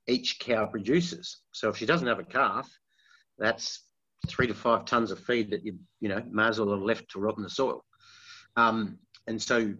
each 0.06 0.38
cow 0.38 0.66
produces. 0.66 1.38
So 1.52 1.68
if 1.68 1.76
she 1.76 1.86
doesn't 1.86 2.06
have 2.06 2.18
a 2.18 2.24
calf, 2.24 2.68
that's 3.38 3.84
three 4.28 4.46
to 4.46 4.54
five 4.54 4.84
tons 4.84 5.10
of 5.10 5.20
feed 5.20 5.50
that 5.50 5.64
you 5.64 5.78
you 6.00 6.08
know 6.08 6.22
may 6.30 6.46
as 6.48 6.58
well 6.58 6.70
have 6.70 6.82
left 6.82 7.10
to 7.10 7.20
rot 7.20 7.36
in 7.36 7.42
the 7.42 7.50
soil. 7.50 7.84
Um, 8.56 8.98
and 9.26 9.40
so 9.40 9.74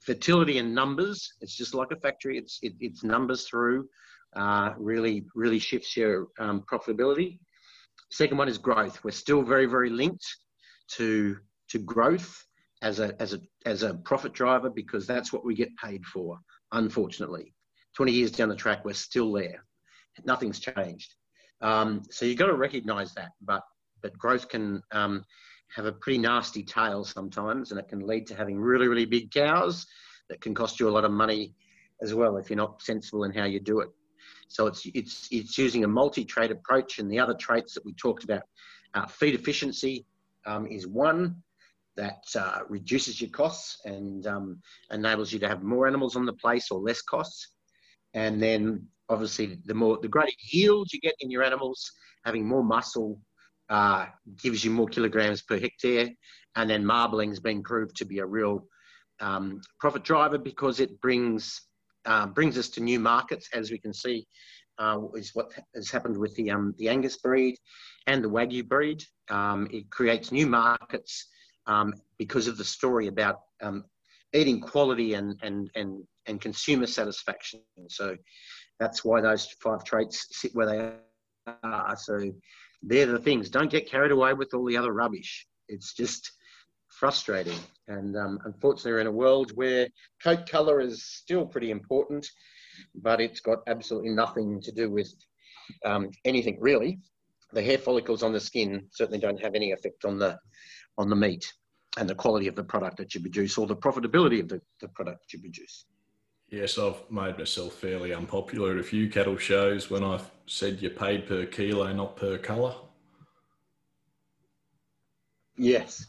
fertility 0.00 0.58
and 0.58 0.74
numbers, 0.74 1.32
it's 1.40 1.56
just 1.56 1.74
like 1.74 1.90
a 1.90 1.96
factory. 1.96 2.38
It's 2.38 2.58
it, 2.62 2.74
it's 2.80 3.04
numbers 3.04 3.46
through. 3.48 3.88
Uh, 4.34 4.74
really 4.76 5.24
really 5.34 5.58
shifts 5.58 5.96
your 5.96 6.28
um, 6.38 6.62
profitability. 6.70 7.38
Second 8.10 8.38
one 8.38 8.48
is 8.48 8.58
growth. 8.58 9.02
We're 9.02 9.10
still 9.10 9.42
very, 9.42 9.66
very 9.66 9.90
linked 9.90 10.26
to 10.92 11.38
to 11.68 11.78
growth 11.78 12.44
as 12.82 13.00
a 13.00 13.20
as 13.20 13.34
a 13.34 13.40
as 13.64 13.82
a 13.82 13.94
profit 13.94 14.32
driver 14.32 14.70
because 14.70 15.06
that's 15.06 15.32
what 15.32 15.44
we 15.44 15.54
get 15.54 15.76
paid 15.76 16.04
for. 16.04 16.38
Unfortunately, 16.72 17.54
20 17.94 18.12
years 18.12 18.30
down 18.30 18.48
the 18.48 18.56
track, 18.56 18.84
we're 18.84 18.94
still 18.94 19.32
there. 19.32 19.64
Nothing's 20.24 20.60
changed. 20.60 21.14
Um, 21.60 22.02
so 22.10 22.26
you've 22.26 22.38
got 22.38 22.46
to 22.46 22.54
recognise 22.54 23.14
that. 23.14 23.30
But 23.40 23.62
but 24.02 24.16
growth 24.18 24.48
can 24.48 24.82
um, 24.92 25.24
have 25.74 25.86
a 25.86 25.92
pretty 25.92 26.18
nasty 26.18 26.62
tail 26.62 27.04
sometimes, 27.04 27.70
and 27.70 27.80
it 27.80 27.88
can 27.88 28.06
lead 28.06 28.26
to 28.26 28.34
having 28.34 28.58
really, 28.58 28.88
really 28.88 29.06
big 29.06 29.30
cows 29.30 29.86
that 30.28 30.40
can 30.40 30.54
cost 30.54 30.78
you 30.78 30.88
a 30.88 30.90
lot 30.90 31.04
of 31.04 31.10
money 31.10 31.54
as 32.02 32.14
well 32.14 32.36
if 32.36 32.50
you're 32.50 32.56
not 32.56 32.82
sensible 32.82 33.24
in 33.24 33.32
how 33.32 33.44
you 33.44 33.60
do 33.60 33.80
it. 33.80 33.88
So 34.48 34.66
it's 34.66 34.86
it's 34.94 35.28
it's 35.30 35.58
using 35.58 35.84
a 35.84 35.88
multi-trait 35.88 36.50
approach, 36.50 36.98
and 36.98 37.10
the 37.10 37.18
other 37.18 37.34
traits 37.34 37.74
that 37.74 37.84
we 37.84 37.94
talked 37.94 38.24
about, 38.24 38.42
uh, 38.94 39.06
feed 39.06 39.34
efficiency 39.34 40.06
um, 40.44 40.66
is 40.66 40.86
one 40.86 41.42
that 41.96 42.24
uh, 42.38 42.60
reduces 42.68 43.20
your 43.20 43.30
costs 43.30 43.78
and 43.84 44.26
um, 44.26 44.60
enables 44.90 45.32
you 45.32 45.38
to 45.38 45.48
have 45.48 45.62
more 45.62 45.86
animals 45.86 46.16
on 46.16 46.26
the 46.26 46.32
place 46.32 46.70
or 46.70 46.80
less 46.80 47.02
costs. 47.02 47.48
And 48.14 48.42
then 48.42 48.86
obviously 49.08 49.58
the 49.64 49.74
more 49.74 49.98
the 50.00 50.08
greater 50.08 50.32
yield 50.50 50.92
you 50.92 51.00
get 51.00 51.14
in 51.20 51.30
your 51.30 51.42
animals, 51.42 51.90
having 52.24 52.46
more 52.46 52.64
muscle 52.64 53.20
uh, 53.68 54.06
gives 54.42 54.64
you 54.64 54.70
more 54.70 54.88
kilograms 54.88 55.42
per 55.42 55.58
hectare. 55.58 56.10
And 56.54 56.70
then 56.70 56.84
marbling's 56.84 57.40
been 57.40 57.62
proved 57.62 57.96
to 57.96 58.04
be 58.04 58.20
a 58.20 58.26
real 58.26 58.66
um, 59.20 59.60
profit 59.80 60.04
driver 60.04 60.38
because 60.38 60.80
it 60.80 61.00
brings 61.00 61.62
uh, 62.04 62.26
brings 62.26 62.56
us 62.56 62.68
to 62.68 62.80
new 62.80 63.00
markets, 63.00 63.48
as 63.52 63.72
we 63.72 63.78
can 63.78 63.92
see, 63.92 64.24
uh, 64.78 65.00
is 65.16 65.34
what 65.34 65.52
has 65.74 65.90
happened 65.90 66.16
with 66.16 66.34
the 66.36 66.50
um, 66.50 66.74
the 66.78 66.88
Angus 66.88 67.16
breed 67.16 67.56
and 68.06 68.22
the 68.22 68.30
Wagyu 68.30 68.66
breed. 68.66 69.02
Um, 69.28 69.68
it 69.72 69.90
creates 69.90 70.30
new 70.30 70.46
markets 70.46 71.26
um, 71.66 71.94
because 72.18 72.46
of 72.46 72.56
the 72.56 72.64
story 72.64 73.06
about 73.06 73.40
um, 73.62 73.84
eating 74.32 74.60
quality 74.60 75.14
and 75.14 75.38
and 75.42 75.70
and 75.74 76.04
and 76.26 76.40
consumer 76.40 76.86
satisfaction. 76.86 77.60
So 77.88 78.16
that's 78.78 79.04
why 79.04 79.20
those 79.20 79.46
five 79.60 79.84
traits 79.84 80.26
sit 80.30 80.54
where 80.54 80.66
they 80.66 81.52
are. 81.62 81.96
So 81.96 82.32
they're 82.82 83.06
the 83.06 83.18
things. 83.18 83.50
Don't 83.50 83.70
get 83.70 83.88
carried 83.88 84.12
away 84.12 84.34
with 84.34 84.54
all 84.54 84.64
the 84.66 84.76
other 84.76 84.92
rubbish. 84.92 85.46
It's 85.68 85.94
just 85.94 86.30
frustrating. 86.88 87.58
And 87.88 88.16
um, 88.16 88.38
unfortunately, 88.44 88.92
we're 88.92 89.00
in 89.00 89.06
a 89.06 89.12
world 89.12 89.52
where 89.54 89.88
coat 90.22 90.48
colour 90.48 90.80
is 90.80 91.04
still 91.04 91.46
pretty 91.46 91.70
important, 91.70 92.26
but 92.94 93.20
it's 93.20 93.40
got 93.40 93.58
absolutely 93.66 94.10
nothing 94.10 94.60
to 94.62 94.72
do 94.72 94.90
with 94.90 95.12
um, 95.84 96.10
anything 96.24 96.58
really. 96.60 96.98
The 97.52 97.62
hair 97.62 97.78
follicles 97.78 98.22
on 98.22 98.32
the 98.32 98.40
skin 98.40 98.86
certainly 98.90 99.20
don't 99.20 99.40
have 99.40 99.54
any 99.54 99.72
effect 99.72 100.04
on 100.04 100.18
the 100.18 100.38
on 100.98 101.08
the 101.08 101.16
meat 101.16 101.52
and 101.98 102.08
the 102.08 102.14
quality 102.14 102.46
of 102.46 102.54
the 102.54 102.64
product 102.64 102.96
that 102.98 103.14
you 103.14 103.20
produce 103.20 103.56
or 103.58 103.66
the 103.66 103.76
profitability 103.76 104.40
of 104.40 104.48
the, 104.48 104.60
the 104.80 104.88
product 104.88 105.32
you 105.32 105.40
produce. 105.40 105.86
Yes, 106.48 106.78
I've 106.78 107.02
made 107.10 107.38
myself 107.38 107.74
fairly 107.74 108.14
unpopular 108.14 108.72
at 108.72 108.78
a 108.78 108.82
few 108.82 109.10
cattle 109.10 109.36
shows 109.36 109.90
when 109.90 110.04
I've 110.04 110.30
said 110.46 110.80
you're 110.80 110.92
paid 110.92 111.26
per 111.26 111.44
kilo, 111.46 111.92
not 111.92 112.16
per 112.16 112.38
colour. 112.38 112.74
Yes, 115.56 116.06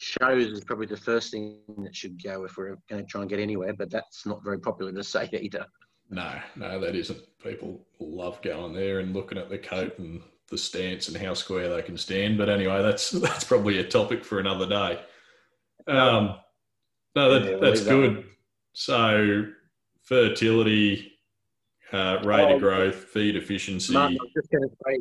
shows 0.00 0.46
is 0.46 0.64
probably 0.64 0.86
the 0.86 0.96
first 0.96 1.30
thing 1.30 1.58
that 1.78 1.94
should 1.94 2.22
go 2.22 2.44
if 2.44 2.56
we're 2.56 2.78
going 2.88 3.04
to 3.04 3.08
try 3.08 3.20
and 3.20 3.28
get 3.28 3.38
anywhere, 3.38 3.74
but 3.74 3.90
that's 3.90 4.24
not 4.24 4.42
very 4.42 4.58
popular 4.58 4.92
to 4.92 5.04
say 5.04 5.28
either. 5.40 5.66
No, 6.08 6.40
no, 6.56 6.80
that 6.80 6.96
isn't. 6.96 7.20
People 7.38 7.86
love 8.00 8.40
going 8.42 8.72
there 8.72 9.00
and 9.00 9.14
looking 9.14 9.38
at 9.38 9.50
the 9.50 9.58
coat 9.58 9.98
and 9.98 10.22
the 10.50 10.58
stance 10.58 11.08
and 11.08 11.16
how 11.16 11.34
square 11.34 11.68
they 11.68 11.82
can 11.82 11.96
stand. 11.96 12.36
But 12.38 12.48
anyway, 12.48 12.82
that's 12.82 13.10
that's 13.10 13.44
probably 13.44 13.78
a 13.78 13.84
topic 13.84 14.24
for 14.24 14.38
another 14.38 14.66
day. 14.66 15.00
Um, 15.86 16.36
no, 17.16 17.38
that, 17.38 17.50
yeah, 17.50 17.56
that's 17.60 17.82
good. 17.82 18.18
That. 18.18 18.24
So 18.72 19.46
fertility, 20.02 21.12
uh, 21.92 22.18
rate 22.24 22.52
oh, 22.52 22.54
of 22.56 22.60
growth, 22.60 22.94
feed 22.94 23.36
efficiency. 23.36 23.92
Martin, 23.92 24.18
I 24.20 24.24
was 24.24 24.32
just 24.34 24.50
going 24.50 24.68
to 24.68 24.76
say 24.86 24.98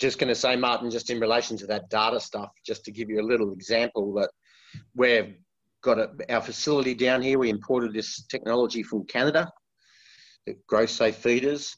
just 0.00 0.18
going 0.18 0.28
to 0.28 0.34
say, 0.34 0.56
Martin, 0.56 0.90
just 0.90 1.10
in 1.10 1.20
relation 1.20 1.58
to 1.58 1.66
that 1.66 1.90
data 1.90 2.18
stuff, 2.18 2.50
just 2.66 2.84
to 2.86 2.90
give 2.90 3.10
you 3.10 3.20
a 3.20 3.26
little 3.26 3.52
example 3.52 4.14
that 4.14 4.30
we've 4.96 5.36
got 5.82 5.98
a, 5.98 6.10
our 6.30 6.40
facility 6.40 6.94
down 6.94 7.20
here. 7.20 7.38
We 7.38 7.50
imported 7.50 7.92
this 7.92 8.24
technology 8.26 8.82
from 8.82 9.04
Canada, 9.04 9.52
the 10.46 10.56
GrowSafe 10.70 11.14
feeders, 11.14 11.76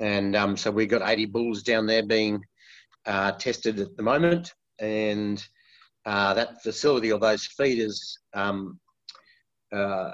and 0.00 0.34
um, 0.34 0.56
so 0.56 0.70
we've 0.70 0.88
got 0.88 1.08
80 1.08 1.26
bulls 1.26 1.62
down 1.62 1.86
there 1.86 2.02
being 2.04 2.44
uh, 3.06 3.32
tested 3.32 3.78
at 3.78 3.96
the 3.96 4.02
moment, 4.02 4.52
and 4.78 5.44
uh, 6.04 6.34
that 6.34 6.62
facility 6.62 7.12
or 7.12 7.18
those 7.18 7.46
feeders 7.46 8.18
um, 8.34 8.80
uh, 9.72 10.12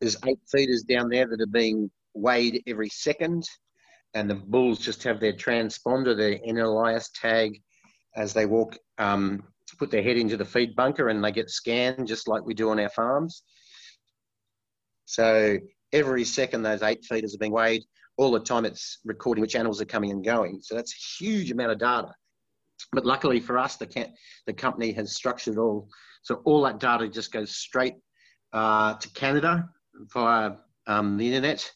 there's 0.00 0.16
eight 0.26 0.40
feeders 0.50 0.82
down 0.82 1.08
there 1.08 1.26
that 1.26 1.40
are 1.40 1.46
being 1.46 1.90
weighed 2.14 2.62
every 2.66 2.88
second, 2.88 3.44
and 4.14 4.28
the 4.28 4.34
bulls 4.34 4.78
just 4.78 5.02
have 5.02 5.20
their 5.20 5.32
transponder, 5.32 6.16
their 6.16 6.38
NLIS 6.38 7.10
tag, 7.14 7.60
as 8.16 8.32
they 8.32 8.46
walk, 8.46 8.76
um, 8.98 9.42
put 9.78 9.90
their 9.90 10.02
head 10.02 10.16
into 10.16 10.36
the 10.36 10.44
feed 10.44 10.74
bunker, 10.74 11.08
and 11.08 11.22
they 11.22 11.32
get 11.32 11.50
scanned 11.50 12.08
just 12.08 12.28
like 12.28 12.44
we 12.44 12.54
do 12.54 12.70
on 12.70 12.80
our 12.80 12.88
farms. 12.88 13.42
So 15.04 15.58
every 15.92 16.24
second, 16.24 16.62
those 16.62 16.82
eight 16.82 17.04
feeders 17.04 17.34
are 17.34 17.38
being 17.38 17.52
weighed. 17.52 17.84
All 18.20 18.30
the 18.30 18.38
time, 18.38 18.66
it's 18.66 18.98
recording 19.06 19.40
which 19.40 19.56
animals 19.56 19.80
are 19.80 19.86
coming 19.86 20.10
and 20.10 20.22
going. 20.22 20.60
So 20.60 20.74
that's 20.74 20.92
a 20.92 21.24
huge 21.24 21.50
amount 21.50 21.72
of 21.72 21.78
data. 21.78 22.12
But 22.92 23.06
luckily 23.06 23.40
for 23.40 23.56
us, 23.56 23.76
the, 23.76 24.08
the 24.46 24.52
company 24.52 24.92
has 24.92 25.16
structured 25.16 25.56
all, 25.56 25.88
so 26.20 26.42
all 26.44 26.60
that 26.64 26.80
data 26.80 27.08
just 27.08 27.32
goes 27.32 27.56
straight 27.56 27.94
uh, 28.52 28.92
to 28.92 29.08
Canada 29.12 29.70
via 30.12 30.52
um, 30.86 31.16
the 31.16 31.28
internet, 31.28 31.72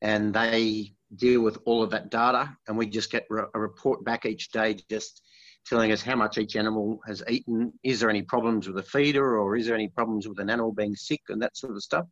and 0.00 0.32
they 0.32 0.94
deal 1.14 1.42
with 1.42 1.58
all 1.66 1.82
of 1.82 1.90
that 1.90 2.10
data, 2.10 2.56
and 2.68 2.78
we 2.78 2.86
just 2.86 3.12
get 3.12 3.26
a 3.30 3.60
report 3.60 4.02
back 4.02 4.24
each 4.24 4.50
day, 4.50 4.78
just 4.88 5.20
telling 5.66 5.92
us 5.92 6.00
how 6.00 6.16
much 6.16 6.38
each 6.38 6.56
animal 6.56 7.00
has 7.06 7.22
eaten. 7.28 7.70
Is 7.84 8.00
there 8.00 8.08
any 8.08 8.22
problems 8.22 8.66
with 8.66 8.76
the 8.76 8.82
feeder, 8.82 9.38
or 9.38 9.56
is 9.56 9.66
there 9.66 9.74
any 9.74 9.88
problems 9.88 10.26
with 10.26 10.40
an 10.40 10.48
animal 10.48 10.72
being 10.72 10.96
sick, 10.96 11.20
and 11.28 11.42
that 11.42 11.54
sort 11.54 11.76
of 11.76 11.82
stuff. 11.82 12.06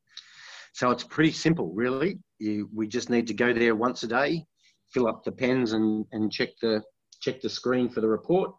So 0.73 0.91
it's 0.91 1.05
pretty 1.05 1.33
simple, 1.33 1.73
really. 1.73 2.18
You, 2.39 2.68
we 2.75 2.87
just 2.87 3.11
need 3.11 3.27
to 3.27 3.35
go 3.35 3.53
there 3.53 3.75
once 3.75 4.03
a 4.03 4.07
day, 4.07 4.45
fill 4.93 5.09
up 5.09 5.25
the 5.25 5.33
pens, 5.33 5.73
and, 5.73 6.07
and 6.12 6.33
check 6.33 6.51
the 6.62 6.83
check 7.21 7.41
the 7.41 7.49
screen 7.49 7.89
for 7.89 8.01
the 8.01 8.09
report. 8.09 8.53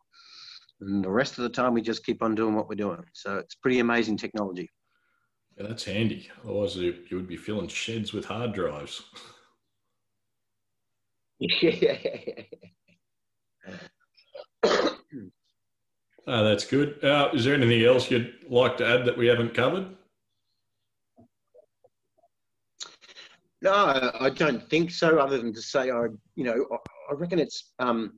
And 0.81 1.03
the 1.03 1.09
rest 1.09 1.37
of 1.37 1.43
the 1.43 1.49
time, 1.49 1.73
we 1.73 1.81
just 1.81 2.05
keep 2.05 2.23
on 2.23 2.35
doing 2.35 2.55
what 2.55 2.67
we're 2.67 2.75
doing. 2.75 3.03
So 3.13 3.37
it's 3.37 3.55
pretty 3.55 3.79
amazing 3.79 4.17
technology. 4.17 4.69
Yeah, 5.57 5.67
that's 5.67 5.83
handy. 5.83 6.29
Otherwise, 6.43 6.75
you, 6.75 6.95
you 7.09 7.17
would 7.17 7.27
be 7.27 7.37
filling 7.37 7.67
sheds 7.67 8.13
with 8.13 8.25
hard 8.25 8.53
drives. 8.53 9.03
yeah. 11.39 11.97
oh, 14.63 14.95
that's 16.27 16.65
good. 16.65 17.03
Uh, 17.03 17.29
is 17.33 17.45
there 17.45 17.53
anything 17.53 17.83
else 17.83 18.09
you'd 18.09 18.33
like 18.49 18.77
to 18.77 18.87
add 18.87 19.05
that 19.05 19.17
we 19.17 19.27
haven't 19.27 19.53
covered? 19.53 19.87
No, 23.61 24.11
I 24.19 24.29
don't 24.31 24.67
think 24.69 24.89
so. 24.89 25.19
Other 25.19 25.37
than 25.37 25.53
to 25.53 25.61
say, 25.61 25.91
I, 25.91 26.07
you 26.35 26.43
know, 26.43 26.65
I 27.09 27.13
reckon 27.13 27.37
it's 27.37 27.73
um, 27.77 28.13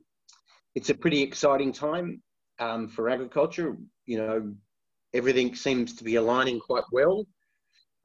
it's 0.74 0.88
a 0.88 0.94
pretty 0.94 1.20
exciting 1.22 1.70
time 1.70 2.22
um, 2.58 2.88
for 2.88 3.10
agriculture. 3.10 3.76
You 4.06 4.18
know, 4.18 4.54
everything 5.12 5.54
seems 5.54 5.94
to 5.96 6.04
be 6.04 6.14
aligning 6.14 6.60
quite 6.60 6.84
well. 6.92 7.26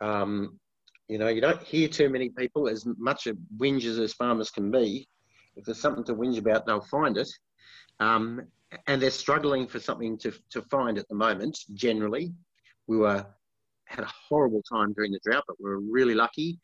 Um, 0.01 0.59
you 1.07 1.17
know, 1.17 1.29
you 1.29 1.39
don't 1.39 1.63
hear 1.63 1.87
too 1.87 2.09
many 2.09 2.29
people 2.29 2.67
as 2.67 2.85
much 2.97 3.25
of 3.25 3.37
whinges 3.57 3.99
as 3.99 4.13
farmers 4.13 4.51
can 4.51 4.69
be. 4.69 5.07
If 5.55 5.63
there's 5.65 5.79
something 5.79 6.03
to 6.05 6.15
whinge 6.15 6.37
about, 6.37 6.65
they'll 6.65 6.81
find 6.81 7.17
it. 7.17 7.29
Um, 8.01 8.41
and 8.87 9.01
they're 9.01 9.11
struggling 9.11 9.65
for 9.65 9.79
something 9.79 10.17
to, 10.19 10.31
to 10.51 10.61
find 10.63 10.97
at 10.97 11.07
the 11.07 11.15
moment. 11.15 11.57
Generally, 11.73 12.33
we 12.87 12.97
were 12.97 13.25
had 13.85 14.03
a 14.03 14.11
horrible 14.29 14.61
time 14.71 14.93
during 14.93 15.11
the 15.11 15.19
drought, 15.25 15.43
but 15.47 15.55
we 15.59 15.67
were 15.67 15.79
really 15.79 16.13
lucky 16.13 16.59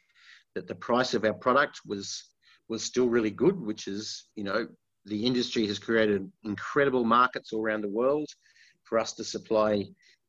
that 0.55 0.67
the 0.67 0.75
price 0.75 1.13
of 1.13 1.23
our 1.25 1.33
product 1.33 1.81
was 1.85 2.31
was 2.67 2.83
still 2.83 3.07
really 3.07 3.29
good, 3.29 3.59
which 3.59 3.87
is 3.87 4.29
you 4.35 4.43
know 4.43 4.67
the 5.05 5.25
industry 5.25 5.67
has 5.67 5.77
created 5.77 6.29
incredible 6.43 7.03
markets 7.03 7.53
all 7.53 7.61
around 7.61 7.81
the 7.81 7.89
world 7.89 8.27
for 8.83 8.97
us 8.97 9.13
to 9.13 9.23
supply 9.23 9.85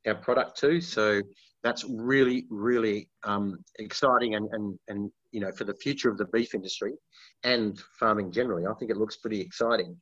our 0.07 0.15
product 0.15 0.59
to. 0.59 0.81
So 0.81 1.23
that's 1.63 1.85
really, 1.89 2.47
really 2.51 3.09
um, 3.25 3.59
exciting 3.79 4.35
and, 4.35 4.49
and, 4.53 4.79
and, 4.89 5.11
you 5.33 5.41
know, 5.41 5.51
for 5.53 5.65
the 5.65 5.75
future 5.75 6.11
of 6.11 6.19
the 6.19 6.27
beef 6.27 6.55
industry 6.55 6.95
and 7.43 7.81
farming 7.99 8.31
generally, 8.33 8.67
I 8.67 8.75
think 8.75 8.91
it 8.91 8.97
looks 8.97 9.17
pretty 9.17 9.41
exciting. 9.41 9.97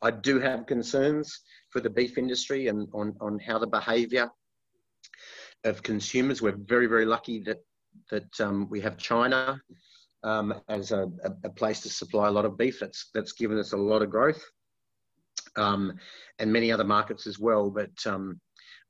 I 0.00 0.10
do 0.10 0.40
have 0.40 0.66
concerns 0.66 1.40
for 1.70 1.80
the 1.80 1.90
beef 1.90 2.18
industry 2.18 2.68
and 2.68 2.88
on, 2.92 3.14
on 3.20 3.38
how 3.38 3.58
the 3.58 3.66
behaviour 3.66 4.30
of 5.64 5.82
consumers. 5.82 6.42
We're 6.42 6.56
very, 6.56 6.86
very 6.86 7.04
lucky 7.04 7.40
that 7.40 7.58
that 8.10 8.40
um, 8.40 8.68
we 8.70 8.80
have 8.80 8.96
China 8.96 9.60
um, 10.24 10.54
as 10.68 10.92
a, 10.92 11.10
a, 11.44 11.50
place 11.50 11.80
to 11.80 11.88
supply 11.88 12.28
a 12.28 12.30
lot 12.30 12.44
of 12.44 12.56
beef. 12.56 12.78
That's 12.80 13.10
that's 13.14 13.32
given 13.32 13.58
us 13.58 13.72
a 13.72 13.76
lot 13.76 14.02
of 14.02 14.10
growth, 14.10 14.42
um, 15.56 15.94
and 16.38 16.52
many 16.52 16.70
other 16.70 16.84
markets 16.84 17.26
as 17.26 17.38
well. 17.38 17.70
But 17.70 17.90
um, 18.06 18.40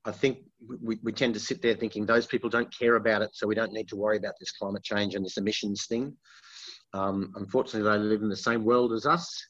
I 0.05 0.11
think 0.11 0.39
we, 0.81 0.99
we 1.01 1.11
tend 1.11 1.33
to 1.33 1.39
sit 1.39 1.61
there 1.61 1.75
thinking 1.75 2.05
those 2.05 2.27
people 2.27 2.49
don't 2.49 2.75
care 2.77 2.95
about 2.95 3.21
it, 3.21 3.31
so 3.33 3.47
we 3.47 3.55
don't 3.55 3.73
need 3.73 3.87
to 3.89 3.95
worry 3.95 4.17
about 4.17 4.35
this 4.39 4.51
climate 4.51 4.83
change 4.83 5.15
and 5.15 5.25
this 5.25 5.37
emissions 5.37 5.85
thing. 5.87 6.15
Um, 6.93 7.31
unfortunately, 7.35 7.89
they 7.89 7.97
live 7.97 8.21
in 8.21 8.29
the 8.29 8.35
same 8.35 8.63
world 8.63 8.93
as 8.93 9.05
us, 9.05 9.43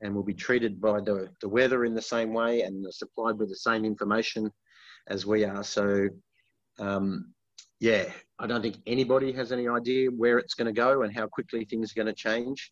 and 0.00 0.14
will 0.14 0.22
be 0.22 0.34
treated 0.34 0.80
by 0.80 1.00
the, 1.00 1.28
the 1.40 1.48
weather 1.48 1.84
in 1.84 1.94
the 1.94 2.02
same 2.02 2.32
way 2.32 2.62
and 2.62 2.86
supplied 2.92 3.38
with 3.38 3.48
the 3.48 3.56
same 3.56 3.84
information 3.84 4.50
as 5.08 5.26
we 5.26 5.44
are. 5.44 5.64
So 5.64 6.08
um, 6.78 7.32
yeah, 7.80 8.10
I 8.38 8.46
don't 8.46 8.62
think 8.62 8.76
anybody 8.86 9.32
has 9.32 9.50
any 9.50 9.68
idea 9.68 10.10
where 10.10 10.38
it's 10.38 10.54
going 10.54 10.66
to 10.66 10.72
go 10.72 11.02
and 11.02 11.14
how 11.14 11.26
quickly 11.26 11.64
things 11.64 11.92
are 11.92 11.94
going 11.94 12.06
to 12.06 12.12
change. 12.12 12.70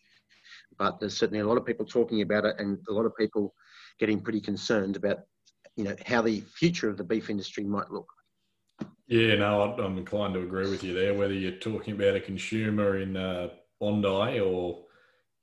But 0.78 1.00
there's 1.00 1.16
certainly 1.16 1.40
a 1.40 1.46
lot 1.46 1.56
of 1.56 1.64
people 1.64 1.86
talking 1.86 2.22
about 2.22 2.44
it, 2.44 2.56
and 2.58 2.78
a 2.88 2.92
lot 2.92 3.06
of 3.06 3.16
people 3.16 3.54
getting 3.98 4.20
pretty 4.20 4.40
concerned 4.40 4.96
about, 4.96 5.20
you 5.76 5.84
know, 5.84 5.96
how 6.04 6.20
the 6.22 6.40
future 6.40 6.88
of 6.88 6.96
the 6.96 7.04
beef 7.04 7.30
industry 7.30 7.64
might 7.64 7.90
look. 7.90 8.08
Yeah, 9.06 9.36
no, 9.36 9.74
I'm 9.78 9.98
inclined 9.98 10.34
to 10.34 10.40
agree 10.40 10.68
with 10.68 10.82
you 10.82 10.94
there. 10.94 11.14
Whether 11.14 11.34
you're 11.34 11.52
talking 11.52 11.94
about 11.94 12.16
a 12.16 12.20
consumer 12.20 12.98
in 12.98 13.16
uh, 13.16 13.48
Bondi 13.80 14.40
or 14.40 14.84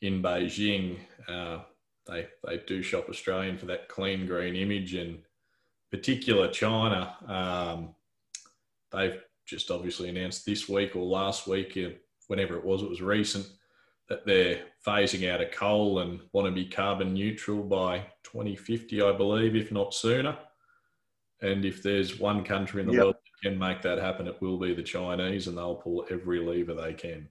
in 0.02 0.22
Beijing, 0.22 0.98
uh, 1.28 1.60
they 2.08 2.28
they 2.44 2.58
do 2.68 2.82
shop 2.82 3.08
Australian 3.10 3.58
for 3.58 3.68
that 3.68 3.88
clean 3.88 4.26
green 4.26 4.56
image, 4.56 4.96
and 4.96 5.20
particular 5.92 6.50
China. 6.50 7.16
Um, 7.28 7.96
they've 8.92 9.22
just 9.52 9.70
obviously 9.70 10.08
announced 10.08 10.46
this 10.46 10.70
week 10.70 10.96
or 10.96 11.04
last 11.04 11.46
week, 11.46 11.78
uh, 11.78 11.90
whenever 12.28 12.56
it 12.56 12.64
was, 12.64 12.82
it 12.82 12.90
was 12.90 13.02
recent, 13.02 13.46
that 14.08 14.26
they're 14.26 14.62
phasing 14.88 15.30
out 15.30 15.42
of 15.42 15.52
coal 15.52 16.00
and 16.00 16.22
want 16.32 16.48
to 16.48 16.52
be 16.54 16.66
carbon 16.66 17.14
neutral 17.14 17.62
by 17.62 18.00
2050, 18.24 19.02
I 19.02 19.12
believe, 19.12 19.58
if 19.58 19.70
not 19.70 19.94
sooner. 19.94 20.38
And 21.42 21.66
if 21.66 21.84
there's 21.84 22.18
one 22.18 22.46
country 22.46 22.82
in 22.82 22.88
the 22.88 22.94
yep. 22.94 23.02
world 23.02 23.16
that 23.16 23.50
can 23.50 23.60
make 23.60 23.82
that 23.82 23.98
happen, 23.98 24.26
it 24.26 24.42
will 24.42 24.58
be 24.58 24.74
the 24.74 24.84
Chinese, 24.84 25.48
and 25.48 25.58
they'll 25.58 25.76
pull 25.76 26.06
every 26.10 26.40
lever 26.40 26.74
they 26.74 26.94
can. 26.94 27.28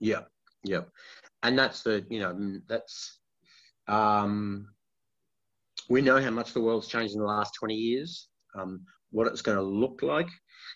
Yeah, 0.00 0.22
yeah, 0.64 0.82
and 1.42 1.56
that's 1.56 1.82
the 1.82 2.04
you 2.08 2.20
know 2.20 2.60
that's 2.66 3.18
um, 3.88 4.68
we 5.88 6.00
know 6.00 6.20
how 6.20 6.30
much 6.30 6.54
the 6.54 6.60
world's 6.60 6.88
changed 6.88 7.14
in 7.14 7.20
the 7.20 7.26
last 7.26 7.54
20 7.54 7.74
years. 7.74 8.28
Um, 8.58 8.80
what 9.10 9.26
it's 9.26 9.42
going 9.42 9.56
to 9.56 9.62
look 9.62 10.02
like 10.02 10.28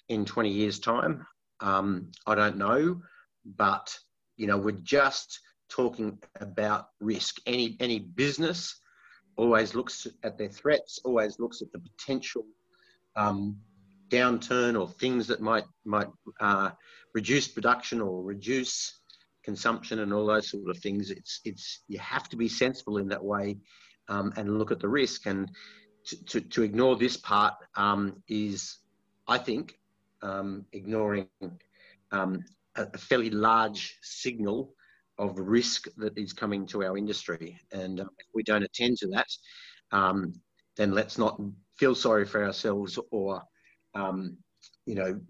in 0.08 0.24
20 0.24 0.50
years' 0.50 0.78
time, 0.78 1.26
um, 1.60 2.10
I 2.26 2.34
don't 2.34 2.56
know. 2.56 3.00
But, 3.56 3.96
you 4.36 4.46
know, 4.46 4.58
we're 4.58 4.72
just 4.72 5.40
talking 5.68 6.18
about 6.40 6.88
risk. 7.00 7.38
Any, 7.46 7.76
any 7.80 8.00
business 8.00 8.80
always 9.36 9.74
looks 9.74 10.06
at 10.22 10.36
their 10.36 10.48
threats, 10.48 11.00
always 11.04 11.38
looks 11.38 11.62
at 11.62 11.72
the 11.72 11.78
potential 11.78 12.44
um, 13.16 13.56
downturn 14.08 14.78
or 14.78 14.88
things 14.88 15.26
that 15.28 15.40
might, 15.40 15.64
might 15.84 16.08
uh, 16.40 16.70
reduce 17.14 17.48
production 17.48 18.00
or 18.00 18.22
reduce 18.22 19.00
consumption 19.44 20.00
and 20.00 20.12
all 20.12 20.26
those 20.26 20.50
sort 20.50 20.68
of 20.68 20.78
things. 20.78 21.10
It's, 21.10 21.40
it's, 21.44 21.84
you 21.88 21.98
have 21.98 22.28
to 22.28 22.36
be 22.36 22.48
sensible 22.48 22.98
in 22.98 23.08
that 23.08 23.24
way 23.24 23.58
um, 24.08 24.32
and 24.36 24.58
look 24.58 24.70
at 24.70 24.80
the 24.80 24.88
risk. 24.88 25.26
And 25.26 25.50
to, 26.26 26.40
to, 26.40 26.62
ignore 26.62 26.96
this 26.96 27.16
part 27.16 27.54
um, 27.76 28.22
is, 28.28 28.78
I 29.28 29.38
think, 29.38 29.78
um, 30.22 30.64
ignoring 30.72 31.28
um, 32.12 32.44
a, 32.76 32.86
a, 32.94 32.98
fairly 32.98 33.30
large 33.30 33.98
signal 34.02 34.74
of 35.18 35.38
risk 35.38 35.86
that 35.96 36.16
is 36.16 36.32
coming 36.32 36.66
to 36.66 36.84
our 36.84 36.96
industry. 36.96 37.58
And 37.72 38.00
uh, 38.00 38.04
if 38.18 38.26
we 38.34 38.42
don't 38.42 38.62
attend 38.62 38.98
to 38.98 39.08
that, 39.08 39.28
um, 39.92 40.32
then 40.76 40.92
let's 40.92 41.18
not 41.18 41.40
feel 41.78 41.94
sorry 41.94 42.26
for 42.26 42.44
ourselves 42.44 42.98
or, 43.11 43.42
um, 43.94 44.36
you 44.86 44.94
know, 44.94 45.20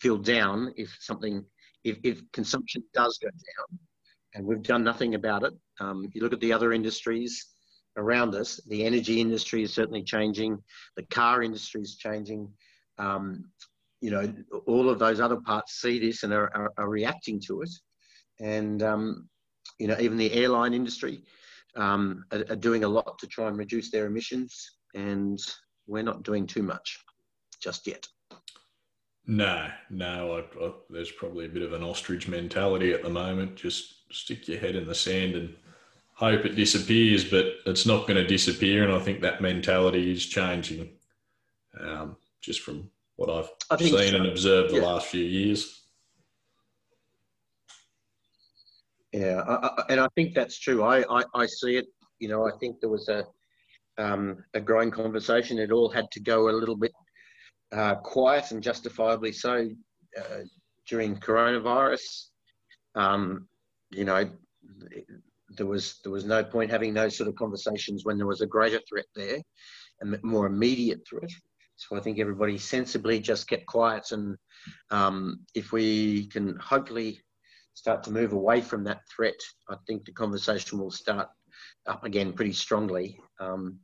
feel 0.00 0.18
down 0.18 0.72
if 0.76 0.96
something, 1.00 1.44
if, 1.84 1.98
if 2.02 2.20
consumption 2.32 2.82
does 2.94 3.18
go 3.22 3.28
down 3.28 3.78
and 4.34 4.46
we've 4.46 4.62
done 4.62 4.84
nothing 4.84 5.14
about 5.14 5.42
it. 5.42 5.54
Um, 5.80 6.08
you 6.12 6.22
look 6.22 6.32
at 6.32 6.40
the 6.40 6.52
other 6.52 6.72
industries, 6.72 7.46
around 7.96 8.34
us. 8.34 8.60
The 8.68 8.84
energy 8.84 9.20
industry 9.20 9.62
is 9.62 9.72
certainly 9.72 10.02
changing. 10.02 10.62
The 10.96 11.04
car 11.04 11.42
industry 11.42 11.82
is 11.82 11.96
changing. 11.96 12.48
Um, 12.98 13.44
you 14.00 14.10
know, 14.10 14.32
all 14.66 14.88
of 14.88 14.98
those 14.98 15.20
other 15.20 15.36
parts 15.36 15.80
see 15.80 15.98
this 15.98 16.22
and 16.22 16.32
are, 16.32 16.54
are, 16.54 16.72
are 16.78 16.88
reacting 16.88 17.40
to 17.46 17.62
it. 17.62 17.70
And, 18.40 18.82
um, 18.82 19.28
you 19.78 19.88
know, 19.88 19.96
even 19.98 20.18
the 20.18 20.32
airline 20.32 20.74
industry 20.74 21.22
um, 21.74 22.24
are, 22.32 22.44
are, 22.50 22.56
doing 22.56 22.84
a 22.84 22.88
lot 22.88 23.18
to 23.18 23.26
try 23.26 23.48
and 23.48 23.58
reduce 23.58 23.90
their 23.90 24.06
emissions. 24.06 24.76
And 24.94 25.38
we're 25.86 26.02
not 26.02 26.22
doing 26.22 26.46
too 26.46 26.62
much 26.62 26.98
just 27.60 27.86
yet. 27.86 28.06
No, 29.26 29.68
no. 29.90 30.36
I, 30.36 30.64
I, 30.64 30.72
there's 30.90 31.10
probably 31.10 31.46
a 31.46 31.50
bit 31.50 31.62
of 31.62 31.72
an 31.72 31.82
ostrich 31.82 32.28
mentality 32.28 32.92
at 32.92 33.02
the 33.02 33.10
moment. 33.10 33.56
Just 33.56 34.12
stick 34.12 34.46
your 34.46 34.58
head 34.58 34.76
in 34.76 34.86
the 34.86 34.94
sand 34.94 35.34
and 35.34 35.54
hope 36.16 36.46
it 36.46 36.56
disappears, 36.56 37.24
but 37.24 37.46
it's 37.66 37.86
not 37.86 38.06
going 38.06 38.16
to 38.16 38.26
disappear. 38.26 38.82
And 38.84 38.92
I 38.92 38.98
think 38.98 39.20
that 39.20 39.42
mentality 39.42 40.10
is 40.10 40.24
changing 40.24 40.90
um, 41.78 42.16
just 42.40 42.60
from 42.60 42.90
what 43.16 43.30
I've 43.30 43.78
seen 43.78 43.90
so. 43.92 44.16
and 44.16 44.26
observed 44.26 44.72
the 44.72 44.78
yeah. 44.78 44.86
last 44.86 45.06
few 45.06 45.24
years. 45.24 45.82
Yeah, 49.12 49.42
I, 49.46 49.66
I, 49.66 49.84
and 49.90 50.00
I 50.00 50.08
think 50.14 50.34
that's 50.34 50.58
true. 50.58 50.82
I, 50.82 51.04
I, 51.10 51.24
I, 51.34 51.46
see 51.46 51.76
it. 51.76 51.86
You 52.18 52.28
know, 52.28 52.46
I 52.46 52.50
think 52.58 52.80
there 52.80 52.90
was 52.90 53.08
a 53.08 53.24
um, 53.98 54.44
a 54.52 54.60
growing 54.60 54.90
conversation. 54.90 55.58
It 55.58 55.72
all 55.72 55.88
had 55.88 56.10
to 56.12 56.20
go 56.20 56.50
a 56.50 56.52
little 56.52 56.76
bit 56.76 56.92
uh, 57.72 57.94
quiet 57.96 58.50
and 58.50 58.62
justifiably 58.62 59.32
so 59.32 59.70
uh, 60.18 60.40
during 60.86 61.16
coronavirus. 61.16 62.26
Um, 62.94 63.48
you 63.90 64.04
know, 64.04 64.28
there 65.50 65.66
was 65.66 66.00
there 66.02 66.12
was 66.12 66.24
no 66.24 66.42
point 66.42 66.70
having 66.70 66.94
those 66.94 67.16
sort 67.16 67.28
of 67.28 67.36
conversations 67.36 68.04
when 68.04 68.16
there 68.16 68.26
was 68.26 68.40
a 68.40 68.46
greater 68.46 68.80
threat 68.88 69.06
there, 69.14 69.38
a 70.02 70.26
more 70.26 70.46
immediate 70.46 71.00
threat. 71.08 71.30
So 71.76 71.96
I 71.96 72.00
think 72.00 72.18
everybody 72.18 72.56
sensibly 72.58 73.20
just 73.20 73.48
kept 73.48 73.66
quiet, 73.66 74.10
and 74.12 74.36
um, 74.90 75.40
if 75.54 75.72
we 75.72 76.26
can 76.28 76.56
hopefully 76.58 77.20
start 77.74 78.02
to 78.04 78.10
move 78.10 78.32
away 78.32 78.62
from 78.62 78.84
that 78.84 79.00
threat, 79.14 79.38
I 79.68 79.76
think 79.86 80.04
the 80.04 80.12
conversation 80.12 80.78
will 80.78 80.90
start 80.90 81.28
up 81.86 82.04
again 82.04 82.32
pretty 82.32 82.52
strongly 82.52 83.20
um, 83.38 83.78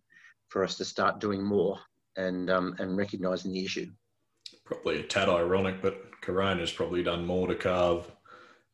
for 0.48 0.64
us 0.64 0.76
to 0.76 0.84
start 0.84 1.20
doing 1.20 1.42
more 1.42 1.78
and 2.16 2.50
um, 2.50 2.74
and 2.78 2.96
recognising 2.96 3.52
the 3.52 3.64
issue. 3.64 3.90
Probably 4.64 5.00
a 5.00 5.02
tad 5.02 5.28
ironic, 5.28 5.82
but 5.82 6.20
Corona's 6.22 6.72
probably 6.72 7.02
done 7.02 7.26
more 7.26 7.46
to 7.46 7.54
carve 7.54 8.10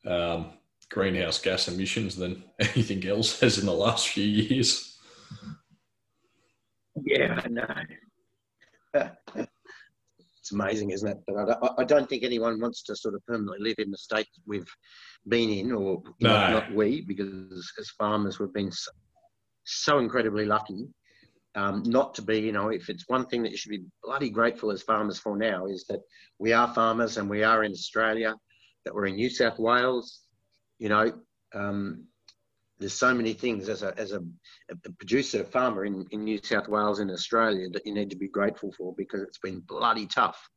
um, 0.06 0.52
greenhouse 0.90 1.38
gas 1.38 1.68
emissions 1.68 2.16
than 2.16 2.42
anything 2.60 3.06
else 3.06 3.40
has 3.40 3.58
in 3.58 3.66
the 3.66 3.72
last 3.72 4.08
few 4.08 4.24
years. 4.24 4.98
Yeah, 7.04 7.40
I 7.44 7.48
know. 7.48 7.74
it's 9.36 10.52
amazing, 10.52 10.90
isn't 10.90 11.08
it? 11.08 11.18
But 11.26 11.58
I, 11.62 11.82
I, 11.82 11.84
don't 11.84 12.08
think 12.08 12.24
anyone 12.24 12.60
wants 12.60 12.82
to 12.84 12.96
sort 12.96 13.14
of 13.14 13.24
permanently 13.26 13.60
live 13.60 13.76
in 13.78 13.90
the 13.90 13.98
state 13.98 14.26
we've 14.46 14.70
been 15.28 15.50
in, 15.50 15.72
or 15.72 16.02
no. 16.20 16.28
know, 16.28 16.50
not 16.50 16.74
we, 16.74 17.02
because 17.02 17.72
as 17.78 17.90
farmers 17.90 18.38
we've 18.38 18.52
been 18.52 18.72
so, 18.72 18.90
so 19.64 19.98
incredibly 19.98 20.44
lucky 20.44 20.88
um, 21.58 21.82
not 21.84 22.14
to 22.14 22.22
be, 22.22 22.38
you 22.38 22.52
know, 22.52 22.68
if 22.68 22.88
it's 22.88 23.08
one 23.08 23.26
thing 23.26 23.42
that 23.42 23.50
you 23.50 23.56
should 23.56 23.70
be 23.70 23.84
bloody 24.04 24.30
grateful 24.30 24.70
as 24.70 24.82
farmers 24.82 25.18
for 25.18 25.36
now 25.36 25.66
is 25.66 25.84
that 25.88 26.00
we 26.38 26.52
are 26.52 26.72
farmers 26.72 27.16
and 27.16 27.28
we 27.28 27.42
are 27.42 27.64
in 27.64 27.72
Australia, 27.72 28.36
that 28.84 28.94
we're 28.94 29.06
in 29.06 29.16
New 29.16 29.28
South 29.28 29.58
Wales, 29.58 30.20
you 30.78 30.88
know, 30.88 31.12
um, 31.54 32.04
there's 32.78 32.94
so 32.94 33.12
many 33.12 33.32
things 33.32 33.68
as 33.68 33.82
a, 33.82 33.98
as 33.98 34.12
a, 34.12 34.22
a 34.70 34.90
producer, 34.98 35.44
farmer 35.44 35.84
in, 35.84 36.06
in 36.10 36.24
New 36.24 36.38
South 36.42 36.68
Wales 36.68 37.00
in 37.00 37.10
Australia 37.10 37.68
that 37.70 37.84
you 37.84 37.92
need 37.92 38.10
to 38.10 38.16
be 38.16 38.28
grateful 38.28 38.72
for 38.72 38.94
because 38.96 39.22
it's 39.22 39.38
been 39.38 39.60
bloody 39.60 40.06
tough 40.06 40.48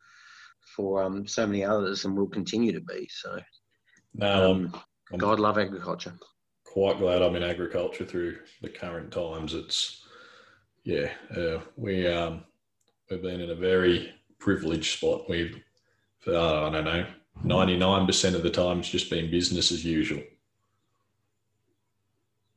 for 0.75 1.03
um, 1.03 1.25
so 1.27 1.47
many 1.47 1.65
others 1.65 2.05
and 2.05 2.15
will 2.15 2.27
continue 2.27 2.71
to 2.71 2.81
be. 2.81 3.09
So, 3.11 3.39
no, 4.13 4.51
um, 4.51 4.81
God 5.17 5.39
love 5.39 5.57
agriculture. 5.57 6.13
Quite 6.63 6.99
glad 6.99 7.21
I'm 7.21 7.35
in 7.35 7.43
agriculture 7.43 8.05
through 8.05 8.37
the 8.61 8.69
current 8.69 9.11
times. 9.11 9.53
It's 9.53 10.05
yeah, 10.83 11.09
uh, 11.35 11.59
we 11.75 12.07
um, 12.07 12.43
we've 13.09 13.21
been 13.21 13.41
in 13.41 13.49
a 13.49 13.55
very 13.55 14.13
privileged 14.39 14.97
spot. 14.97 15.29
We've 15.29 15.61
uh, 16.27 16.67
I 16.67 16.71
don't 16.71 16.85
know, 16.85 17.05
ninety 17.43 17.77
nine 17.77 18.05
percent 18.05 18.35
of 18.35 18.43
the 18.43 18.49
time 18.49 18.79
it's 18.79 18.89
just 18.89 19.09
been 19.09 19.31
business 19.31 19.71
as 19.71 19.83
usual. 19.83 20.21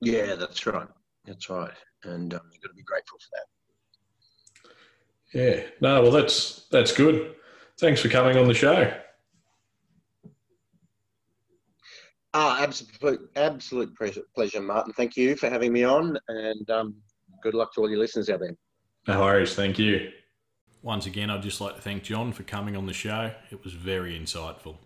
Yeah, 0.00 0.34
that's 0.34 0.66
right. 0.66 0.88
That's 1.24 1.48
right, 1.48 1.72
and 2.04 2.34
um, 2.34 2.40
you've 2.52 2.62
got 2.62 2.68
to 2.68 2.74
be 2.74 2.82
grateful 2.82 3.18
for 3.18 3.28
that. 3.32 3.46
Yeah. 5.34 5.62
No, 5.80 6.00
well, 6.00 6.12
that's 6.12 6.66
that's 6.70 6.92
good. 6.92 7.34
Thanks 7.78 8.00
for 8.00 8.08
coming 8.08 8.38
on 8.38 8.46
the 8.46 8.54
show. 8.54 8.94
Ah, 12.32 12.62
absolute, 12.62 13.30
absolute 13.36 13.96
pleasure, 13.96 14.22
pleasure, 14.34 14.60
Martin. 14.60 14.92
Thank 14.92 15.16
you 15.16 15.36
for 15.36 15.50
having 15.50 15.72
me 15.72 15.84
on, 15.84 16.18
and 16.28 16.70
um, 16.70 16.94
good 17.42 17.54
luck 17.54 17.72
to 17.74 17.80
all 17.80 17.90
your 17.90 17.98
listeners 17.98 18.30
out 18.30 18.40
there. 18.40 18.56
No 19.06 19.20
worries. 19.20 19.54
Thank 19.54 19.78
you. 19.78 20.10
Once 20.85 21.07
again, 21.07 21.30
I'd 21.30 21.41
just 21.41 21.62
like 21.62 21.76
to 21.76 21.80
thank 21.80 22.03
John 22.03 22.30
for 22.30 22.43
coming 22.43 22.76
on 22.76 22.85
the 22.85 22.93
show. 22.93 23.30
It 23.51 23.64
was 23.64 23.72
very 23.72 24.20
insightful. 24.20 24.76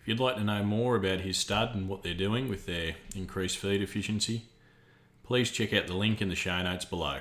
If 0.00 0.08
you'd 0.08 0.18
like 0.18 0.36
to 0.36 0.44
know 0.44 0.64
more 0.64 0.96
about 0.96 1.20
his 1.20 1.36
stud 1.36 1.74
and 1.74 1.90
what 1.90 2.02
they're 2.02 2.14
doing 2.14 2.48
with 2.48 2.64
their 2.64 2.96
increased 3.14 3.58
feed 3.58 3.82
efficiency, 3.82 4.44
please 5.22 5.50
check 5.50 5.74
out 5.74 5.86
the 5.86 5.92
link 5.92 6.22
in 6.22 6.30
the 6.30 6.34
show 6.34 6.62
notes 6.62 6.86
below. 6.86 7.18